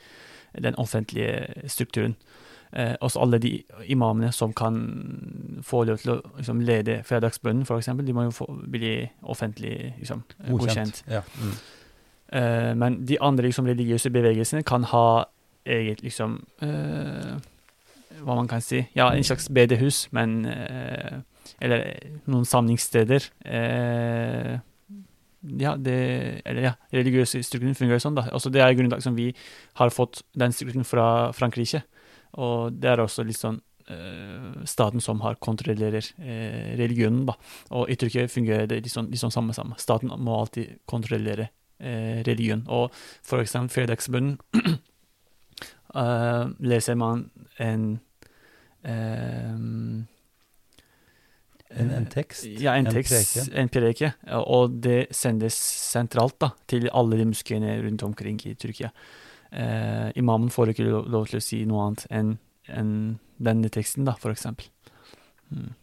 den 0.57 0.77
offentlige 0.81 1.69
strukturen. 1.69 2.17
Eh, 2.73 2.95
også 3.01 3.21
alle 3.23 3.39
de 3.39 3.63
imamene 3.87 4.33
som 4.33 4.53
kan 4.53 4.81
få 5.63 5.85
lov 5.87 6.03
til 6.03 6.17
å 6.17 6.21
liksom, 6.37 6.61
lede 6.67 6.99
fredagsbønnen, 7.07 7.65
f.eks., 7.65 7.89
de 8.03 8.15
må 8.17 8.27
jo 8.27 8.35
få, 8.35 8.47
bli 8.69 8.99
offentlig 9.23 9.95
liksom, 9.99 10.25
eh, 10.43 10.51
godkjent. 10.51 11.05
Ja. 11.09 11.23
Mm. 11.41 11.55
Eh, 12.29 12.73
men 12.77 12.99
de 13.07 13.21
andre 13.23 13.49
liksom, 13.49 13.69
religiøse 13.71 14.11
bevegelsene 14.11 14.65
kan 14.67 14.85
ha 14.91 15.07
eget 15.67 16.03
liksom 16.03 16.41
eh, 16.63 17.37
Hva 18.23 18.37
man 18.39 18.49
kan 18.49 18.63
si 18.65 18.85
Ja, 18.97 19.11
en 19.13 19.25
slags 19.27 19.49
bedehus, 19.53 20.07
men 20.17 20.45
eh, 20.47 21.21
Eller 21.63 21.85
noen 22.27 22.47
samlingssteder. 22.49 23.29
Eh, 23.45 24.57
ja, 25.61 25.77
det 25.77 25.99
Eller 26.45 26.63
ja, 26.71 26.73
religiøse 26.93 27.43
strukturen 27.47 27.77
fungerer 27.79 28.03
sånn, 28.03 28.17
da. 28.19 28.27
Også 28.35 28.51
det 28.53 28.63
er 28.65 28.75
grunnen 28.75 28.93
til 28.95 29.13
at 29.13 29.19
vi 29.19 29.29
har 29.79 29.95
fått 29.95 30.25
den 30.35 30.53
strukturen 30.53 30.87
fra 30.89 31.07
Frankrike. 31.37 31.85
Og 32.43 32.75
det 32.75 32.91
er 32.91 33.03
også 33.05 33.25
litt 33.25 33.39
sånn 33.39 33.61
eh, 33.89 34.65
staten 34.69 35.01
som 35.01 35.23
har 35.25 35.39
kontrollerer 35.43 36.11
eh, 36.19 36.75
religionen, 36.81 37.25
da. 37.29 37.37
Og 37.79 37.93
i 37.93 37.97
Tyrkia 38.01 38.27
fungerer 38.33 38.69
det 38.71 38.83
sånn, 38.93 39.11
litt 39.13 39.23
sånn 39.23 39.35
samme 39.35 39.57
samme. 39.57 39.79
Staten 39.81 40.13
må 40.13 40.41
alltid 40.41 40.81
kontrollere 40.91 41.51
eh, 41.79 42.23
religion. 42.27 42.67
Og 42.69 42.91
for 43.27 43.45
eksempel 43.45 43.75
fredagsbønnen 43.77 44.37
uh, 45.97 46.53
leser 46.61 46.99
man 46.99 47.29
en 47.63 47.97
En, 51.77 51.91
en 51.91 52.07
tekst? 52.07 52.47
Ja, 52.63 52.77
en, 52.79 52.87
tekst, 52.89 53.13
preke? 53.13 53.47
en 53.59 53.71
preke. 53.73 54.13
Og 54.47 54.77
det 54.85 55.09
sendes 55.17 55.57
sentralt 55.59 56.39
da, 56.43 56.53
til 56.71 56.89
alle 56.95 57.19
de 57.21 57.27
moskeene 57.29 57.75
rundt 57.85 58.05
omkring 58.07 58.39
i 58.47 58.55
Tyrkia. 58.55 58.93
Eh, 59.51 60.11
imamen 60.19 60.51
får 60.53 60.73
ikke 60.73 60.87
lov, 60.87 61.09
lov 61.13 61.27
til 61.31 61.41
å 61.41 61.45
si 61.45 61.65
noe 61.69 61.89
annet 61.89 62.07
enn 62.11 62.37
en 62.67 62.95
denne 63.39 63.69
teksten, 63.71 64.07
da, 64.09 64.17
for 64.19 64.35
eksempel. 64.35 64.67
Mm. 65.55 65.75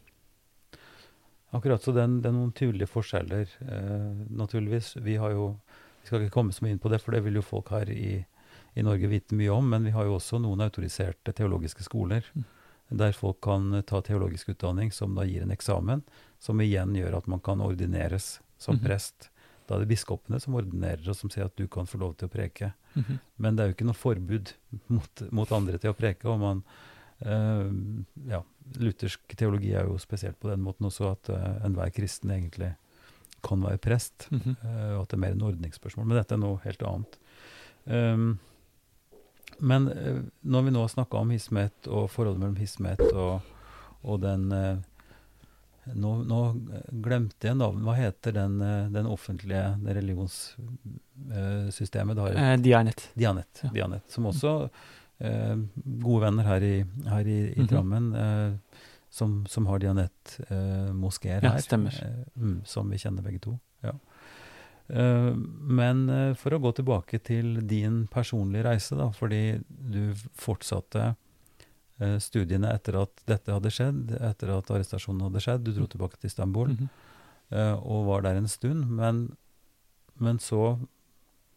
Akkurat, 1.54 1.84
så 1.84 1.93
den, 1.95 2.18
det 2.24 2.32
er 2.32 2.36
noen 2.36 2.51
tydelige 2.58 2.89
forskjeller, 2.91 3.51
eh, 3.62 4.10
naturligvis. 4.34 4.95
Vi 5.06 5.20
har 5.22 5.36
jo 5.36 5.56
Vi 6.04 6.10
skal 6.10 6.20
ikke 6.26 6.34
komme 6.36 6.51
så 6.51 6.66
mye 6.66 6.74
inn 6.76 6.82
på 6.84 6.89
det, 6.91 6.97
for 6.99 7.16
det 7.16 7.22
vil 7.24 7.38
jo 7.38 7.41
folk 7.47 7.70
her 7.72 7.88
i, 7.88 8.26
i 8.76 8.84
Norge 8.84 9.08
vite 9.08 9.38
mye 9.39 9.54
om. 9.56 9.70
Men 9.72 9.86
vi 9.88 9.93
har 9.95 10.04
jo 10.04 10.18
også 10.18 10.36
noen 10.43 10.60
autoriserte 10.66 11.32
teologiske 11.32 11.86
skoler 11.88 12.28
Mm. 12.36 12.43
Der 12.94 13.16
folk 13.18 13.41
kan 13.41 13.84
ta 13.89 14.02
teologisk 14.06 14.54
utdanning 14.54 14.91
som 14.94 15.16
da 15.18 15.26
gir 15.26 15.44
en 15.46 15.54
eksamen, 15.54 16.04
som 16.39 16.62
igjen 16.62 16.96
gjør 16.98 17.18
at 17.18 17.28
man 17.32 17.41
kan 17.44 17.62
ordineres 17.64 18.39
som 18.58 18.76
Mhm. 18.76 18.86
prest. 18.86 19.30
Da 19.68 19.76
er 19.76 19.80
det 19.86 19.96
biskopene 19.96 20.39
som 20.41 20.56
ordinerer, 20.56 21.08
og 21.10 21.16
som 21.16 21.30
sier 21.30 21.46
at 21.46 21.56
du 21.56 21.68
kan 21.68 21.86
få 21.86 22.00
lov 22.00 22.18
til 22.18 22.28
å 22.28 22.32
preke. 22.32 22.74
Mhm. 22.96 23.20
Men 23.38 23.56
det 23.56 23.64
er 23.64 23.68
jo 23.68 23.76
ikke 23.76 23.86
noe 23.86 23.94
forbud 23.94 24.54
mot, 24.89 25.32
mot 25.32 25.52
andre 25.52 25.78
til 25.78 25.94
å 25.94 25.98
preke. 25.98 26.26
og 26.26 26.39
man, 26.39 26.64
uh, 27.26 27.72
ja, 28.28 28.44
Luthersk 28.78 29.20
teologi 29.36 29.74
er 29.74 29.86
jo 29.86 29.98
spesielt 29.98 30.39
på 30.39 30.50
den 30.50 30.64
måten 30.64 30.88
også 30.88 31.12
at 31.12 31.30
uh, 31.30 31.66
enhver 31.66 31.91
kristen 31.94 32.30
egentlig 32.30 32.76
kan 33.44 33.62
være 33.62 33.78
prest. 33.78 34.28
mm 34.32 34.39
-hmm. 34.39 34.56
uh, 34.64 34.98
og 34.98 35.02
at 35.02 35.10
det 35.10 35.14
er 35.14 35.20
mer 35.20 35.32
en 35.32 35.41
ordningsspørsmål. 35.41 36.06
Men 36.06 36.18
dette 36.18 36.34
er 36.34 36.38
noe 36.39 36.60
helt 36.64 36.84
annet. 36.84 37.18
Um, 37.86 38.39
men 39.60 39.88
eh, 39.91 40.22
når 40.43 40.62
vi 40.64 40.72
nå 40.72 40.88
snakka 40.89 41.18
om 41.22 41.30
Hismet 41.34 41.88
og 41.88 42.10
forholdet 42.12 42.39
mellom 42.41 42.56
Hismet 42.62 42.99
og, 43.14 43.41
og 44.04 44.22
den 44.24 44.47
eh, 44.51 44.78
nå, 45.99 46.14
nå 46.24 46.38
glemte 47.04 47.47
jeg 47.49 47.58
navnet. 47.60 47.84
Hva 47.84 47.93
heter 47.97 48.32
den, 48.38 48.54
eh, 48.64 48.86
den 48.93 49.06
offentlige 49.12 49.66
det 49.84 49.95
religionssystemet? 49.97 52.16
det 52.16 52.24
har 52.24 52.32
Dianet. 52.64 53.10
Dianet, 53.16 53.62
Ja. 53.64 53.70
Dianet 53.74 54.01
som 54.12 54.26
også 54.32 54.54
eh, 55.20 55.56
gode 56.04 56.22
venner 56.26 56.43
her 56.47 56.62
i, 56.64 56.86
her 57.10 57.26
i, 57.28 57.39
i 57.54 57.60
Mhm. 57.62 57.68
Drammen, 57.68 58.14
eh, 58.16 58.51
som, 59.14 59.43
som 59.47 59.66
har 59.70 59.78
Dianet-moskeer 59.80 61.43
eh, 61.43 61.51
her. 61.51 61.60
stemmer. 61.62 61.91
eh, 62.01 62.24
mm, 62.36 62.62
som 62.66 62.89
vi 62.89 62.97
kjenner 62.97 63.22
begge 63.24 63.39
to. 63.39 63.60
Ja. 63.84 63.91
Eh, 64.88 65.34
men 65.79 66.09
eh, 66.09 66.31
for 66.39 66.55
å 66.55 66.61
gå 66.63 66.73
tilbake 66.79 67.19
til 67.23 67.61
din 67.67 68.03
personlige 68.11 68.65
reise, 68.67 68.97
da, 68.99 69.09
fordi 69.15 69.59
du 69.67 70.15
fortsatte 70.39 71.13
eh, 71.99 72.17
studiene 72.23 72.73
etter 72.73 72.99
at 73.03 73.23
dette 73.29 73.55
hadde 73.55 73.71
skjedd, 73.73 74.17
etter 74.19 74.53
at 74.57 74.73
arrestasjonen 74.73 75.29
hadde 75.29 75.43
skjedd. 75.43 75.63
Du 75.65 75.73
dro 75.75 75.88
tilbake 75.88 76.19
til 76.19 76.31
Istanbul 76.31 76.75
mm 76.75 76.77
-hmm. 76.77 77.79
og 77.84 78.05
var 78.07 78.21
der 78.21 78.36
en 78.36 78.47
stund, 78.47 78.89
men, 78.89 79.36
men 80.15 80.39
så 80.39 80.79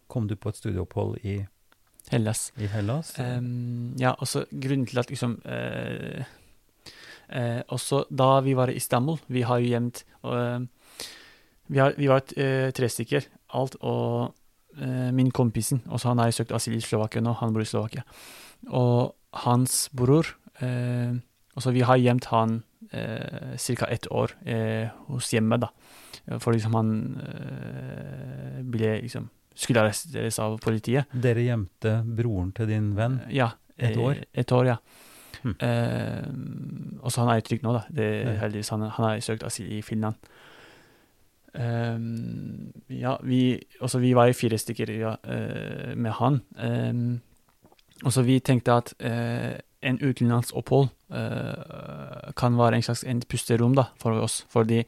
kom 0.07 0.27
du 0.29 0.37
på 0.37 0.49
et 0.49 0.57
studieopphold 0.57 1.19
i 1.25 1.47
Hellas. 2.11 2.53
i 2.57 2.67
Hellas? 2.67 3.19
Um, 3.19 3.95
ja, 3.99 4.15
altså 4.19 4.45
grunnen 4.51 4.87
til 4.87 4.99
at 4.99 5.11
liksom 5.11 5.41
uh, 5.45 6.23
uh, 7.35 7.63
Også 7.69 8.05
da 8.11 8.41
vi 8.41 8.55
var 8.55 8.71
i 8.71 8.77
Istanbul, 8.77 9.19
vi 9.27 9.43
har 9.43 9.59
jo 9.59 9.67
gjemt 9.67 10.05
eh, 10.25 10.61
vi, 11.69 11.79
har, 11.79 11.95
vi 11.99 12.09
var 12.11 12.25
eh, 12.37 12.71
tre 12.77 12.89
stykker, 12.91 13.29
alt, 13.59 13.77
og 13.81 14.35
eh, 14.79 15.13
min 15.15 15.31
kompisen 15.35 15.83
også 15.87 16.13
Han 16.13 16.23
har 16.23 16.35
søkt 16.35 16.55
asyl 16.57 16.77
i 16.79 16.85
Slovakia 16.85 17.23
nå, 17.25 17.35
han 17.41 17.55
bor 17.55 17.65
i 17.65 17.69
Slovakia. 17.69 18.05
Og 18.69 19.15
hans 19.45 19.87
bror 19.97 20.35
eh, 20.65 21.17
vi 21.73 21.85
har 21.89 21.97
gjemt 21.97 22.29
han 22.33 22.63
eh, 22.93 23.57
ca. 23.57 23.87
ett 23.89 24.07
år 24.13 24.37
eh, 24.45 24.89
hos 25.09 25.33
hjemmet, 25.33 25.65
da. 25.65 25.73
For 26.43 26.53
liksom 26.53 26.75
han 26.75 26.93
eh, 27.23 28.63
ble 28.67 29.01
liksom 29.05 29.31
Skulle 29.57 29.81
arresteres 29.81 30.37
av 30.43 30.59
politiet. 30.61 31.09
Dere 31.17 31.41
gjemte 31.41 32.03
broren 32.05 32.51
til 32.53 32.67
din 32.69 32.91
venn? 32.93 33.23
Ja. 33.33 33.55
Et 33.79 33.95
eh, 33.95 34.03
år? 34.05 34.19
Et 34.37 34.53
år, 34.53 34.67
ja. 34.69 34.75
Hmm. 35.41 35.55
Eh, 35.65 36.99
og 37.01 37.13
så 37.13 37.23
han 37.23 37.31
er 37.33 37.39
jo 37.41 37.47
trygg 37.47 37.65
nå, 37.65 37.73
da. 37.73 37.87
Det 37.89 38.09
heldigvis 38.43 38.73
Han, 38.75 38.85
han 38.91 39.07
har 39.07 39.23
søkt 39.25 39.47
asyl 39.49 39.71
i 39.79 39.81
Finland. 39.81 40.29
Eh, 41.57 41.99
ja, 43.01 43.17
vi 43.23 43.41
også 43.81 43.99
vi 44.03 44.15
var 44.17 44.31
jo 44.31 44.39
fire 44.39 44.59
stykker 44.59 44.93
ja, 44.99 45.17
uh, 45.17 45.93
med 45.97 46.13
han. 46.21 46.41
Um, 46.57 47.21
og 48.05 48.13
så 48.13 48.23
vi 48.23 48.39
tenkte 48.45 48.77
at 48.77 48.95
uh, 49.01 49.57
en 49.83 50.01
utenlandsopphold 50.03 50.89
uh, 51.15 52.33
kan 52.37 52.59
være 52.59 52.77
en 52.77 52.83
slags 52.83 53.05
en 53.05 53.23
pusterom 53.29 53.77
da, 53.77 53.89
for 54.01 54.19
oss. 54.21 54.45
Fordi 54.53 54.83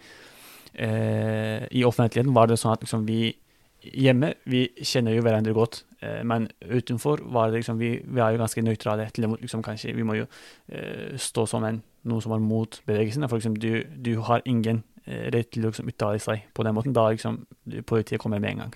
eh, 0.79 1.67
i 1.71 1.85
offentligheten 1.85 2.35
var 2.35 2.49
det 2.49 2.59
sånn 2.61 2.75
at 2.75 2.85
liksom, 2.85 3.07
vi 3.09 3.33
hjemme 3.79 4.33
vi 4.51 4.65
kjenner 4.83 5.15
jo 5.15 5.23
hverandre 5.23 5.55
godt, 5.55 5.83
eh, 6.03 6.23
men 6.27 6.49
utenfor 6.63 7.23
var 7.33 7.51
det 7.51 7.63
liksom 7.63 7.79
vi, 7.81 7.99
vi 8.05 8.21
er 8.21 8.35
jo 8.35 8.43
ganske 8.43 8.63
nøytrale. 8.63 9.11
til 9.15 9.29
liksom 9.41 9.63
kanskje 9.63 9.95
Vi 9.95 10.03
må 10.03 10.15
jo 10.15 10.27
eh, 10.69 11.17
stå 11.17 11.47
som 11.47 11.65
en, 11.65 11.83
noe 12.05 12.21
som 12.23 12.33
er 12.33 12.39
mot 12.39 12.83
bevegelsen. 12.87 13.29
For 13.29 13.37
eksempel, 13.39 13.63
du, 13.63 14.11
du 14.11 14.21
har 14.21 14.43
ingen 14.45 14.83
eh, 14.98 14.98
rett 15.09 15.57
å 15.57 15.63
liksom, 15.67 15.89
uttale 15.89 16.21
seg 16.21 16.43
på 16.55 16.65
den 16.67 16.75
måten. 16.77 16.93
Da 16.97 17.07
liksom 17.11 17.41
politiet 17.89 18.21
kommer 18.21 18.39
med 18.43 18.51
en 18.51 18.59
gang. 18.65 18.75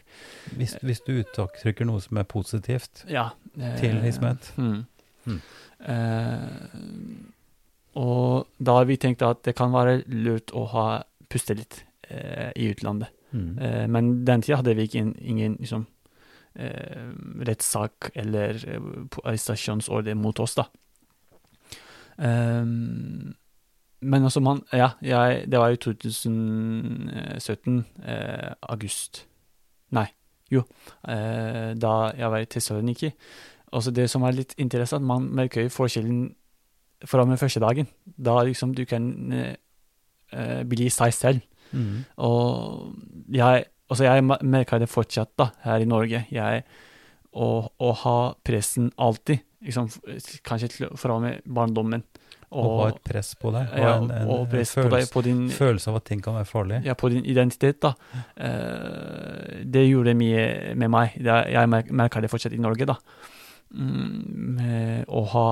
Hvis, 0.57 0.74
hvis 0.83 1.03
du 1.07 1.12
uttrykker 1.20 1.85
noe 1.89 2.01
som 2.01 2.16
er 2.20 2.24
positivt 2.30 3.05
Ja. 3.11 3.30
eh, 3.61 3.76
til 3.80 4.01
Ismet? 4.09 4.53
Mm. 4.57 4.85
Mm. 5.26 5.41
Eh, 5.93 6.49
og 8.01 8.47
da 8.59 8.78
har 8.80 8.87
vi 8.89 8.97
tenkt 8.97 9.22
at 9.26 9.43
det 9.45 9.55
kan 9.59 9.72
være 9.74 10.03
lurt 10.09 10.53
å 10.57 10.64
ha 10.72 10.87
puste 11.28 11.55
litt 11.59 11.83
eh, 12.09 12.51
i 12.57 12.70
utlandet. 12.72 13.09
Mm. 13.33 13.59
Eh, 13.59 13.87
men 13.89 14.12
den 14.28 14.43
tida 14.45 14.57
hadde 14.61 14.74
vi 14.76 14.87
ikke 14.89 14.99
in, 15.05 15.12
ingen 15.20 15.57
liksom, 15.61 15.87
eh, 16.57 17.12
rettssak 17.49 18.11
eller 18.14 18.57
eh, 18.68 18.80
arrestasjonsordre 19.24 20.14
mot 20.16 20.41
oss, 20.41 20.55
da. 20.57 20.66
Ehm, 22.22 23.35
men 24.03 24.26
også 24.26 24.40
man 24.40 24.62
Ja, 24.72 24.88
jeg, 25.03 25.44
det 25.50 25.59
var 25.59 25.68
i 25.68 25.76
2017, 25.76 27.84
eh, 28.05 28.53
august. 28.62 29.26
Nei, 29.90 30.07
jo. 30.50 30.62
Eh, 31.09 31.74
da 31.78 32.12
jeg 32.18 32.30
var 32.30 32.38
i 32.38 32.44
Tessaloniki. 32.44 33.12
Også 33.72 33.90
det 33.90 34.11
som 34.11 34.22
er 34.22 34.36
litt 34.36 34.55
interessant, 34.61 35.05
man 35.05 35.30
merker 35.32 35.64
jo 35.64 35.72
forskjellen 35.72 36.34
fra 37.09 37.24
den 37.24 37.40
første 37.40 37.61
dagen. 37.61 37.88
Da 38.05 38.42
liksom 38.42 38.74
du 38.76 38.84
kan 38.88 39.32
eh, 39.32 39.55
eh, 40.32 40.62
bli 40.68 40.90
seg 40.92 41.14
selv. 41.14 41.40
Mm. 41.72 42.05
Og 42.16 42.92
jeg, 43.32 43.64
også 43.88 44.05
jeg 44.05 44.24
merker 44.24 44.78
det 44.78 44.90
fortsatt 44.92 45.32
da, 45.38 45.50
her 45.64 45.84
i 45.84 45.88
Norge. 45.88 46.26
Jeg, 46.30 46.64
å, 47.32 47.48
å 47.78 47.92
ha 48.05 48.18
pressen 48.44 48.90
alltid, 49.00 49.40
liksom, 49.64 49.88
kanskje 50.44 50.90
fra 51.00 51.16
og 51.16 51.24
med 51.24 51.40
barndommen. 51.48 52.05
Og 52.53 52.72
ha 52.82 52.88
et 52.92 53.00
press 53.07 53.32
på 53.40 53.50
deg. 53.55 53.70
ja, 53.80 53.92
en, 53.96 54.11
en, 54.12 54.30
og 54.30 54.48
press 54.53 54.74
på, 54.76 54.84
deg, 54.84 54.90
følelse, 54.90 55.12
på, 55.14 55.22
din, 55.26 55.42
følelse 55.50 55.90
av 55.90 55.98
at 56.00 56.07
ting 56.11 56.22
kan 56.24 56.36
være 56.36 56.48
farlig. 56.50 56.80
ja, 56.84 56.94
på 56.98 57.09
din 57.12 57.24
identitet. 57.24 57.80
da. 57.82 57.94
Uh, 58.36 59.62
det 59.64 59.86
gjorde 59.88 60.14
mye 60.18 60.74
med 60.76 60.92
meg. 60.92 61.16
Jeg 61.16 61.68
mer- 61.72 61.92
merker 61.92 62.20
det 62.20 62.30
fortsatt 62.32 62.53
i 62.53 62.61
Norge. 62.61 62.86
da. 62.86 62.98
Mm, 63.72 64.18
med 64.59 65.05
å 65.09 65.24
ha 65.32 65.46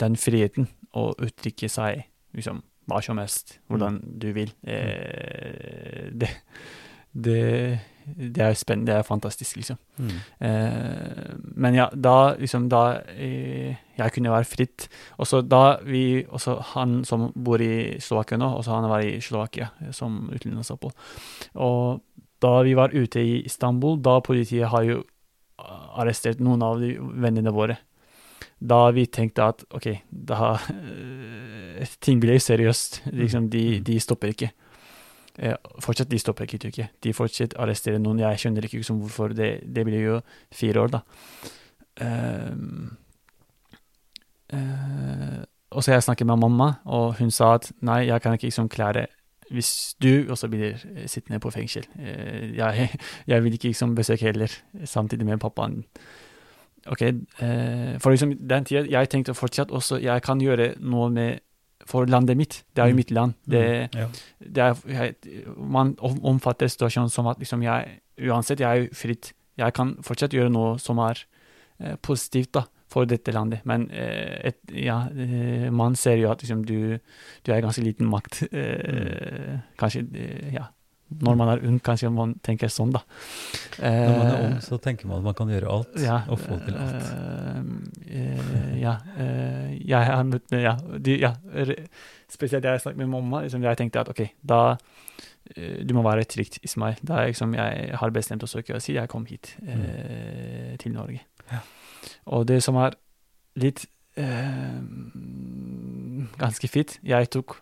den 0.00 0.16
friheten 0.20 0.68
å 0.92 1.10
uttrykke 1.16 1.68
seg 1.72 2.04
liksom, 2.36 2.60
hva 2.90 3.00
som 3.04 3.18
helst, 3.22 3.58
hvordan 3.70 4.00
du 4.20 4.32
vil. 4.36 4.52
Uh, 4.66 6.10
det, 6.12 6.28
det, 7.12 7.80
det 8.06 8.42
er 8.42 8.56
spennende, 8.58 8.92
det 8.92 8.98
er 8.98 9.06
fantastisk, 9.06 9.56
liksom. 9.56 9.78
Mm. 9.98 10.16
Eh, 10.46 11.34
men 11.56 11.74
ja, 11.74 11.88
da 11.94 12.34
liksom 12.38 12.68
da 12.72 13.00
eh, 13.14 13.76
jeg 13.98 14.14
kunne 14.14 14.32
være 14.32 14.48
fritt. 14.48 14.88
Og 15.18 15.26
så 15.26 15.42
da 15.42 15.78
vi 15.84 16.24
Også 16.28 16.56
han 16.74 17.04
som 17.04 17.30
bor 17.34 17.60
i 17.60 18.00
Slovakia 18.00 18.38
nå, 18.38 18.48
også 18.56 18.70
han 18.70 18.88
var 18.90 19.00
i 19.00 19.20
Slovakia 19.20 19.70
eh, 19.80 19.92
som 19.92 20.30
utenlandsopphold. 20.32 20.94
Og 21.54 22.02
da 22.40 22.62
vi 22.62 22.74
var 22.74 22.94
ute 22.94 23.20
i 23.20 23.40
Istanbul, 23.44 24.00
da 24.00 24.20
politiet 24.20 24.68
har 24.68 24.82
jo 24.82 25.02
arrestert 26.00 26.40
noen 26.40 26.62
av 26.62 26.80
de 26.80 26.94
vennene 26.98 27.52
våre. 27.52 27.76
Da 28.60 28.90
vi 28.92 29.06
tenkte 29.06 29.44
at 29.52 29.64
OK, 29.76 29.88
da 30.10 30.54
eh, 31.80 31.86
Ting 32.00 32.20
ble 32.20 32.38
seriøst. 32.40 33.02
Liksom, 33.12 33.48
de, 33.52 33.80
de 33.84 34.00
stopper 34.00 34.34
ikke. 34.34 34.50
Eh, 35.38 35.54
fortsatt, 35.80 36.10
de 36.10 36.18
stopper 36.18 36.44
ikke 36.44 36.58
i 36.58 36.62
Tyrkia. 36.64 36.88
De 37.04 37.12
fortsatt 37.14 37.54
arresterer 37.60 38.00
noen. 38.02 38.20
Jeg 38.22 38.42
skjønner 38.42 38.66
ikke 38.66 38.80
liksom, 38.80 38.98
hvorfor. 39.04 39.34
Det, 39.36 39.60
det 39.64 39.84
blir 39.86 40.02
jo 40.02 40.18
fire 40.52 40.82
år, 40.82 40.92
da. 40.96 41.00
Ehm, 42.04 42.96
eh, 44.52 45.40
og 45.70 45.84
så 45.84 45.94
jeg 45.94 46.02
snakket 46.02 46.26
med 46.26 46.36
mamma, 46.42 46.72
og 46.84 47.14
hun 47.20 47.30
sa 47.30 47.54
at 47.54 47.70
nei, 47.80 48.06
jeg 48.08 48.22
kan 48.22 48.34
ikke 48.34 48.50
liksom 48.50 48.68
klare 48.68 49.06
hvis 49.50 49.96
du 50.02 50.30
også 50.30 50.46
blir 50.46 50.78
sittende 51.10 51.40
på 51.42 51.50
fengsel. 51.50 51.86
Eh, 51.98 52.56
jeg, 52.56 52.90
jeg 53.30 53.44
vil 53.44 53.54
ikke 53.54 53.70
liksom 53.70 53.94
besøke 53.94 54.30
heller, 54.30 54.50
samtidig 54.84 55.26
med 55.26 55.38
pappaen. 55.38 55.84
Ok, 56.86 57.02
For 58.00 58.10
liksom 58.10 58.30
den 58.48 58.64
tida 58.64 58.86
jeg 58.88 59.08
tenkte 59.12 59.34
fortsatt 59.36 59.70
også 59.70 59.98
jeg 60.00 60.22
kan 60.24 60.40
gjøre 60.40 60.70
noe 60.80 61.10
med 61.12 61.42
for 61.90 62.06
landet 62.10 62.38
mitt. 62.38 62.60
Det 62.74 62.82
er 62.84 62.88
jo 62.92 62.94
Mm. 62.94 63.00
mitt 63.02 63.10
land. 63.10 63.34
Det, 63.50 63.64
Mm. 63.94 63.98
Ja. 64.00 64.06
det 64.40 64.62
er, 64.64 64.74
jeg, 64.86 65.44
man 65.58 65.96
omfatter 66.02 66.68
situasjonen 66.70 67.10
som 67.10 67.26
at 67.26 67.38
liksom 67.42 67.62
jeg 67.66 67.98
Uansett, 68.20 68.60
jeg 68.60 68.68
er 68.68 68.82
jo 68.84 68.88
fritt. 68.92 69.30
Jeg 69.56 69.72
kan 69.72 69.94
fortsatt 70.04 70.34
gjøre 70.36 70.50
noe 70.52 70.74
som 70.78 70.98
er 71.00 71.22
eh, 71.80 71.94
positivt 72.04 72.50
da, 72.52 72.66
for 72.86 73.06
dette 73.08 73.32
landet. 73.32 73.62
Men 73.64 73.86
eh, 73.90 74.40
et, 74.50 74.58
ja, 74.76 74.98
eh, 75.08 75.70
man 75.72 75.94
ser 75.96 76.18
jo 76.20 76.28
at 76.30 76.42
liksom, 76.44 76.66
du, 76.68 76.98
du 77.46 77.52
er 77.52 77.62
ganske 77.64 77.80
liten 77.82 78.04
makt. 78.12 78.42
Eh, 78.52 79.56
Kanskje 79.80 80.04
eh, 80.14 80.52
Ja. 80.52 80.66
Når 81.10 81.36
man 81.36 81.48
er 81.50 81.64
ung, 81.66 81.80
kanskje 81.82 82.10
man 82.14 82.36
tenker 82.46 82.70
sånn, 82.70 82.92
da. 82.94 83.00
Når 83.80 84.12
man 84.14 84.26
er 84.26 84.36
Eh, 84.36 84.44
ung, 84.46 84.60
så 84.62 84.78
tenker 84.78 85.08
man 85.10 85.18
at 85.18 85.26
man 85.26 85.34
kan 85.34 85.50
gjøre 85.50 85.72
alt 85.74 85.98
ja, 85.98 86.20
og 86.30 86.38
få 86.38 86.58
til 86.62 86.76
alt. 86.78 87.08
eh, 88.06 88.38
eh, 88.38 88.78
ja. 88.80 88.94
ja, 89.90 90.76
de, 90.98 91.16
ja, 91.18 91.32
Spesielt 92.30 92.64
jeg 92.64 92.80
snakket 92.80 93.00
med 93.02 93.10
mamma. 93.10 93.42
Liksom, 93.42 93.62
jeg 93.62 93.80
tenkte 93.80 94.00
at 94.04 94.08
OK, 94.12 94.22
da 94.42 94.76
Du 95.56 95.94
må 95.96 96.02
være 96.06 96.24
trygt, 96.24 96.60
Ismail. 96.62 97.00
Da 97.02 97.14
er 97.22 97.32
liksom, 97.32 97.54
jeg 97.54 97.96
har 97.98 98.10
bestemt 98.14 98.44
å 98.44 98.46
søke 98.46 98.76
asyl. 98.76 99.00
Jeg 99.00 99.08
kom 99.10 99.24
hit 99.26 99.56
eh, 99.66 100.76
til 100.78 100.92
Norge. 100.94 101.24
Ja. 101.50 101.64
Og 102.26 102.46
det 102.46 102.62
som 102.62 102.76
er 102.78 102.94
litt 103.58 103.86
eh, 104.16 104.78
ganske 106.38 106.68
fint 106.70 106.98
Jeg 107.02 107.30
tok 107.34 107.58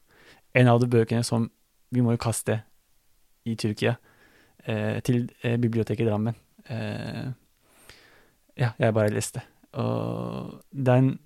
en 0.59 0.69
av 0.69 0.81
de 0.83 0.89
bøkene 0.91 1.25
som 1.25 1.49
vi 1.95 2.03
må 2.05 2.13
jo 2.13 2.21
kaste 2.21 2.61
i 3.47 3.55
Tyrkia, 3.57 3.97
eh, 4.67 5.01
til 5.01 5.29
eh, 5.43 5.57
biblioteket 5.57 6.01
i 6.01 6.09
Drammen. 6.09 6.35
Eh, 6.69 7.29
ja, 8.59 8.73
jeg 8.79 8.95
bare 8.95 9.11
leste. 9.15 9.43
Og 9.79 10.61
den 10.73 11.19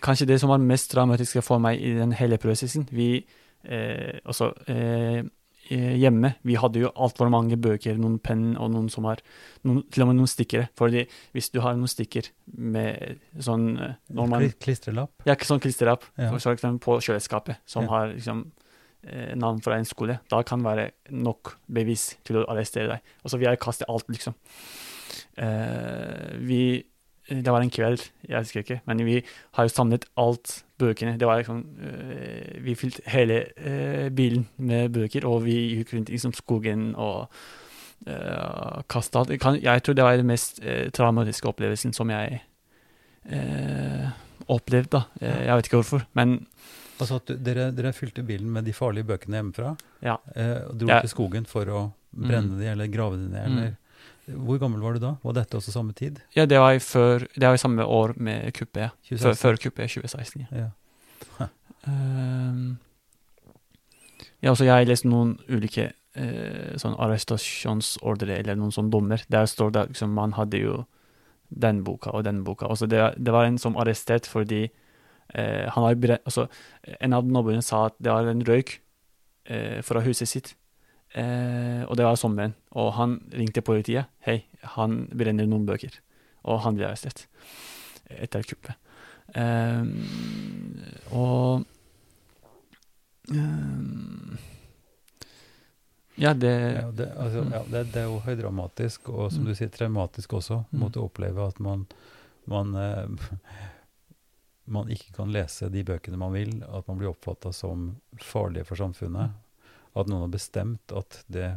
Kanskje 0.00 0.26
det 0.28 0.36
som 0.38 0.50
var 0.52 0.60
mest 0.62 0.92
dramatiske 0.94 1.42
for 1.42 1.58
meg 1.58 1.80
i 1.82 1.90
den 1.96 2.12
hele 2.14 2.36
prosessen 2.38 2.84
Vi 2.94 3.16
eh, 3.66 4.20
Altså 4.22 4.52
eh, 4.70 5.24
eh, 5.74 5.96
hjemme 5.98 6.34
Vi 6.46 6.54
hadde 6.60 6.84
jo 6.84 6.92
altfor 6.94 7.26
mange 7.34 7.58
bøker, 7.58 7.98
noen 7.98 8.20
penn 8.22 8.52
og 8.62 8.70
noen 8.70 8.86
som 8.92 9.08
har 9.10 9.18
noen, 9.66 9.82
Til 9.90 10.04
og 10.04 10.12
med 10.12 10.20
noen 10.20 10.30
stikkere. 10.30 10.68
Fordi 10.78 11.02
hvis 11.34 11.50
du 11.50 11.58
har 11.64 11.74
noen 11.74 11.90
stikker 11.90 12.28
med 12.54 13.18
sånn 13.42 13.66
når 13.74 14.30
man, 14.30 14.46
Klistrelapp. 14.62 15.10
Ja, 15.26 15.34
sånn 15.42 15.60
klistrelapp 15.64 16.06
Ja. 16.14 16.30
for 16.30 16.54
eksempel 16.54 16.78
på 16.86 17.00
kjøleskapet, 17.02 17.58
som 17.66 17.88
Ja. 17.88 17.90
har 17.90 18.14
liksom 18.14 18.52
navn 19.38 19.60
fra 19.62 19.76
en 19.78 19.86
skole. 19.86 20.18
Da 20.30 20.40
kan 20.42 20.64
være 20.64 20.88
nok 21.14 21.52
bevis 21.70 22.16
til 22.26 22.40
å 22.40 22.46
arrestere 22.50 22.88
deg. 22.90 23.12
Og 23.22 23.30
så 23.30 23.38
vil 23.38 23.46
jeg 23.46 23.60
kaste 23.62 23.86
alt, 23.92 24.08
liksom. 24.10 24.34
Eh, 25.36 26.36
vi 26.38 26.84
Det 27.28 27.50
var 27.50 27.60
en 27.60 27.70
kveld, 27.70 28.04
jeg 28.22 28.38
husker 28.38 28.60
ikke, 28.60 28.80
men 28.86 29.00
vi 29.04 29.16
har 29.56 29.64
jo 29.64 29.68
samlet 29.68 30.04
alt 30.16 30.62
bøkene. 30.78 31.18
Det 31.18 31.26
var 31.26 31.40
liksom 31.40 31.64
eh, 31.82 32.62
Vi 32.62 32.74
fylte 32.74 33.02
hele 33.10 33.46
eh, 33.56 34.10
bilen 34.10 34.46
med 34.56 34.92
bøker, 34.94 35.26
og 35.26 35.42
vi 35.44 35.56
gikk 35.74 35.94
rundt 35.94 36.08
i 36.08 36.12
liksom, 36.12 36.32
skogen 36.32 36.94
og 36.94 37.26
uh, 38.06 38.82
kasta 38.88 39.18
alt. 39.18 39.30
Jeg, 39.62 39.82
tror 39.82 39.94
det 39.94 40.04
var 40.04 40.16
den 40.16 40.26
mest 40.26 40.60
eh, 40.62 40.90
traumatiske 40.90 41.48
opplevelsen 41.48 41.92
som 41.92 42.10
jeg 42.10 42.40
eh, 43.26 44.06
opplevde, 44.46 45.00
da. 45.00 45.02
Eh, 45.20 45.46
jeg 45.46 45.56
vet 45.56 45.66
ikke 45.66 45.80
hvorfor, 45.80 46.06
men 46.14 46.46
Altså 46.98 47.16
at 47.20 47.26
du, 47.26 47.34
dere, 47.36 47.70
dere 47.76 47.92
fylte 47.92 48.22
bilen 48.26 48.48
med 48.52 48.64
de 48.64 48.72
farlige 48.72 49.04
bøkene 49.04 49.36
hjemmefra, 49.42 49.76
Ja. 50.02 50.16
eh, 50.34 50.62
og 50.68 50.78
dro 50.78 50.86
Ja. 50.88 51.00
til 51.00 51.10
skogen 51.10 51.46
for 51.46 51.64
å 51.66 51.92
brenne 52.16 52.52
Mm. 52.54 52.58
de 52.58 52.66
eller 52.72 52.86
grave 52.88 53.16
de 53.16 53.28
ned, 53.28 53.48
Mm. 53.50 53.76
Hvor 54.44 54.58
gammel 54.58 54.80
var 54.80 54.94
du 54.94 54.98
da? 54.98 55.16
Var 55.22 55.32
dette 55.34 55.54
også 55.56 55.70
samme 55.70 55.94
tid? 55.94 56.20
Ja, 56.34 56.46
det 56.46 56.58
var 56.58 56.72
i 56.72 56.78
før 56.78 57.20
Det 57.20 57.42
var 57.46 57.54
i 57.54 57.58
samme 57.62 57.84
år 57.86 58.16
med 58.18 58.52
kuppet. 58.54 58.90
Før, 59.04 59.18
2016? 59.18 59.36
før 59.36 59.56
kuppet, 59.62 59.90
2016. 59.90 60.46
Ja. 60.50 60.70
Ja. 61.38 61.46
Ehm, 61.86 62.78
ja, 64.42 64.50
altså 64.50 64.64
jeg 64.64 64.72
har 64.74 64.84
lest 64.84 65.04
noen 65.04 65.38
ulike 65.48 65.92
uh, 66.16 66.74
sånn 66.80 66.96
arrestasjonsordre, 66.98 68.38
eller 68.40 68.56
noen 68.56 68.72
sånne 68.72 68.90
dommer. 68.90 69.22
Der 69.30 69.44
står 69.46 69.70
det 69.72 69.88
liksom 69.92 70.10
man 70.16 70.32
hadde 70.32 70.58
jo 70.62 70.86
den 71.56 71.82
boka 71.84 72.10
og 72.12 72.24
den 72.24 72.42
boka. 72.42 72.66
Altså 72.66 72.88
det, 72.88 73.14
det 73.22 73.32
var 73.32 73.44
en 73.44 73.58
som 73.58 73.76
arrestert 73.76 74.26
fordi 74.26 74.70
eh, 75.34 75.68
han 75.70 75.84
har 75.84 76.18
Altså, 76.24 76.48
en 77.00 77.12
av 77.12 77.24
naboene 77.24 77.62
sa 77.62 77.86
at 77.86 77.94
det 78.00 78.10
var 78.12 78.26
en 78.30 78.44
røyk 78.44 78.80
eh, 79.46 79.82
fra 79.82 80.00
huset 80.00 80.28
sitt. 80.28 80.54
Eh, 81.14 81.84
og 81.88 81.96
det 81.96 82.04
var 82.04 82.16
sommeren, 82.16 82.54
og 82.76 82.92
han 82.94 83.20
ringte 83.32 83.62
politiet. 83.62 84.06
Hei, 84.26 84.44
han 84.76 85.06
brenner 85.14 85.46
noen 85.46 85.66
bøker. 85.66 86.00
Og 86.44 86.60
han 86.60 86.76
ble 86.76 86.86
arrestert 86.86 87.26
etter 88.10 88.42
kuppet. 88.46 88.76
Ehm, 89.34 89.96
og 91.10 91.64
ehm, 93.32 94.36
Ja, 96.16 96.32
det 96.32 96.52
Ja, 96.80 96.90
det, 96.90 97.12
altså, 97.16 97.42
Mm. 97.44 97.52
ja, 97.52 97.62
det, 97.70 97.92
det 97.92 97.96
er 98.02 98.04
jo 98.06 98.20
høydramatisk, 98.20 99.08
og 99.10 99.32
som 99.32 99.42
Mm. 99.42 99.46
du 99.46 99.54
sier, 99.54 99.68
traumatisk 99.68 100.32
også. 100.32 100.64
Mot 100.72 100.94
Måtte 100.94 101.00
oppleve 101.02 101.46
at 101.46 101.60
man, 101.60 101.86
man 102.46 102.74
eh, 102.74 103.06
man 104.66 104.88
ikke 104.90 105.12
kan 105.16 105.30
lese 105.32 105.68
de 105.70 105.82
bøkene 105.86 106.18
man 106.18 106.32
vil, 106.34 106.56
at 106.66 106.88
man 106.88 106.98
blir 106.98 107.12
oppfatta 107.12 107.52
som 107.54 107.96
farlige 108.22 108.64
for 108.66 108.76
samfunnet. 108.80 109.30
At 109.96 110.08
noen 110.10 110.26
har 110.26 110.32
bestemt 110.32 110.92
at 110.92 111.20
det 111.32 111.52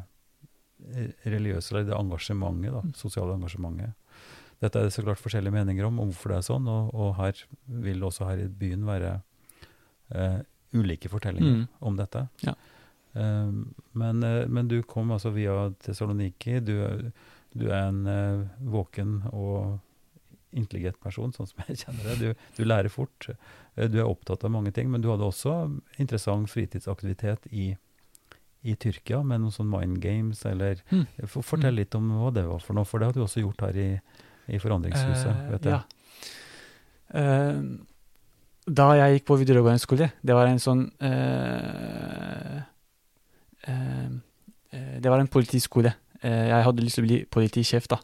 religiøse, 1.25 1.73
eller 1.73 1.87
det 1.89 1.95
engasjementet, 1.97 2.71
da, 2.71 2.81
sosiale 2.95 3.33
engasjementet 3.35 3.95
Dette 4.59 4.79
er 4.79 4.87
det 4.89 4.91
så 4.95 5.03
klart 5.05 5.19
forskjellige 5.23 5.55
meninger 5.55 5.85
om, 5.87 5.99
om 6.03 6.09
hvorfor 6.11 6.33
det 6.33 6.37
er 6.41 6.45
sånn, 6.49 6.65
og, 6.67 6.89
og 6.91 7.13
her 7.15 7.37
vil 7.83 8.01
også 8.03 8.25
her 8.27 8.41
i 8.43 8.47
byen 8.51 8.81
være 8.87 9.11
eh, 10.11 10.39
ulike 10.75 11.07
fortellinger 11.11 11.61
Mm. 11.61 11.67
om 11.87 11.95
dette. 11.99 12.25
Ja. 12.43 12.53
Eh, 13.15 13.53
men, 14.01 14.23
eh, 14.27 14.47
men 14.51 14.67
du 14.67 14.81
kom 14.83 15.11
altså 15.15 15.31
via 15.31 15.69
Tessaloniki. 15.79 16.57
Du, 16.59 16.75
du 17.55 17.65
er 17.71 17.85
en 17.87 18.01
eh, 18.11 18.43
våken 18.67 19.21
og 19.31 19.79
intelligent 20.53 20.99
person, 21.03 21.31
sånn 21.35 21.47
som 21.47 21.61
jeg 21.67 21.77
kjenner 21.83 22.03
deg. 22.09 22.19
Du, 22.19 22.33
du 22.57 22.63
lærer 22.65 22.89
fort. 22.89 23.27
Eh, 23.75 23.87
Du 23.87 23.99
er 23.99 24.07
opptatt 24.09 24.43
av 24.43 24.51
mange 24.51 24.71
ting, 24.73 24.89
men 24.91 25.01
du 25.01 25.09
hadde 25.11 25.23
også 25.27 25.53
interessant 25.99 26.49
fritidsaktivitet 26.49 27.45
i, 27.51 27.75
i 28.63 28.73
Tyrkia, 28.75 29.21
med 29.23 29.41
noen 29.43 29.53
sånn 29.55 29.69
mind 29.69 29.99
games, 30.01 30.41
eller 30.45 30.81
Mm. 30.91 31.05
For- 31.27 31.43
Fortell 31.45 31.75
litt 31.77 31.95
om 31.95 32.09
hva 32.17 32.33
det 32.33 32.45
var 32.47 32.59
for 32.59 32.73
noe, 32.73 32.85
for 32.85 32.99
det 32.99 33.07
hadde 33.11 33.19
du 33.21 33.25
også 33.27 33.41
gjort 33.45 33.61
her 33.67 33.77
i, 33.77 33.89
i 34.49 34.57
Forandringshuset. 34.59 35.29
Uh, 35.45 35.51
vet 35.53 35.63
jeg. 35.69 35.77
Ja. 35.77 35.83
Uh, 37.13 37.61
da 38.69 38.89
jeg 38.99 39.15
gikk 39.19 39.25
på 39.29 39.37
videregående 39.39 39.81
skole, 39.81 40.11
det 40.21 40.35
var 40.35 40.45
en 40.49 40.59
sånn 40.61 40.83
uh, 41.01 42.59
Det 44.99 45.09
var 45.09 45.19
en 45.19 45.27
politiskole. 45.31 45.93
Jeg 46.21 46.63
hadde 46.65 46.83
lyst 46.83 46.95
til 46.99 47.05
å 47.05 47.07
bli 47.07 47.17
politisjef, 47.31 47.87
da. 47.87 47.97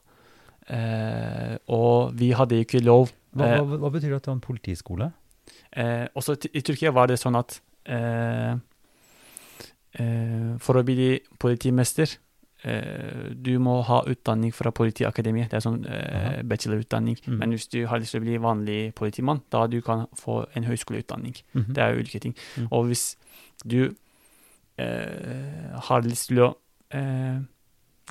Eh, 0.66 1.58
og 1.70 2.16
vi 2.18 2.32
hadde 2.34 2.58
ikke 2.64 2.82
lov 2.82 3.12
Hva, 3.38 3.46
eh, 3.46 3.60
hva, 3.62 3.78
hva 3.84 3.90
betyr 3.94 4.10
det 4.10 4.18
at 4.18 4.26
det 4.26 4.32
var 4.32 4.38
en 4.40 4.42
politiskole? 4.42 5.12
Eh, 5.76 6.08
også 6.18 6.38
I 6.58 6.64
Tyrkia 6.66 6.94
var 6.96 7.12
det 7.12 7.20
sånn 7.22 7.38
at 7.38 7.60
eh, 7.86 8.56
eh, 10.00 10.56
for 10.58 10.80
å 10.80 10.86
bli 10.88 11.20
politimester 11.38 12.16
eh, 12.66 13.30
Du 13.36 13.54
må 13.62 13.78
ha 13.86 14.02
utdanning 14.10 14.54
fra 14.56 14.72
Politiakademiet. 14.74 15.52
Det 15.52 15.60
er 15.60 15.66
sånn 15.68 15.84
eh, 15.86 16.42
bachelorutdanning. 16.48 17.20
Mm. 17.28 17.38
Men 17.44 17.54
hvis 17.54 17.70
du 17.70 17.84
har 17.86 18.02
lyst 18.02 18.16
til 18.16 18.24
å 18.24 18.26
bli 18.26 18.42
vanlig 18.42 18.80
politimann, 18.98 19.44
da 19.54 19.68
du 19.70 19.82
kan 19.86 20.08
få 20.18 20.46
en 20.56 20.66
høyskoleutdanning. 20.66 21.36
Mhm. 21.54 21.74
Det 21.76 21.84
er 21.84 21.94
jo 21.94 22.06
ulike 22.06 22.24
ting. 22.24 22.34
Mm. 22.58 22.72
Og 22.72 22.90
hvis 22.90 23.06
du 23.62 23.82
eh, 24.82 25.76
har 25.90 26.08
lyst 26.08 26.32
til 26.32 26.42
å 26.48 26.56
eh, 26.90 27.44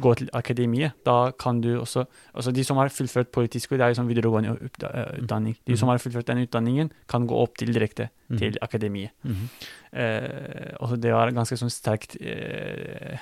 gå 0.00 0.14
til 0.16 0.28
akademiet, 0.34 0.92
da 1.06 1.30
kan 1.38 1.60
du 1.60 1.78
også 1.80 2.06
Altså 2.34 2.52
de 2.52 2.64
som 2.64 2.76
har 2.76 2.88
fullført 2.88 3.30
politisk 3.30 3.64
skole, 3.68 3.78
det 3.78 3.84
er 3.86 3.92
jo 3.94 4.00
sånn 4.02 4.08
videregående 4.10 4.50
eh, 4.58 5.22
utdanning. 5.22 5.56
De 5.66 5.76
som 5.76 5.86
Mhm. 5.88 5.92
har 5.92 5.98
fullført 5.98 6.26
den 6.26 6.38
utdanningen, 6.46 6.90
kan 7.08 7.26
gå 7.26 7.34
opp 7.42 7.56
til 7.56 7.68
direkte 7.72 8.08
Mhm. 8.28 8.38
til 8.38 8.58
akademiet. 8.62 9.10
Mhm. 9.22 9.48
Eh, 9.92 10.74
og 10.80 11.00
det 11.00 11.12
var 11.12 11.30
ganske 11.30 11.56
sånn 11.56 11.70
sterkt 11.70 12.16
eh, 12.20 13.18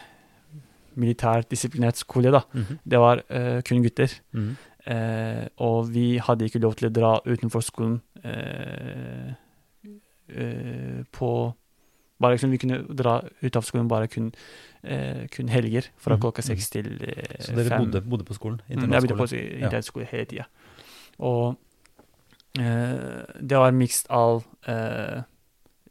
militærdisiplinert 0.97 1.97
skole, 1.97 2.31
da. 2.31 2.41
Mhm. 2.55 2.79
Det 2.89 2.99
var 2.99 3.23
eh, 3.31 3.61
kun 3.63 3.83
gutter. 3.83 4.09
Mhm. 4.33 4.57
Eh, 4.87 5.49
og 5.59 5.87
vi 5.93 6.19
hadde 6.19 6.45
ikke 6.49 6.61
lov 6.61 6.75
til 6.77 6.89
å 6.89 6.93
dra 6.93 7.21
utenfor 7.27 7.63
skolen 7.63 8.01
eh, 8.25 9.35
på 11.13 11.55
bare 12.23 12.37
liksom 12.37 12.51
Vi 12.55 12.59
kunne 12.63 12.79
dra 12.97 13.17
ut 13.43 13.57
av 13.59 13.67
skolen 13.67 13.89
bare 13.91 14.09
kun, 14.09 14.31
eh, 14.85 15.27
kun 15.35 15.49
helger, 15.53 15.89
fra 15.99 16.15
Mhm, 16.17 16.23
klokka 16.23 16.43
seks 16.47 16.71
til 16.71 16.87
eh, 17.03 17.37
Så 17.41 17.55
dere 17.57 17.69
fem. 17.69 17.85
bodde, 17.85 18.01
bodde 18.07 18.25
på 18.25 18.35
skolen? 18.39 18.61
Mm, 18.71 18.91
jeg 18.93 19.03
bodde 19.03 19.19
på 19.19 19.29
Internatskole? 19.35 20.05
ja. 20.07 20.11
hele 20.13 20.25
tida. 20.31 20.47
Og 21.21 21.57
eh, 22.59 23.27
det 23.41 23.59
var 23.59 23.73
mikst 23.73 24.07
av 24.11 24.45
eh, 24.69 25.23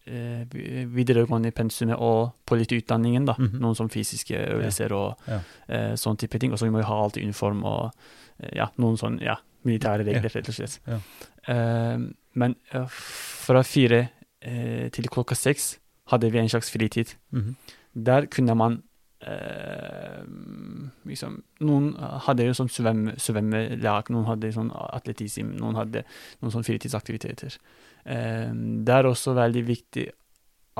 eh, 0.08 0.46
videregående 0.92 1.52
pensumet 1.52 1.98
og 2.00 2.32
politiutdanningen. 2.46 3.26
da. 3.26 3.36
Mhm. 3.38 3.60
Noen 3.62 3.76
som 3.76 3.90
fysiske 3.90 4.36
øvelser 4.56 4.92
og 4.94 5.18
Ja. 5.28 5.40
eh, 5.70 5.94
sånne 5.96 6.18
type 6.18 6.40
ting. 6.40 6.52
Og 6.52 6.60
så 6.60 6.70
må 6.72 6.78
vi 6.82 6.84
ha 6.90 7.04
alltid 7.04 7.24
uniform 7.24 7.64
og 7.66 7.92
ja, 8.54 8.70
noen 8.78 8.98
sånn 8.98 9.20
ja, 9.22 9.36
militære 9.64 10.04
regler, 10.06 10.30
rett 10.34 10.50
og 10.50 10.56
slett. 10.56 10.80
Men 12.34 12.56
fra 12.90 13.62
fire 13.64 14.10
eh, 14.42 14.90
til 14.90 15.06
klokka 15.12 15.36
seks 15.38 15.78
hadde 16.12 16.30
vi 16.32 16.39
en 16.39 16.49
slags 16.51 16.70
fritid. 16.74 17.16
Mhm. 17.32 17.55
Der 17.95 18.26
kunne 18.32 18.55
man 18.55 18.82
eh, 19.22 20.24
liksom, 21.05 21.41
Noen 21.62 21.91
hadde 22.26 22.47
jo 22.47 22.55
sånn 22.57 22.72
svøm, 22.72 23.03
svømmelag, 23.22 24.09
noen 24.14 24.26
hadde 24.30 24.51
sånn 24.55 24.72
atletism, 24.74 25.53
noen 25.59 25.76
hadde 25.78 26.03
noen 26.41 26.53
sånn 26.55 26.66
fritidsaktiviteter. 26.66 27.57
Eh, 28.05 28.49
det 28.86 28.95
er 28.95 29.09
også 29.09 29.36
veldig 29.38 29.64
viktig 29.68 30.07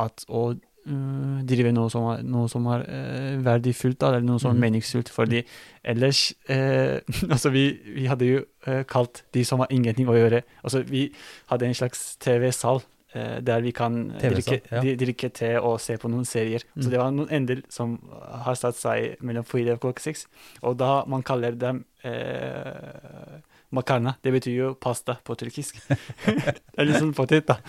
at 0.02 0.24
å 0.32 0.54
uh, 0.56 1.42
drive 1.46 1.74
noe 1.76 1.90
som 1.92 2.06
er, 2.14 2.22
noe 2.26 2.48
som 2.50 2.66
er 2.74 2.86
uh, 2.88 3.42
verdifullt, 3.44 4.00
da, 4.02 4.08
eller 4.16 4.24
noe 4.26 4.40
som 4.40 4.54
er 4.54 4.56
Mhm. 4.56 4.62
meningsfullt, 4.64 5.10
fordi 5.14 5.44
ellers 5.84 6.34
uh, 6.50 6.98
Altså, 7.30 7.52
vi, 7.52 7.66
vi 8.00 8.08
hadde 8.08 8.26
jo 8.26 8.40
eh, 8.66 8.84
kalt 8.90 9.22
de 9.36 9.44
som 9.46 9.60
har 9.60 9.68
ingenting 9.70 10.08
å 10.10 10.16
gjøre 10.16 10.42
Altså, 10.64 10.82
vi 10.88 11.12
hadde 11.52 11.68
en 11.68 11.76
slags 11.76 12.16
TV-sal 12.24 12.80
eh, 12.80 12.88
der 13.14 13.62
vi 13.62 13.72
kan 13.76 14.12
eh, 14.16 14.30
drikke, 14.32 14.60
ja. 14.72 14.82
drikke 14.96 15.30
te 15.36 15.50
og 15.60 15.80
se 15.84 15.98
på 16.00 16.08
noen 16.12 16.24
serier. 16.26 16.64
Mm. 16.76 16.82
Så 16.86 16.90
det 16.94 17.00
var 17.02 17.12
noen 17.12 17.32
ender 17.32 17.62
som 17.70 17.98
har 18.46 18.56
satt 18.56 18.76
seg 18.80 19.18
mellom 19.22 19.44
fire 19.44 19.74
og 19.76 19.82
klokka 19.84 20.06
seks. 20.06 20.28
Og 20.64 20.78
da 20.80 21.04
man 21.12 21.24
kaller 21.28 21.52
dem 21.60 21.84
eh, 22.08 23.40
makarna, 23.72 24.16
det 24.24 24.32
betyr 24.36 24.56
jo 24.58 24.70
pasta 24.76 25.18
på 25.24 25.36
tyrkisk. 25.40 25.78
det 26.26 26.78
er 26.78 26.88
litt 26.88 27.00
sånn 27.00 27.14
potet, 27.16 27.46
da. 27.48 27.60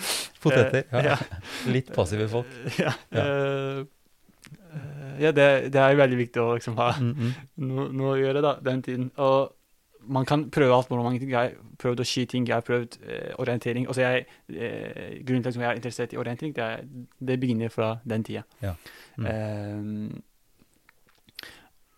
Poteter? 0.43 0.85
Eh, 0.91 1.07
Ja. 1.11 1.19
Litt 1.75 1.93
passive 1.95 2.29
folk. 2.33 2.47
Ja, 2.83 2.93
Ja. 3.15 3.25
eh, 3.25 3.81
eh, 3.83 5.23
ja 5.23 5.31
det, 5.37 5.49
det 5.75 5.79
er 5.83 5.95
veldig 5.99 6.19
viktig 6.19 6.41
å 6.43 6.55
liksom 6.57 6.79
ha 6.81 6.93
Mhm. 6.99 7.33
noe, 7.69 7.89
noe 7.93 8.15
å 8.17 8.21
gjøre 8.21 8.43
da, 8.43 8.55
den 8.65 8.83
tiden. 8.83 9.11
Og 9.19 9.53
man 10.07 10.25
kan 10.27 10.51
prøve 10.51 10.75
alt 10.75 10.91
mulig. 10.91 11.23
Jeg 11.31 11.37
har 11.39 11.53
prøvd 11.79 12.01
å 12.03 12.07
sky 12.07 12.25
ting, 12.27 12.47
jeg 12.49 12.55
har 12.57 12.63
prøvd 12.67 12.99
eh, 13.07 13.33
orientering. 13.39 13.87
Altså 13.87 14.03
jeg, 14.03 14.27
eh, 14.51 15.23
grunnen 15.23 15.43
til 15.43 15.51
at 15.53 15.57
jeg 15.61 15.69
er 15.71 15.81
interessert 15.81 16.13
i 16.13 16.21
orientering, 16.21 16.55
det, 16.57 16.63
er, 16.65 16.85
det 17.21 17.41
begynner 17.41 17.69
fra 17.73 17.95
den 18.05 18.25
tida. 18.25 18.43
Mm. 19.17 19.27
Eh, 19.27 20.21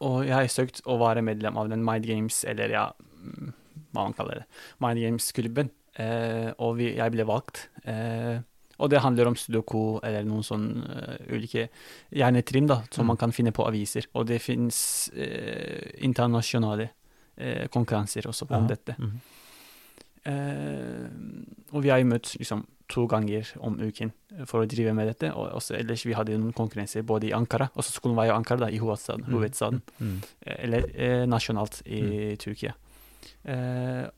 og 0.04 0.24
jeg 0.26 0.34
har 0.34 0.48
søkt 0.52 0.82
å 0.90 0.98
være 1.00 1.22
medlem 1.24 1.56
av 1.60 1.68
den 1.72 1.84
Mind 1.86 2.04
Games, 2.08 2.42
eller 2.48 2.72
ja, 2.74 2.88
mm, 2.98 3.52
hva 3.94 4.02
man 4.08 4.16
kaller 4.16 4.42
det, 4.42 4.48
Mind 4.84 5.00
Games-klubben. 5.00 5.70
Eh, 5.94 6.50
og 6.58 6.76
vi, 6.80 6.90
jeg 6.96 7.14
ble 7.14 7.24
valgt. 7.28 7.68
Eh, 7.86 8.42
og 8.82 8.90
det 8.90 9.04
handler 9.04 9.28
om 9.30 9.36
sudoku 9.38 10.00
eller 10.02 10.24
noen 10.26 10.42
sånne 10.42 10.96
eh, 10.98 11.28
ulike 11.30 11.68
hjernetrim 12.10 12.66
da, 12.66 12.80
som 12.90 13.04
Mm. 13.06 13.12
man 13.12 13.16
kan 13.22 13.32
finne 13.32 13.52
på 13.54 13.62
aviser. 13.68 14.08
Og 14.18 14.26
det 14.26 14.40
finnes 14.42 15.08
eh, 15.14 15.94
internasjonale 16.02 16.88
eh, 17.36 17.66
konkurranser 17.68 18.26
også 18.26 18.46
om 18.50 18.68
ja. 18.68 18.74
dette. 18.76 18.96
Mhm. 18.98 19.20
Eh, 20.24 21.08
og 21.74 21.82
vi 21.84 21.90
har 21.92 21.98
jo 22.00 22.06
møtt 22.08 22.30
liksom 22.38 22.64
to 22.88 23.06
ganger 23.08 23.48
om 23.64 23.76
uken 23.80 24.12
for 24.46 24.62
å 24.62 24.68
drive 24.68 24.92
med 24.96 25.08
dette. 25.08 25.30
Og 25.34 25.52
også 25.58 25.76
ellers 25.78 26.04
vi 26.06 26.14
hadde 26.16 26.36
noen 26.38 26.52
konkurranser 26.56 27.04
både 27.06 27.28
i 27.28 27.32
Ankara, 27.36 27.70
også 27.76 27.92
skolen 27.96 28.16
var 28.16 28.26
jo 28.28 28.34
Ankara, 28.36 28.66
da, 28.66 28.68
i 28.72 28.78
hovedstaden, 28.78 29.24
Mm. 29.26 29.32
hovedstaden 29.34 29.82
Mm. 30.00 30.18
eh, 30.46 30.56
eller 30.64 30.82
eh, 30.94 31.26
nasjonalt 31.26 31.82
i 31.86 32.36
Tyrkia. 32.36 32.74
Eh, 33.44 34.08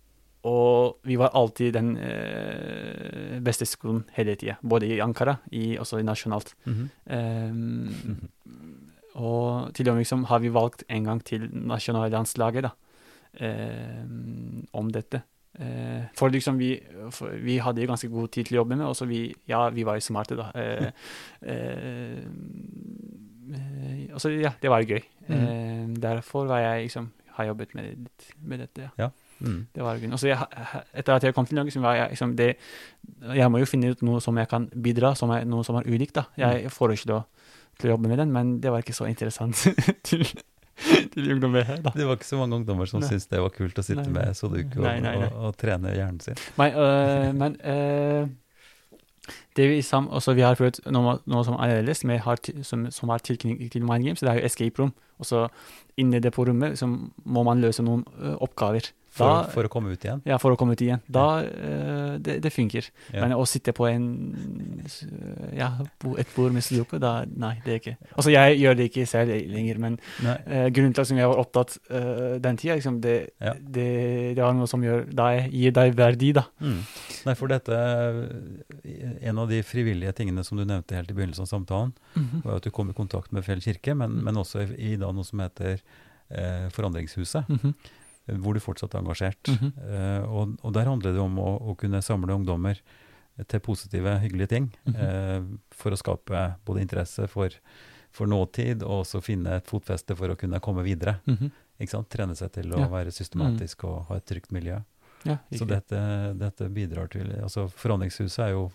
og 0.46 0.98
vi 1.02 1.16
var 1.16 1.30
alltid 1.34 1.72
den 1.74 1.96
eh, 1.98 3.40
beste 3.42 3.66
skolen 3.66 4.04
hele 4.14 4.36
tida, 4.36 4.56
både 4.62 4.86
i 4.86 5.00
Ankara 5.00 5.38
og 5.42 5.78
også 5.80 5.98
i 5.98 6.02
nasjonalt. 6.02 6.54
-hmm. 6.64 6.88
Eh, 7.06 7.52
og 9.14 9.74
til 9.74 9.88
og 9.88 9.94
med 9.94 10.00
liksom 10.04 10.24
har 10.24 10.38
vi 10.38 10.48
valgt 10.48 10.84
en 10.88 11.04
gang 11.04 11.24
til 11.24 11.48
nasjonallandslaget 11.52 12.62
da, 12.62 12.68
eh, 12.68 12.85
om 14.76 14.92
dette. 14.92 15.22
Eh, 15.58 16.04
for 16.16 16.28
liksom 16.28 16.58
vi, 16.58 16.74
for 17.10 17.32
vi 17.40 17.56
hadde 17.62 17.80
jo 17.80 17.88
ganske 17.88 18.08
god 18.12 18.28
tid 18.32 18.48
til 18.48 18.58
å 18.58 18.60
jobbe 18.60 18.76
med, 18.76 18.86
og 18.90 18.96
så 18.98 19.06
vi, 19.08 19.30
ja, 19.48 19.62
vi 19.72 19.86
var 19.88 19.96
jo 19.96 20.04
smarte 20.04 20.36
da. 20.36 20.50
Eh, 20.52 20.88
eh, 21.48 22.24
eh, 23.56 24.02
og 24.12 24.20
så 24.20 24.32
ja, 24.34 24.52
det 24.60 24.72
var 24.72 24.84
gøy. 24.84 25.00
Eh, 25.32 25.86
derfor 26.02 26.50
var 26.50 26.60
jeg 26.60 26.88
liksom, 26.88 27.08
har 27.38 27.48
jobbet 27.52 27.72
med, 27.76 28.10
med 28.42 28.66
dette, 28.66 28.90
ja. 29.00 29.10
Mm. 29.36 29.66
Det 29.74 29.84
var 29.84 29.98
grunnen. 29.98 30.16
Og 30.16 30.20
så 30.20 30.30
jeg, 30.30 30.44
etter 30.96 31.12
at 31.14 31.24
jeg 31.24 31.36
kom 31.36 31.48
til 31.48 31.58
Norge, 31.58 31.80
var 31.84 31.92
jeg 31.98 32.14
liksom 32.14 32.30
det 32.38 32.54
Jeg 33.36 33.50
må 33.52 33.58
jo 33.60 33.66
finne 33.68 33.90
ut 33.92 34.00
noe 34.08 34.20
som 34.24 34.38
jeg 34.40 34.48
kan 34.48 34.64
bidra, 34.72 35.14
som 35.14 35.32
er 35.34 35.44
noe 35.44 35.64
som 35.64 35.76
er 35.76 35.88
ulikt, 35.88 36.16
da. 36.16 36.24
Jeg 36.40 36.72
foreslo 36.72 37.22
til 37.76 37.90
å 37.90 37.96
jobbe 37.96 38.08
med 38.08 38.20
den, 38.20 38.32
men 38.32 38.54
det 38.60 38.72
var 38.72 38.84
ikke 38.84 38.96
så 38.96 39.08
interessant 39.08 39.60
til, 40.08 40.24
til 41.12 41.30
ungdommer 41.32 41.64
her, 41.64 41.78
da. 41.84 41.92
Det 41.96 42.06
var 42.06 42.18
ikke 42.18 42.28
så 42.28 42.40
mange 42.40 42.58
ungdommer 42.60 42.88
som 42.90 43.04
syntes 43.04 43.28
det 43.30 43.40
var 43.40 43.52
kult 43.54 43.78
å 43.80 43.84
sitte 43.84 44.04
Nei, 44.04 44.12
nei. 44.12 44.24
med 44.26 44.38
sudoku 44.38 44.80
og, 44.80 44.88
Nei, 44.88 44.98
nei, 45.04 45.14
nei. 45.22 45.30
Og, 45.30 45.46
og 45.48 45.56
trene 45.60 45.94
hjernen 45.96 46.20
sin. 46.24 46.42
Men, 46.60 46.76
øh, 46.82 47.30
men 47.36 47.56
øh, 47.64 48.28
det 49.56 49.70
vi, 49.70 49.80
sam, 49.82 50.08
også, 50.12 50.34
vi 50.36 50.44
har 50.44 50.58
prøvd 50.58 50.82
noe, 50.92 51.16
noe 51.26 51.46
som 51.46 51.56
er 51.56 51.78
annerledes, 51.80 52.04
som, 52.68 52.86
som 52.92 53.12
har 53.12 53.24
tilknytning 53.24 53.72
til 53.72 53.86
Mind 53.88 54.04
Games. 54.04 54.20
Det 54.20 54.30
er 54.30 54.40
jo 54.40 54.46
escape 54.50 54.82
room. 54.82 54.92
Og 55.18 55.26
så 55.26 55.46
inni 55.96 56.20
det 56.20 56.34
på 56.36 56.44
rommet 56.44 56.76
så 56.78 56.86
må 56.90 57.42
man 57.46 57.64
løse 57.64 57.84
noen 57.84 58.04
øh, 58.20 58.36
oppgaver. 58.44 58.92
For, 59.16 59.24
Da- 59.24 59.48
for 59.48 59.64
å 59.64 59.68
komme 59.72 59.94
ut 59.96 60.02
igjen? 60.04 60.20
Ja, 60.28 60.36
for 60.36 60.52
å 60.52 60.56
komme 60.60 60.74
ut 60.76 60.80
igjen. 60.84 61.00
Da 61.08 61.40
eh, 61.40 62.18
det, 62.20 62.34
det 62.44 62.50
funker. 62.52 62.84
Ja. 63.14 63.22
Men 63.24 63.32
å 63.38 63.46
sitte 63.48 63.72
på 63.72 63.86
en 63.88 64.04
ja, 65.56 65.70
et 66.20 66.34
bord 66.34 66.52
med 66.52 66.64
sudoku, 66.66 66.98
da 67.00 67.24
Nei, 67.26 67.54
det 67.64 67.72
er 67.72 67.80
ikke 67.80 67.94
Altså, 68.12 68.30
jeg 68.34 68.58
gjør 68.60 68.76
det 68.76 68.88
ikke 68.90 69.06
selv 69.08 69.32
lenger, 69.54 69.80
men 69.80 69.96
uh, 70.20 70.66
grunnen 70.68 70.92
til 70.96 71.02
at 71.06 71.12
jeg 71.16 71.30
var 71.32 71.40
opptatt 71.40 71.78
uh, 71.90 72.36
den 72.44 72.60
tida, 72.60 72.76
liksom, 72.76 73.00
det, 73.04 73.14
Ja. 73.40 73.54
det, 73.56 73.86
det 74.36 74.42
var 74.44 74.52
noe 74.58 74.68
som 74.70 74.84
gjør 74.84 75.06
deg, 75.16 75.48
gir 75.56 75.72
deg 75.80 75.96
verdi, 75.96 76.32
da. 76.36 76.44
Mm. 76.60 76.78
Nei, 77.26 77.34
for 77.40 77.48
dette 77.50 77.80
En 79.22 79.38
av 79.42 79.48
de 79.50 79.62
frivillige 79.66 80.12
tingene 80.20 80.44
som 80.46 80.58
du 80.60 80.64
nevnte 80.68 80.94
helt 80.98 81.10
i 81.10 81.16
begynnelsen 81.16 81.46
av 81.46 81.50
samtalen, 81.54 81.94
var 82.44 82.60
at 82.60 82.68
du 82.68 82.70
kom 82.74 82.90
i 82.92 82.96
kontakt 82.96 83.32
med 83.32 83.44
Fjell 83.48 83.64
kirke, 83.64 83.96
men, 83.96 84.12
Mm. 84.16 84.22
men 84.28 84.36
også 84.44 84.62
i, 84.76 84.92
i 84.92 84.96
da 85.00 85.08
noe 85.12 85.24
som 85.24 85.40
heter 85.42 85.80
Forandringshuset, 86.74 87.48
Mhm. 87.48 87.74
Hvor 88.26 88.54
du 88.54 88.60
fortsatt 88.60 88.94
er 88.94 89.02
engasjert. 89.04 89.48
Mhm. 89.52 89.72
Eh, 89.86 90.22
og, 90.26 90.56
og 90.62 90.72
der 90.74 90.88
handler 90.90 91.12
det 91.14 91.20
om 91.22 91.36
å, 91.38 91.50
å 91.72 91.76
kunne 91.78 92.00
samle 92.02 92.34
ungdommer 92.34 92.80
til 93.46 93.60
positive, 93.60 94.16
hyggelige 94.22 94.48
ting. 94.48 94.70
Mhm. 94.86 94.96
eh, 94.96 95.42
for 95.76 95.92
å 95.92 96.00
skape 96.00 96.46
både 96.66 96.80
interesse 96.82 97.28
for, 97.28 97.50
for 98.10 98.26
nåtid, 98.26 98.82
og 98.82 99.02
også 99.04 99.20
finne 99.22 99.58
et 99.60 99.66
fotfeste 99.68 100.16
for 100.16 100.32
å 100.32 100.36
kunne 100.40 100.60
komme 100.64 100.82
videre. 100.86 101.18
Mhm. 101.26 101.50
Ikke 101.78 101.92
sant? 101.92 102.08
Trene 102.08 102.34
seg 102.34 102.52
til 102.54 102.72
å 102.72 102.78
Ja. 102.80 102.88
være 102.88 103.12
systematisk 103.12 103.84
og 103.84 104.06
ha 104.08 104.16
et 104.16 104.24
trygt 104.26 104.50
miljø. 104.50 104.78
Ja, 105.24 105.38
Så 105.52 105.66
dette, 105.66 105.98
dette 106.38 106.68
bidrar 106.70 107.08
til 107.10 107.26
altså 107.42 107.66
Forandringshuset 107.68 108.38
er 108.46 108.50
jo, 108.54 108.70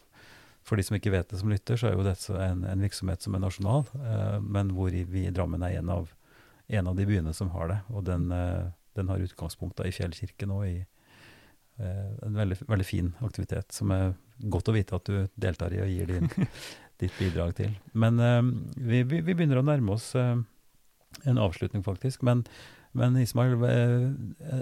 for 0.64 0.76
de 0.78 0.84
som 0.84 0.98
ikke 0.98 1.10
vet 1.12 1.30
det 1.30 1.40
som 1.40 1.50
lytter, 1.50 1.78
så 1.80 1.88
er 1.90 1.96
jo 1.96 2.04
dette 2.04 2.30
en, 2.38 2.64
en 2.66 2.82
virksomhet 2.82 3.22
som 3.24 3.34
er 3.34 3.40
nasjonal, 3.42 3.86
eh, 3.96 4.40
men 4.42 4.70
hvor 4.76 4.92
vi 4.92 5.26
i 5.26 5.32
Drammen 5.32 5.64
er 5.64 5.80
en 5.80 5.90
av, 5.90 6.12
en 6.70 6.88
av 6.92 6.96
de 6.96 7.06
byene 7.10 7.34
som 7.34 7.50
har 7.56 7.68
det. 7.72 7.80
Og 7.90 8.04
den, 8.06 8.28
den 8.98 9.12
har 9.12 9.24
utgangspunkt 9.24 9.80
i 9.86 9.94
Fjellkirken 9.96 10.54
og 10.56 10.66
i 10.68 10.78
eh, 10.82 12.12
en 12.26 12.38
veldig, 12.38 12.60
veldig 12.68 12.88
fin 12.88 13.12
aktivitet 13.26 13.72
som 13.76 13.94
er 13.96 14.14
godt 14.52 14.72
å 14.72 14.76
vite 14.76 14.98
at 14.98 15.10
du 15.10 15.28
deltar 15.36 15.74
i 15.76 15.82
og 15.84 15.92
gir 15.92 16.10
din, 16.10 16.32
ditt 17.02 17.18
bidrag 17.20 17.56
til. 17.60 17.76
Men 17.94 18.20
eh, 18.20 18.42
vi, 18.78 19.04
vi, 19.04 19.22
vi 19.22 19.36
begynner 19.36 19.62
å 19.62 19.68
nærme 19.68 19.96
oss 19.98 20.12
eh, 20.20 20.36
en 21.28 21.44
avslutning, 21.44 21.84
faktisk. 21.84 22.24
Men, 22.26 22.46
men 22.98 23.20
Ismail, 23.20 23.60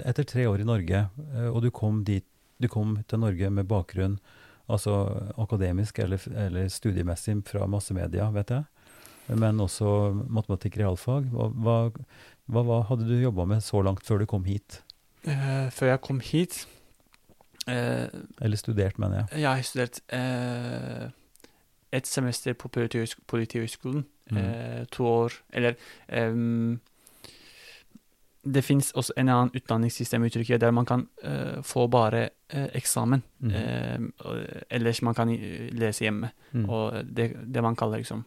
etter 0.02 0.26
tre 0.28 0.48
år 0.50 0.64
i 0.64 0.68
Norge, 0.68 1.04
og 1.50 1.62
du 1.62 1.70
kom 1.74 2.04
dit 2.06 2.26
du 2.60 2.68
kom 2.68 2.98
til 3.08 3.22
Norge 3.24 3.50
med 3.56 3.70
bakgrunn 3.70 4.18
altså 4.70 4.96
akademisk 5.42 6.00
eller, 6.04 6.22
eller 6.38 6.68
studiemessig 6.72 7.40
fra 7.50 7.66
massemedia, 7.72 8.30
vet 8.36 8.54
jeg, 8.54 8.66
men 9.40 9.62
også 9.62 9.90
matematikk 10.30 10.80
realfag. 10.82 11.30
Hva, 11.34 11.50
hva, 11.54 11.78
hva, 12.50 12.64
hva 12.66 12.80
hadde 12.90 13.06
du 13.08 13.16
jobba 13.22 13.46
med 13.50 13.64
så 13.66 13.82
langt 13.86 14.04
før 14.08 14.24
du 14.24 14.26
kom 14.30 14.44
hit? 14.50 14.82
Uh, 15.28 15.68
før 15.76 15.92
jeg 15.94 16.02
kom 16.06 16.20
hit 16.24 16.62
uh, 17.68 18.08
Eller 18.42 18.58
studert, 18.58 18.98
mener 19.00 19.26
jeg. 19.26 19.42
Jeg 19.44 19.50
har 19.50 19.66
studert 19.68 20.00
uh, 20.16 21.10
et 21.92 22.08
semester 22.08 22.54
på 22.54 22.70
Politihøgsk- 22.70 23.24
Politihøgskolen. 23.28 24.06
Mm. 24.30 24.38
Eh, 24.38 24.84
to 24.94 25.06
år 25.10 25.34
Eller 25.58 25.74
um, 26.14 26.76
Det 28.46 28.62
fins 28.64 28.92
også 28.94 29.16
en 29.18 29.30
annen 29.34 29.50
utdanningssystem 29.58 30.24
i 30.24 30.30
Tyrkia 30.30 30.58
der 30.62 30.72
man 30.72 30.86
kan 30.86 31.08
uh, 31.26 31.64
få 31.66 31.88
bare 31.90 32.30
uh, 32.54 32.68
eksamen. 32.78 33.24
Mm. 33.40 33.56
Uh, 34.22 34.36
ellers 34.70 35.02
man 35.02 35.16
kan 35.18 35.30
eh, 35.34 35.70
lese 35.74 36.06
hjemme. 36.06 36.30
Mm. 36.54 36.70
Og 36.70 37.04
det, 37.10 37.32
det 37.54 37.64
man 37.66 37.76
kaller 37.76 37.98
liksom 37.98 38.22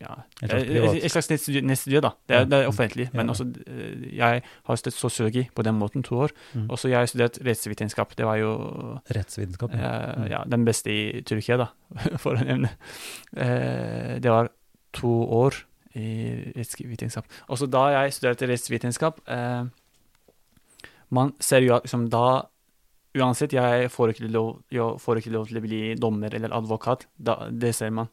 ja, 0.00 0.14
En 0.42 0.48
slags 0.50 0.68
eh, 0.68 1.04
et 1.04 1.12
slags 1.12 1.28
nettstudie, 1.30 2.00
da. 2.04 2.12
Det 2.28 2.36
er, 2.36 2.48
det 2.50 2.58
er 2.58 2.70
offentlig. 2.70 3.08
Men 3.16 3.30
også 3.32 3.46
eh, 3.66 4.08
Jeg 4.16 4.42
har 4.68 4.80
studert 4.80 4.98
sosiologi 4.98 5.46
på 5.54 5.64
den 5.66 5.78
måten 5.78 6.04
to 6.06 6.18
år. 6.26 6.34
Mm. 6.54 6.66
Og 6.70 6.78
så 6.78 6.90
jeg 6.90 6.98
har 6.98 7.10
studert 7.10 7.38
rettsvitenskap. 7.46 8.16
Det 8.18 8.26
var 8.26 8.40
jo 8.40 8.52
Rettsvitenskap. 9.14 9.72
ja. 9.74 9.92
Eh, 10.16 10.26
ja, 10.30 10.42
den 10.46 10.64
beste 10.66 10.92
i 10.92 11.22
Tyrkia, 11.22 11.56
da, 11.62 11.70
for 12.22 12.36
å 12.36 12.44
nevne. 12.44 12.72
Det 13.32 14.30
var 14.30 14.50
to 14.96 15.12
år 15.40 15.62
i 15.96 16.52
rettsvitenskap. 16.56 17.24
Og 17.48 17.58
så 17.60 17.68
da 17.70 17.88
jeg 17.94 18.12
studerte 18.18 18.48
rettsvitenskap 18.50 19.22
Man 21.08 21.32
ser 21.40 21.62
jo 21.62 21.76
at 21.76 21.86
liksom 21.86 22.08
da 22.10 22.26
Uansett, 23.16 23.54
jeg 23.56 23.88
får 23.88 24.12
ikke 24.12 24.28
lov, 24.28 24.58
jeg 24.72 25.00
får 25.00 25.20
ikke 25.22 25.32
lov 25.32 25.46
til 25.48 25.56
å 25.56 25.62
bli 25.64 25.78
dommer 25.96 26.34
eller 26.36 26.52
advokat. 26.52 27.06
Da, 27.16 27.46
det 27.48 27.72
ser 27.72 27.94
man. 27.96 28.10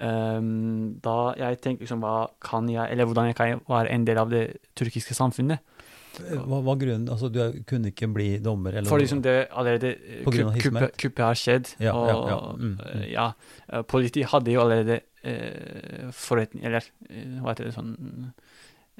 Um, 0.00 0.96
da 1.04 1.34
jeg 1.38 1.60
tenkte 1.60 1.84
liksom 1.84 2.00
hva 2.02 2.30
kan 2.42 2.68
jeg, 2.70 2.88
eller 2.90 3.06
hvordan 3.06 3.28
jeg 3.28 3.36
kan 3.38 3.60
være 3.68 3.92
en 3.92 4.06
del 4.08 4.18
av 4.22 4.32
det 4.32 4.46
tyrkiske 4.78 5.14
samfunnet. 5.14 5.60
Hva 6.20 6.58
var 6.64 6.76
grunnen? 6.80 7.08
Altså, 7.12 7.30
du 7.32 7.62
kunne 7.68 7.92
ikke 7.92 8.08
bli 8.12 8.28
dommer? 8.44 8.76
Eller 8.76 8.88
For 8.88 9.00
liksom 9.00 9.22
det 9.24 9.46
allerede 9.48 9.94
eh, 9.96 10.24
kuppet, 10.26 10.96
kuppe 11.00 11.24
har 11.24 11.38
skjedd, 11.38 11.74
Ja, 11.80 11.94
og 11.96 12.08
ja, 12.10 12.16
ja. 12.28 12.40
Mm, 12.52 12.64
mm. 12.64 12.80
eh, 12.88 13.06
ja, 13.12 13.26
eh, 13.68 13.84
politiet 13.88 14.28
hadde 14.32 14.52
jo 14.52 14.64
allerede 14.64 15.00
eh, 15.24 16.10
forretning, 16.16 16.66
eller 16.68 16.84
eh, 17.08 17.38
hva 17.40 17.54
heter 17.54 17.70
det 17.70 17.76
sånn 17.76 17.94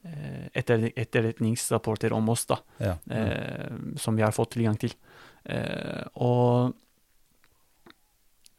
eh, 0.05 0.47
etter, 0.63 0.89
etterretningsrapporter 1.05 2.17
om 2.17 2.33
oss, 2.33 2.47
da, 2.49 2.61
ja. 2.81 2.97
eh, 3.13 3.69
som 4.01 4.17
vi 4.17 4.25
har 4.25 4.33
fått 4.37 4.55
tilgang 4.57 4.81
til. 4.81 4.97
Eh, 5.45 6.07
og 6.25 6.73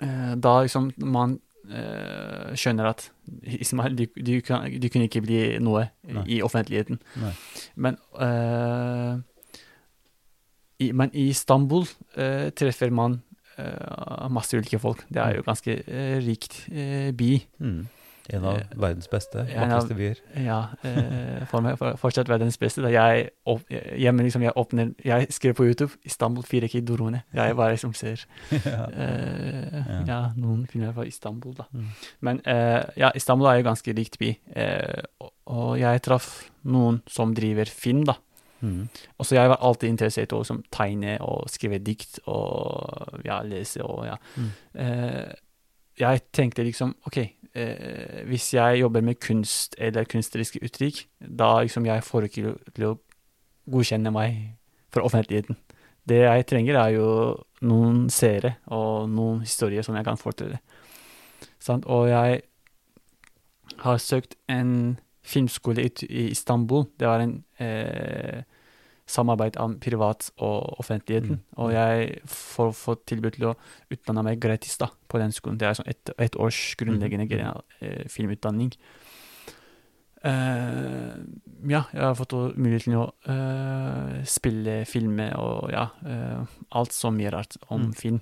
eh, 0.03 0.33
da 0.37 0.55
liksom 0.61 0.91
man 1.01 1.39
eh, 1.39 1.52
skjønner 1.63 2.89
at 2.89 3.05
Ismail, 3.47 3.93
du, 3.95 4.05
du, 4.19 4.33
kan, 4.43 4.65
du 4.67 4.87
kunne 4.91 5.07
ikke 5.07 5.21
bli 5.23 5.37
noe 5.63 5.85
Nei. 6.03 6.25
i 6.35 6.41
offentligheten. 6.43 6.99
Nei. 7.21 7.31
Men, 7.79 7.97
uh, 8.19 9.15
i, 10.83 10.89
men 10.91 11.13
i 11.15 11.29
Istanbul 11.31 11.87
uh, 11.87 12.49
treffer 12.59 12.91
man 12.91 13.21
uh, 13.57 14.29
masse 14.33 14.57
ulike 14.57 14.79
folk. 14.81 15.03
Det 15.09 15.21
er 15.21 15.37
jo 15.37 15.45
ganske 15.45 15.75
eh, 15.87 16.17
rikt 16.23 16.59
eh, 16.71 17.11
by. 17.15 17.31
Mm. 17.63 17.83
En 18.31 18.45
av 18.45 18.55
Eh, 18.57 18.63
verdens 18.79 19.07
beste, 19.11 19.43
vakreste 19.43 19.95
byer. 19.95 20.19
Ja, 20.45 20.59
eh, 20.83 21.43
for 21.51 21.61
meg 21.61 21.77
for, 21.77 21.97
fortsatt 21.99 22.29
verdens 22.31 22.57
beste. 22.57 22.81
Da 22.81 22.91
jeg, 22.93 23.29
opp, 23.45 23.61
jeg, 23.69 24.13
liksom, 24.13 24.41
jeg 24.41 24.53
åpner 24.55 24.93
Jeg 25.03 25.27
skriver 25.29 25.53
på 25.53 25.65
YouTube 25.65 25.91
'Istanbul 26.05 26.43
fire 26.43 26.67
Durone'. 26.81 27.21
Jeg 27.33 27.55
bare 27.55 27.71
liksom 27.75 27.93
ser 27.93 28.25
ja. 28.51 28.85
eh, 28.87 29.73
Ja. 29.73 30.03
ja. 30.07 30.21
noen 30.37 30.67
filmer 30.67 30.93
fra 30.93 31.03
Istanbul, 31.03 31.53
da. 31.53 31.63
Mm. 31.71 31.87
Men 32.21 32.41
eh, 32.45 32.83
ja, 32.97 33.11
Istanbul 33.15 33.47
er 33.47 33.55
jo 33.59 33.69
ganske 33.69 33.93
rikt 33.97 34.17
by. 34.19 34.37
Eh, 34.55 35.03
og, 35.19 35.33
og 35.45 35.79
jeg 35.79 36.01
traff 36.01 36.49
noen 36.63 37.01
som 37.07 37.35
driver 37.35 37.65
film, 37.65 38.05
da. 38.05 38.13
Mm. 38.63 38.87
Og 39.19 39.25
så 39.25 39.35
jeg 39.35 39.49
var 39.49 39.59
alltid 39.59 39.89
interessert 39.89 40.31
i 40.31 40.35
å 40.35 40.39
liksom, 40.39 40.63
tegne 40.71 41.17
og 41.21 41.49
skrive 41.51 41.81
dikt 41.83 42.21
og 42.31 43.19
ja, 43.25 43.41
lese 43.43 43.83
og 43.83 44.05
ja. 44.07 44.15
Mm. 44.37 44.51
Jeg 45.99 46.23
tenkte 46.33 46.65
liksom 46.65 46.95
OK, 47.07 47.17
eh, 47.19 48.23
hvis 48.29 48.53
jeg 48.55 48.81
jobber 48.81 49.03
med 49.05 49.19
kunst 49.21 49.75
eller 49.77 50.07
kunstneriske 50.09 50.61
uttrykk, 50.65 51.03
da 51.19 51.59
liksom 51.61 51.85
jeg 51.85 52.05
får 52.05 52.29
ikke 52.29 52.55
til 52.73 52.87
å 52.89 52.97
godkjenne 53.69 54.11
meg 54.13 54.39
for 54.93 55.05
offentligheten. 55.05 55.57
Det 56.03 56.23
jeg 56.25 56.47
trenger, 56.49 56.79
er 56.81 56.95
jo 56.97 57.09
noen 57.63 58.07
seere 58.11 58.57
og 58.75 59.07
noen 59.09 59.43
historier 59.45 59.85
som 59.85 59.95
jeg 59.95 60.05
kan 60.07 60.19
fortelle. 60.19 60.59
Sant? 61.63 61.85
Og 61.87 62.09
jeg 62.11 62.41
har 63.85 64.01
søkt 64.03 64.35
en 64.51 64.97
filmskole 65.23 65.85
i 65.85 66.25
Istanbul. 66.31 66.89
Det 66.99 67.07
var 67.07 67.23
en 67.23 67.37
eh, 67.63 68.43
samarbeid 69.09 69.57
av 69.59 69.75
privat 69.83 70.29
og 70.37 70.79
offentligheten. 70.79 71.39
Mm. 71.41 71.57
Og 71.59 71.73
jeg 71.73 72.19
får 72.29 72.71
får 72.77 72.99
tilbud 73.09 73.37
til 73.37 73.49
å 73.51 73.55
utdanne 73.93 74.23
meg 74.25 74.41
gratis 74.43 74.77
da, 74.79 74.89
på 75.11 75.21
den 75.21 75.33
skolen. 75.35 75.59
Det 75.59 75.67
er 75.67 75.79
sånn 75.79 75.89
et, 75.91 76.13
et 76.17 76.37
års 76.39 76.61
grunnleggende 76.79 77.27
mm. 77.27 77.63
eh, 77.81 78.03
filmutdanning. 78.11 78.73
Uh, 80.23 81.19
ja, 81.67 81.81
jeg 81.91 81.99
har 81.99 82.13
fått 82.15 82.31
muligheten 82.31 82.63
mulighet 82.63 82.85
til 82.85 82.95
å 82.95 83.09
uh, 83.27 84.21
spille, 84.23 84.75
filme 84.87 85.25
og 85.35 85.67
ja, 85.73 85.89
uh, 86.07 86.53
alt 86.79 86.95
som 86.95 87.19
gjør 87.19 87.35
rart 87.41 87.57
om 87.67 87.89
Mm. 87.89 87.93
film. 87.93 88.21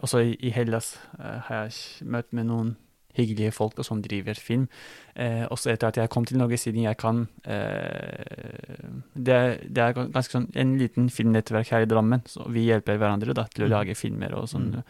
Også 0.00 0.20
i, 0.24 0.36
i 0.40 0.50
Hellas 0.52 0.94
har 1.18 1.66
jeg 1.66 2.04
møtt 2.08 2.32
med 2.32 2.46
noen 2.48 2.76
hyggelige 3.16 3.52
folk 3.52 3.78
og 3.78 3.84
som 3.84 4.00
driver 4.02 4.34
film. 4.38 4.68
Eh, 5.16 5.46
også 5.50 5.72
etter 5.72 5.88
at 5.88 5.96
jeg 5.96 6.10
kom 6.10 6.24
til 6.24 6.38
Norge, 6.38 6.56
siden 6.58 6.82
jeg 6.84 6.96
kan 6.96 7.26
eh, 7.44 8.88
det, 9.14 9.34
er, 9.34 9.56
det 9.66 9.82
er 9.84 9.92
ganske 10.12 10.32
sånn 10.36 10.48
en 10.54 10.76
liten 10.80 11.08
filmnettverk 11.12 11.68
her 11.74 11.82
i 11.86 11.90
Drammen, 11.90 12.22
så 12.30 12.46
vi 12.52 12.66
hjelper 12.68 12.98
hverandre 13.00 13.34
da 13.34 13.44
til 13.50 13.64
å 13.64 13.68
Mm. 13.68 13.74
lage 13.74 13.94
filmer 13.96 14.34
og 14.34 14.48
sånn, 14.48 14.70
Mm. 14.74 14.82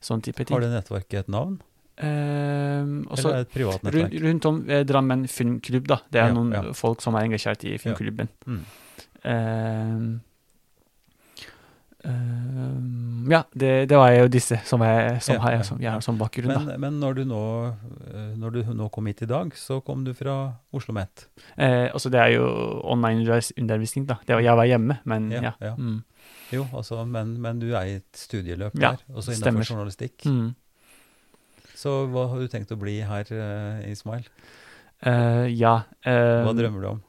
sånn 0.00 0.22
type 0.22 0.44
ting. 0.44 0.54
Har 0.54 0.60
det 0.60 0.70
nettverket 0.74 1.20
et 1.20 1.28
navn? 1.28 1.60
Eh, 1.98 2.84
også, 3.10 3.24
Eller 3.28 3.34
er 3.34 3.40
et 3.40 3.50
privat 3.52 3.82
nettverk? 3.82 4.20
rundt 4.22 4.44
om 4.46 4.70
eh, 4.70 4.84
Drammen 4.84 5.24
filmklubb, 5.26 5.86
da. 5.86 5.96
Det 6.10 6.20
er 6.22 6.28
Ja, 6.28 6.32
noen 6.34 6.52
ja. 6.52 6.62
folk 6.72 7.00
som 7.02 7.14
er 7.16 7.24
engasjert 7.26 7.64
i 7.64 7.76
filmklubben. 7.78 8.28
Mm. 8.46 8.60
Eh, 9.24 10.18
Uh, 10.18 10.18
ja, 13.28 13.42
det, 13.52 13.86
det, 13.90 13.96
var 13.96 14.12
jo 14.14 14.28
disse 14.32 14.58
som 14.66 14.82
jeg, 14.84 15.18
som 15.24 15.36
ja, 15.36 15.50
jeg, 15.56 15.64
som 15.68 15.80
jeg 15.82 15.90
har 15.92 16.04
som 16.04 16.18
bakgrunn. 16.20 16.52
Men, 16.52 16.80
men 16.80 17.00
når, 17.02 17.18
du 17.18 17.24
nå, 17.28 17.40
eh, 18.08 18.30
når, 18.40 18.54
du 18.54 18.70
nå, 18.78 18.88
kom 18.94 19.08
hit 19.10 19.24
i 19.26 19.28
dag, 19.30 19.52
så 19.58 19.80
kom 19.84 20.04
du 20.06 20.14
fra 20.16 20.36
Oslo 20.74 20.94
Met? 20.96 21.26
Eh, 21.56 21.88
altså 21.92 22.12
det 22.12 22.22
er 22.22 22.36
jo 22.38 22.46
online 22.88 23.40
undervisning, 23.58 24.06
da. 24.08 24.18
Det 24.26 24.38
var, 24.38 24.44
jeg 24.46 24.60
var 24.62 24.70
hjemme, 24.70 24.98
men 25.08 25.32
ja. 25.34 25.52
ja. 25.60 25.74
Mm. 25.76 25.98
Jo, 26.54 26.64
altså, 26.72 27.02
men, 27.04 27.36
men, 27.42 27.60
du 27.60 27.74
er 27.74 27.90
i 27.90 27.98
et 27.98 28.16
studieløp 28.16 28.78
der, 28.78 28.96
også 29.12 29.34
innenfor 29.34 29.44
stemmer. 29.44 29.68
journalistikk. 29.68 30.24
Mm. 30.24 30.54
Så 31.78 31.98
hva 32.10 32.24
har 32.32 32.40
du 32.40 32.48
tenkt 32.50 32.72
å 32.74 32.78
bli 32.80 32.96
her, 33.06 33.28
uh, 33.30 33.84
Ismail? 33.86 34.24
Uh, 35.04 35.44
ja. 35.52 35.82
Uh, 36.02 36.48
hva 36.48 36.56
drømmer 36.56 36.82
du 36.82 36.88
om? 36.96 37.04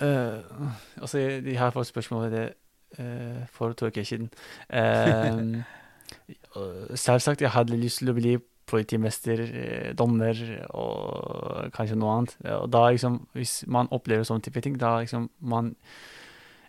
Uh, 0.00 0.70
altså, 1.00 1.18
jeg 1.18 1.58
har 1.58 1.74
fått 1.74 1.90
spørsmålet 1.90 2.32
det 2.32 2.46
uh, 2.98 3.42
for 3.52 3.72
to 3.72 3.90
uker 3.90 4.06
siden. 4.06 4.30
Uh, 6.56 6.96
selvsagt, 6.98 7.42
jeg 7.44 7.52
hadde 7.54 7.76
lyst 7.78 8.00
til 8.00 8.10
å 8.10 8.14
bli 8.16 8.32
politimester, 8.66 9.38
dommer 9.94 10.34
og 10.74 11.68
kanskje 11.74 11.98
noe 11.98 12.16
annet. 12.16 12.32
Og 12.56 12.66
da 12.74 12.80
liksom, 12.90 13.20
hvis 13.38 13.52
man 13.70 13.86
opplever 13.94 14.26
sånne 14.26 14.42
type 14.42 14.62
ting, 14.64 14.74
da 14.78 14.96
liksom 14.98 15.28
man 15.38 15.70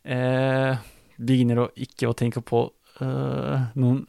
begynner 0.05 1.63
å 1.63 1.67
ikke 1.73 2.11
å 2.11 2.13
tenke 2.17 2.45
på 2.45 2.61
noen 3.01 4.05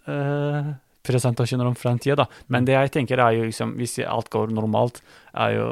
presentasjoner 1.07 1.69
om 1.69 1.77
framtida, 1.79 2.23
da. 2.23 2.43
Men 2.53 2.67
det 2.67 2.77
jeg 2.77 2.93
tenker 2.99 3.23
er 3.23 3.39
jo 3.39 3.49
liksom, 3.49 3.75
hvis 3.81 3.99
alt 4.07 4.31
går 4.33 4.53
normalt, 4.55 5.03
er 5.35 5.57
jo 5.57 5.67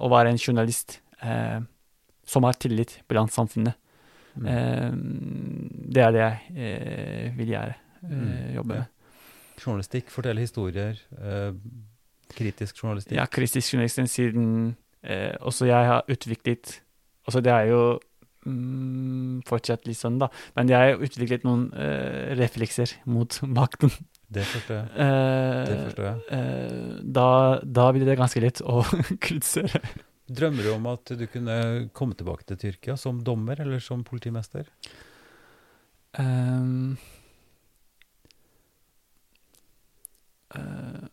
å 0.00 0.10
være 0.10 0.32
en 0.32 0.40
journalist. 0.40 0.98
Eh, 1.22 1.60
som 2.30 2.46
har 2.46 2.58
tillit 2.62 3.00
blant 3.10 3.32
samfunnet. 3.34 3.76
Mm. 4.38 4.46
Eh, 4.46 4.90
det 5.94 6.04
er 6.04 6.14
det 6.14 6.22
jeg 6.22 6.66
eh, 6.66 7.38
vil 7.38 7.54
gjøre. 7.56 7.78
Eh, 8.04 8.10
mm. 8.10 8.34
Jobbe 8.58 8.76
med. 8.76 9.16
Journalistikk, 9.60 10.12
fortelle 10.12 10.44
historier. 10.44 11.00
Eh, 11.18 11.56
kritisk 12.36 12.78
journalistikk. 12.82 13.16
Ja, 13.18 13.26
kritisk 13.26 13.74
journalistikk 13.74 14.12
siden 14.12 14.76
eh, 15.02 15.34
også 15.40 15.68
jeg 15.70 15.90
har 15.94 16.06
utviklet 16.08 16.80
Altså, 17.28 17.42
det 17.44 17.52
er 17.52 17.66
jo 17.68 17.80
mm, 18.48 19.42
fortsatt 19.46 19.84
litt 19.86 19.98
sånn, 19.98 20.16
da. 20.18 20.30
Men 20.56 20.70
jeg 20.72 20.94
har 20.96 21.02
utviklet 21.04 21.44
noen 21.46 21.66
eh, 21.78 22.32
reflekser 22.38 22.94
mot 23.06 23.36
makten. 23.58 23.92
Det 24.30 24.46
forstår 24.48 24.78
jeg. 24.78 24.88
det 25.68 25.76
forstår 25.84 26.06
jeg. 26.06 26.40
da, 27.18 27.28
da 27.62 27.86
blir 27.92 28.08
det 28.08 28.16
ganske 28.18 28.42
lett 28.42 28.62
å 28.64 28.80
kritisere. 29.26 29.82
Drømmer 30.30 30.62
du 30.62 30.70
om 30.76 30.84
at 30.92 31.10
du 31.18 31.24
kunne 31.30 31.54
komme 31.96 32.14
tilbake 32.14 32.44
til 32.46 32.58
Tyrkia 32.60 32.94
som 33.00 33.18
dommer 33.26 33.58
eller 33.64 33.80
som 33.82 34.04
politimester? 34.06 34.68
Um, 36.18 36.98
uh, 40.54 41.06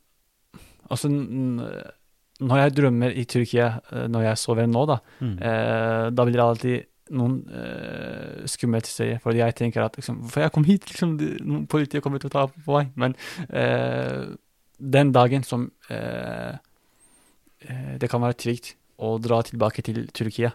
altså 0.90 1.10
Når 1.10 2.58
jeg 2.62 2.76
drømmer 2.78 3.10
i 3.10 3.26
Tyrkia, 3.26 3.80
uh, 3.92 4.06
når 4.10 4.22
jeg 4.30 4.38
sover 4.38 4.70
nå, 4.70 4.86
da, 4.86 4.98
mm. 5.20 5.36
uh, 5.42 6.06
da 6.14 6.26
blir 6.26 6.38
det 6.38 6.46
alltid 6.46 6.78
noen 7.18 7.40
uh, 7.50 8.46
skumle 8.46 8.82
historier. 8.86 9.18
Fordi 9.24 9.42
jeg 9.42 9.56
tenker 9.58 9.82
at 9.86 9.98
liksom, 9.98 10.30
For 10.30 10.46
jeg 10.46 10.54
kom 10.54 10.66
hit, 10.68 10.90
liksom, 10.92 11.18
politiet 11.72 12.04
kommer 12.06 12.22
til 12.22 12.30
å 12.30 12.36
ta 12.38 12.48
på 12.54 12.72
meg. 12.78 12.94
Men 13.00 13.18
den 14.78 15.10
dagen 15.16 15.44
som 15.48 15.72
det 17.98 18.10
kan 18.12 18.22
være 18.22 18.38
trygt 18.38 18.76
å 18.98 19.18
dra 19.22 19.42
tilbake 19.46 19.84
til 19.86 20.06
Tyrkia. 20.16 20.54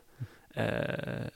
Eh, 0.59 1.31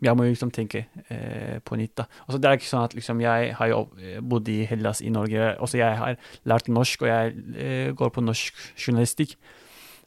jeg 0.00 0.16
må 0.16 0.24
jo 0.24 0.32
liksom 0.32 0.52
tenke 0.54 0.86
eh, 1.12 1.58
på 1.64 1.76
nytt. 1.76 1.94
da. 2.00 2.06
Altså, 2.26 2.38
det 2.40 2.48
er 2.48 2.58
ikke 2.58 2.70
sånn 2.70 2.86
at 2.86 2.94
liksom, 2.96 3.20
Jeg 3.20 3.54
har 3.58 3.68
jo 3.68 3.80
eh, 4.00 4.20
bodd 4.24 4.48
i 4.48 4.62
Hellas 4.68 5.02
i 5.04 5.12
Norge. 5.12 5.54
Også 5.60 5.80
jeg 5.80 5.98
har 6.00 6.16
lært 6.48 6.70
norsk, 6.72 7.04
og 7.04 7.10
jeg 7.10 7.34
eh, 7.56 7.90
går 7.96 8.14
på 8.16 8.24
norsk 8.24 8.62
journalistikk. 8.80 9.36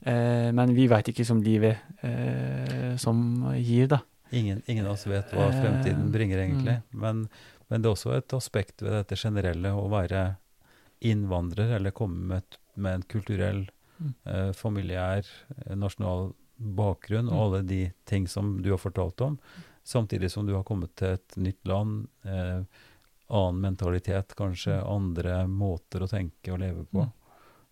Eh, 0.04 0.50
men 0.56 0.74
vi 0.76 0.90
veit 0.92 1.08
ikke 1.14 1.26
som 1.28 1.44
livet 1.46 1.78
eh, 2.04 2.96
som 3.00 3.54
gir, 3.60 3.92
da. 3.94 4.02
Ingen, 4.34 4.64
ingen, 4.66 4.88
av 4.88 4.98
oss 4.98 5.06
vet 5.06 5.30
hva 5.36 5.52
fremtiden 5.54 6.10
bringer, 6.12 6.42
egentlig. 6.42 6.80
Mm. 6.90 7.04
Men, 7.04 7.22
men, 7.70 7.84
det 7.84 7.88
er 7.88 7.94
også 7.94 8.16
et 8.18 8.34
aspekt 8.34 8.82
ved 8.82 8.98
dette 8.98 9.20
generelle 9.20 9.76
å 9.78 9.86
være 9.94 10.26
innvandrer, 11.06 11.76
eller 11.78 11.94
komme 11.94 12.34
med, 12.34 12.58
med 12.74 12.98
en 12.98 13.08
kulturell 13.14 13.68
eh, 14.30 14.52
familiær, 14.58 15.28
eh, 15.58 15.76
nasjonal 15.80 16.32
bakgrunn 16.58 17.30
og 17.30 17.36
mm. 17.36 17.44
alle 17.46 17.62
de 17.68 17.82
ting 18.10 18.28
som 18.30 18.56
du 18.64 18.72
har 18.72 18.82
fortalt 18.82 19.22
om, 19.26 19.38
samtidig 19.84 20.32
som 20.32 20.48
du 20.48 20.54
har 20.56 20.66
kommet 20.68 20.94
til 21.00 21.18
et 21.18 21.38
nytt 21.38 21.68
land, 21.68 22.06
eh, 22.28 22.64
annen 23.34 23.62
mentalitet, 23.64 24.36
kanskje 24.38 24.78
mm. 24.78 24.88
andre 24.94 25.44
måter 25.50 26.06
å 26.06 26.12
tenke 26.12 26.54
og 26.54 26.62
leve 26.64 26.86
på. 26.92 27.08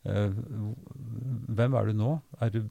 Eh, 0.09 0.33
hvem 1.57 1.77
er 1.77 1.91
du 1.91 1.97
nå? 1.97 2.15
Er, 2.41 2.55
du, 2.55 2.61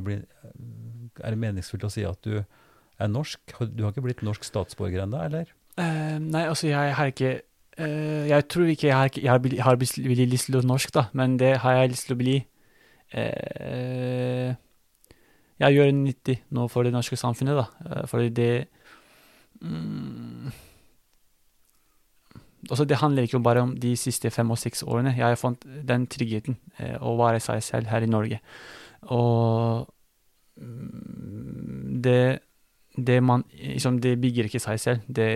bli, 0.00 0.18
er 0.18 1.34
det 1.34 1.40
meningsfullt 1.40 1.88
å 1.88 1.92
si 1.92 2.06
at 2.08 2.22
du 2.24 2.38
er 2.40 3.10
norsk? 3.12 3.42
Du 3.60 3.84
har 3.84 3.92
ikke 3.92 4.06
blitt 4.06 4.24
norsk 4.26 4.46
statsborger 4.46 5.04
ennå, 5.04 5.20
eller? 5.28 5.52
Uh, 5.78 6.16
nei, 6.18 6.48
altså 6.48 6.66
jeg 6.66 6.94
har 6.98 7.10
ikke 7.12 7.28
uh, 7.78 8.24
Jeg 8.26 8.46
tror 8.50 8.70
ikke 8.72 8.88
jeg 8.88 8.96
har, 8.96 9.10
jeg 9.14 9.30
har, 9.30 9.44
jeg 9.46 9.62
har 9.62 9.76
lyst 9.78 10.48
til 10.48 10.58
å 10.58 10.62
bli 10.64 10.70
norsk, 10.72 10.94
da, 10.96 11.04
men 11.14 11.36
det 11.38 11.60
har 11.62 11.76
jeg 11.76 11.92
lyst 11.92 12.08
til 12.08 12.16
å 12.16 12.22
bli 12.22 12.38
eh, 13.12 14.56
jeg 15.58 15.74
gjør 15.74 15.92
nyttig 15.94 16.38
nå 16.54 16.68
for 16.70 16.86
det 16.86 16.94
norske 16.94 17.18
samfunnet, 17.18 17.58
da. 17.58 17.66
Eh, 17.88 18.06
fordi 18.10 18.28
det 18.34 18.50
mm, 19.60 20.50
altså 22.70 22.84
Det 22.84 22.96
handler 22.96 23.22
ikke 23.22 23.42
bare 23.42 23.60
om 23.62 23.76
de 23.76 23.96
siste 23.96 24.30
fem 24.30 24.50
og 24.50 24.58
seks 24.58 24.82
årene. 24.82 25.14
Jeg 25.16 25.26
har 25.26 25.36
fått 25.36 25.64
den 25.64 26.06
tryggheten 26.06 26.58
eh, 26.78 26.96
å 27.00 27.16
være 27.18 27.40
seg 27.40 27.62
selv 27.62 27.86
her 27.90 28.02
i 28.02 28.10
Norge. 28.10 28.40
Og 29.14 29.88
mm, 30.56 32.02
det 32.02 32.38
det, 33.06 33.22
man, 33.22 33.44
liksom, 33.54 34.00
det 34.02 34.16
bygger 34.20 34.48
ikke 34.48 34.60
seg 34.62 34.80
selv. 34.80 35.06
Det, 35.06 35.28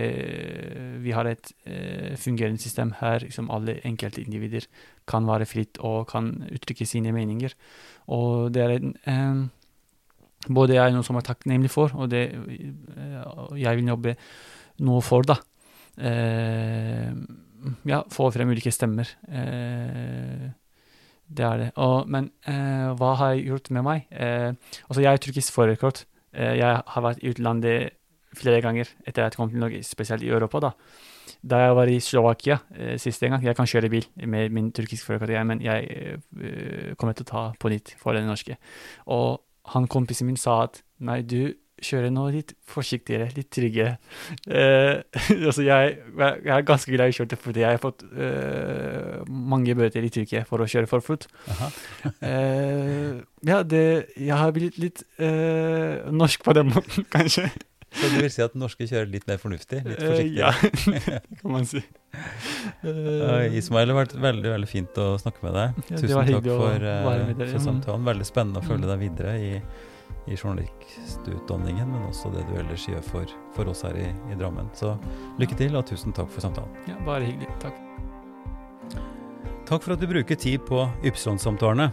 vi 1.03 1.13
har 1.15 1.27
et 1.29 1.51
eh, 1.65 2.13
fungerende 2.19 2.59
system 2.61 2.93
her 2.99 3.23
som 3.31 3.51
alle 3.53 3.77
enkeltindivider 3.87 4.67
kan 5.07 5.27
være 5.27 5.47
fritt 5.47 5.79
og 5.79 6.07
kan 6.11 6.33
uttrykke 6.51 6.87
sine 6.87 7.13
meninger. 7.15 7.55
Og 8.11 8.53
det 8.53 8.63
er 8.63 8.75
en, 8.75 8.95
eh, 9.07 9.43
både 10.51 10.75
jeg 10.75 10.83
er 10.89 10.95
noe 10.95 11.05
som 11.05 11.17
er 11.19 11.25
takknemlig 11.27 11.71
for, 11.71 11.93
og 11.95 12.11
det 12.11 12.25
eh, 12.33 13.23
jeg 13.61 13.79
vil 13.79 13.91
jobbe 13.93 14.15
noe 14.83 15.03
for, 15.05 15.27
da. 15.27 15.37
Eh, 15.97 17.11
ja, 17.87 18.01
få 18.11 18.29
frem 18.33 18.51
ulike 18.51 18.73
stemmer. 18.73 19.07
Eh, 19.29 20.49
det 21.33 21.45
er 21.47 21.61
det. 21.61 21.69
Og, 21.81 22.09
men 22.11 22.27
hva 22.99 23.13
har 23.17 23.31
jeg 23.33 23.47
gjort 23.47 23.69
med 23.73 23.85
meg? 23.87 24.01
altså, 24.11 24.99
jeg 25.01 25.09
er 25.09 25.21
tyrkisk 25.23 25.55
førerkort. 25.55 26.03
Eh, 26.33 26.57
jeg 26.59 26.81
har 26.87 27.05
vært 27.05 27.21
i 27.23 27.31
utlandet 27.33 27.99
flere 28.33 28.61
ganger 28.65 28.89
etter 29.05 29.23
at 29.23 29.33
jeg 29.33 29.39
kom 29.39 29.51
til 29.51 29.61
Norge, 29.61 29.83
spesielt 29.85 30.23
i 30.25 30.31
Europa. 30.33 30.59
Da 30.59 30.71
Da 31.43 31.57
jeg 31.57 31.75
var 31.75 31.87
i 31.87 31.99
Slovakia 31.99 32.57
eh, 32.75 32.97
siste 32.97 33.29
gang 33.29 33.43
Jeg 33.43 33.55
kan 33.55 33.65
kjøre 33.65 33.89
bil 33.89 34.05
med 34.15 34.49
min 34.49 34.71
turkiske 34.71 35.05
førerkort, 35.05 35.45
men 35.45 35.61
jeg 35.61 35.87
eh, 35.89 36.95
kommer 36.97 37.13
til 37.13 37.23
å 37.23 37.31
ta 37.31 37.53
på 37.59 37.69
nytt 37.69 37.95
for 37.97 38.13
den 38.13 38.27
norske. 38.27 38.57
Og 39.07 39.41
han 39.67 39.87
kompisen 39.87 40.27
min 40.27 40.37
sa 40.37 40.63
at 40.63 40.83
nei, 40.99 41.21
du 41.21 41.53
kjøre 41.85 42.11
nå 42.13 42.27
litt 42.33 42.53
forsiktigere, 42.69 43.29
litt 43.35 43.49
tryggere. 43.53 43.97
Uh, 44.47 45.03
altså 45.47 45.65
jeg, 45.65 45.97
jeg, 46.17 46.53
er 46.55 46.67
ganske 46.67 46.93
glad 46.93 47.11
i 47.11 47.15
å 47.15 47.17
kjøre 47.19 47.39
fordi 47.43 47.63
jeg 47.63 47.77
har 47.77 47.83
fått 47.83 48.05
uh, 48.11 49.21
mange 49.27 49.75
bøter 49.77 50.05
i 50.05 50.11
Tyrkia 50.13 50.45
for 50.49 50.63
å 50.63 50.69
kjøre 50.69 50.89
for 50.89 51.05
fort. 51.05 51.27
uh, 51.49 53.19
ja, 53.51 53.61
det, 53.63 53.85
jeg 54.17 54.39
har 54.39 54.55
blitt 54.55 54.79
litt 54.81 55.05
norsk 56.13 56.43
på 56.43 56.57
den 56.57 56.73
måten, 56.73 57.07
kanskje. 57.15 57.49
Så 57.93 58.07
du 58.09 58.15
vil 58.23 58.31
si 58.33 58.41
at 58.41 58.55
norske 58.57 58.87
kjører 58.89 59.05
litt 59.13 59.27
mer 59.29 59.37
fornuftig? 59.37 59.83
Litt 59.85 59.99
forsiktig? 60.01 60.39
ja, 60.39 60.49
kan 61.43 61.51
man 61.53 61.67
si. 61.69 61.83
Ismail, 62.81 63.85
det 63.85 63.93
har 63.93 63.99
vært 63.99 64.15
veldig 64.17 64.53
veldig 64.55 64.69
fint 64.69 64.97
å 64.97 65.11
snakke 65.21 65.45
med 65.45 65.53
deg. 65.59 65.83
Ja, 65.91 65.99
Tusen 66.01 66.31
takk 66.31 66.49
for, 66.49 66.87
for 67.43 67.61
samtalen. 67.67 68.07
Veldig 68.09 68.25
spennende 68.25 68.63
å 68.63 68.65
følge 68.65 68.89
deg 68.89 69.03
videre 69.05 69.35
i 69.37 69.51
i 70.27 70.37
journalistutdanningen, 70.37 71.91
men 71.91 72.03
også 72.07 72.29
det 72.33 72.43
du 72.47 72.53
ellers 72.59 72.87
gjør 72.87 73.01
for, 73.05 73.25
for 73.55 73.63
oss 73.71 73.81
her 73.87 73.95
i, 73.99 74.07
i, 74.31 74.35
Drammen. 74.39 74.67
Så 74.77 74.89
lykke 75.41 75.55
til, 75.59 75.75
og 75.75 75.87
tusen 75.89 76.11
takk 76.15 76.29
for 76.31 76.41
samtalen. 76.45 76.71
Ja, 76.87 76.95
Bare 77.07 77.25
hyggelig. 77.27 77.49
Takk. 77.63 77.75
Takk 79.67 79.81
for 79.83 79.91
at 79.95 80.01
du 80.01 80.07
bruker 80.09 80.35
tid 80.39 80.59
på 80.67 80.79
Ypsilon-samtalene. 81.07 81.87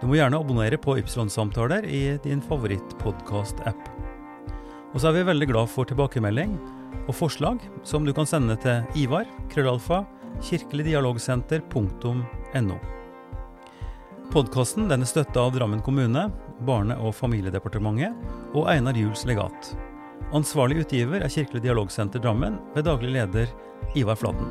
Du 0.00 0.06
må 0.08 0.14
gjerne 0.18 0.36
abonnere 0.36 0.76
på 0.76 0.98
Ypsilon-samtaler 1.00 1.84
i 1.88 2.18
din 2.24 2.42
favorittpodkast-app. 2.44 3.82
Og 4.92 5.00
så 5.00 5.08
er 5.08 5.14
vi 5.16 5.30
veldig 5.30 5.48
glad 5.50 5.66
for 5.72 5.84
tilbakemelding 5.88 6.52
og 7.06 7.14
forslag 7.16 7.58
som 7.86 8.04
du 8.04 8.12
kan 8.16 8.26
sende 8.28 8.56
til 8.60 8.76
Ivar, 9.06 9.26
krøllalfa, 9.52 9.98
kirkeligdialogsenter.no. 10.44 12.76
Podkasten 14.32 14.92
er 14.92 15.04
støtta 15.08 15.38
av 15.40 15.52
Drammen 15.56 15.82
kommune, 15.86 16.22
Barne- 16.66 17.00
og 17.00 17.14
familiedepartementet 17.16 18.12
og 18.56 18.68
Einar 18.72 18.96
Juels 18.98 19.24
legat. 19.28 19.60
Ansvarlig 20.34 20.76
utgiver 20.82 21.20
er 21.22 21.30
Kirkelig 21.32 21.62
dialogsenter 21.64 22.20
Drammen 22.20 22.54
ved 22.74 22.82
daglig 22.88 23.10
leder 23.16 23.46
Ivar 23.96 24.16
Flaten. 24.18 24.48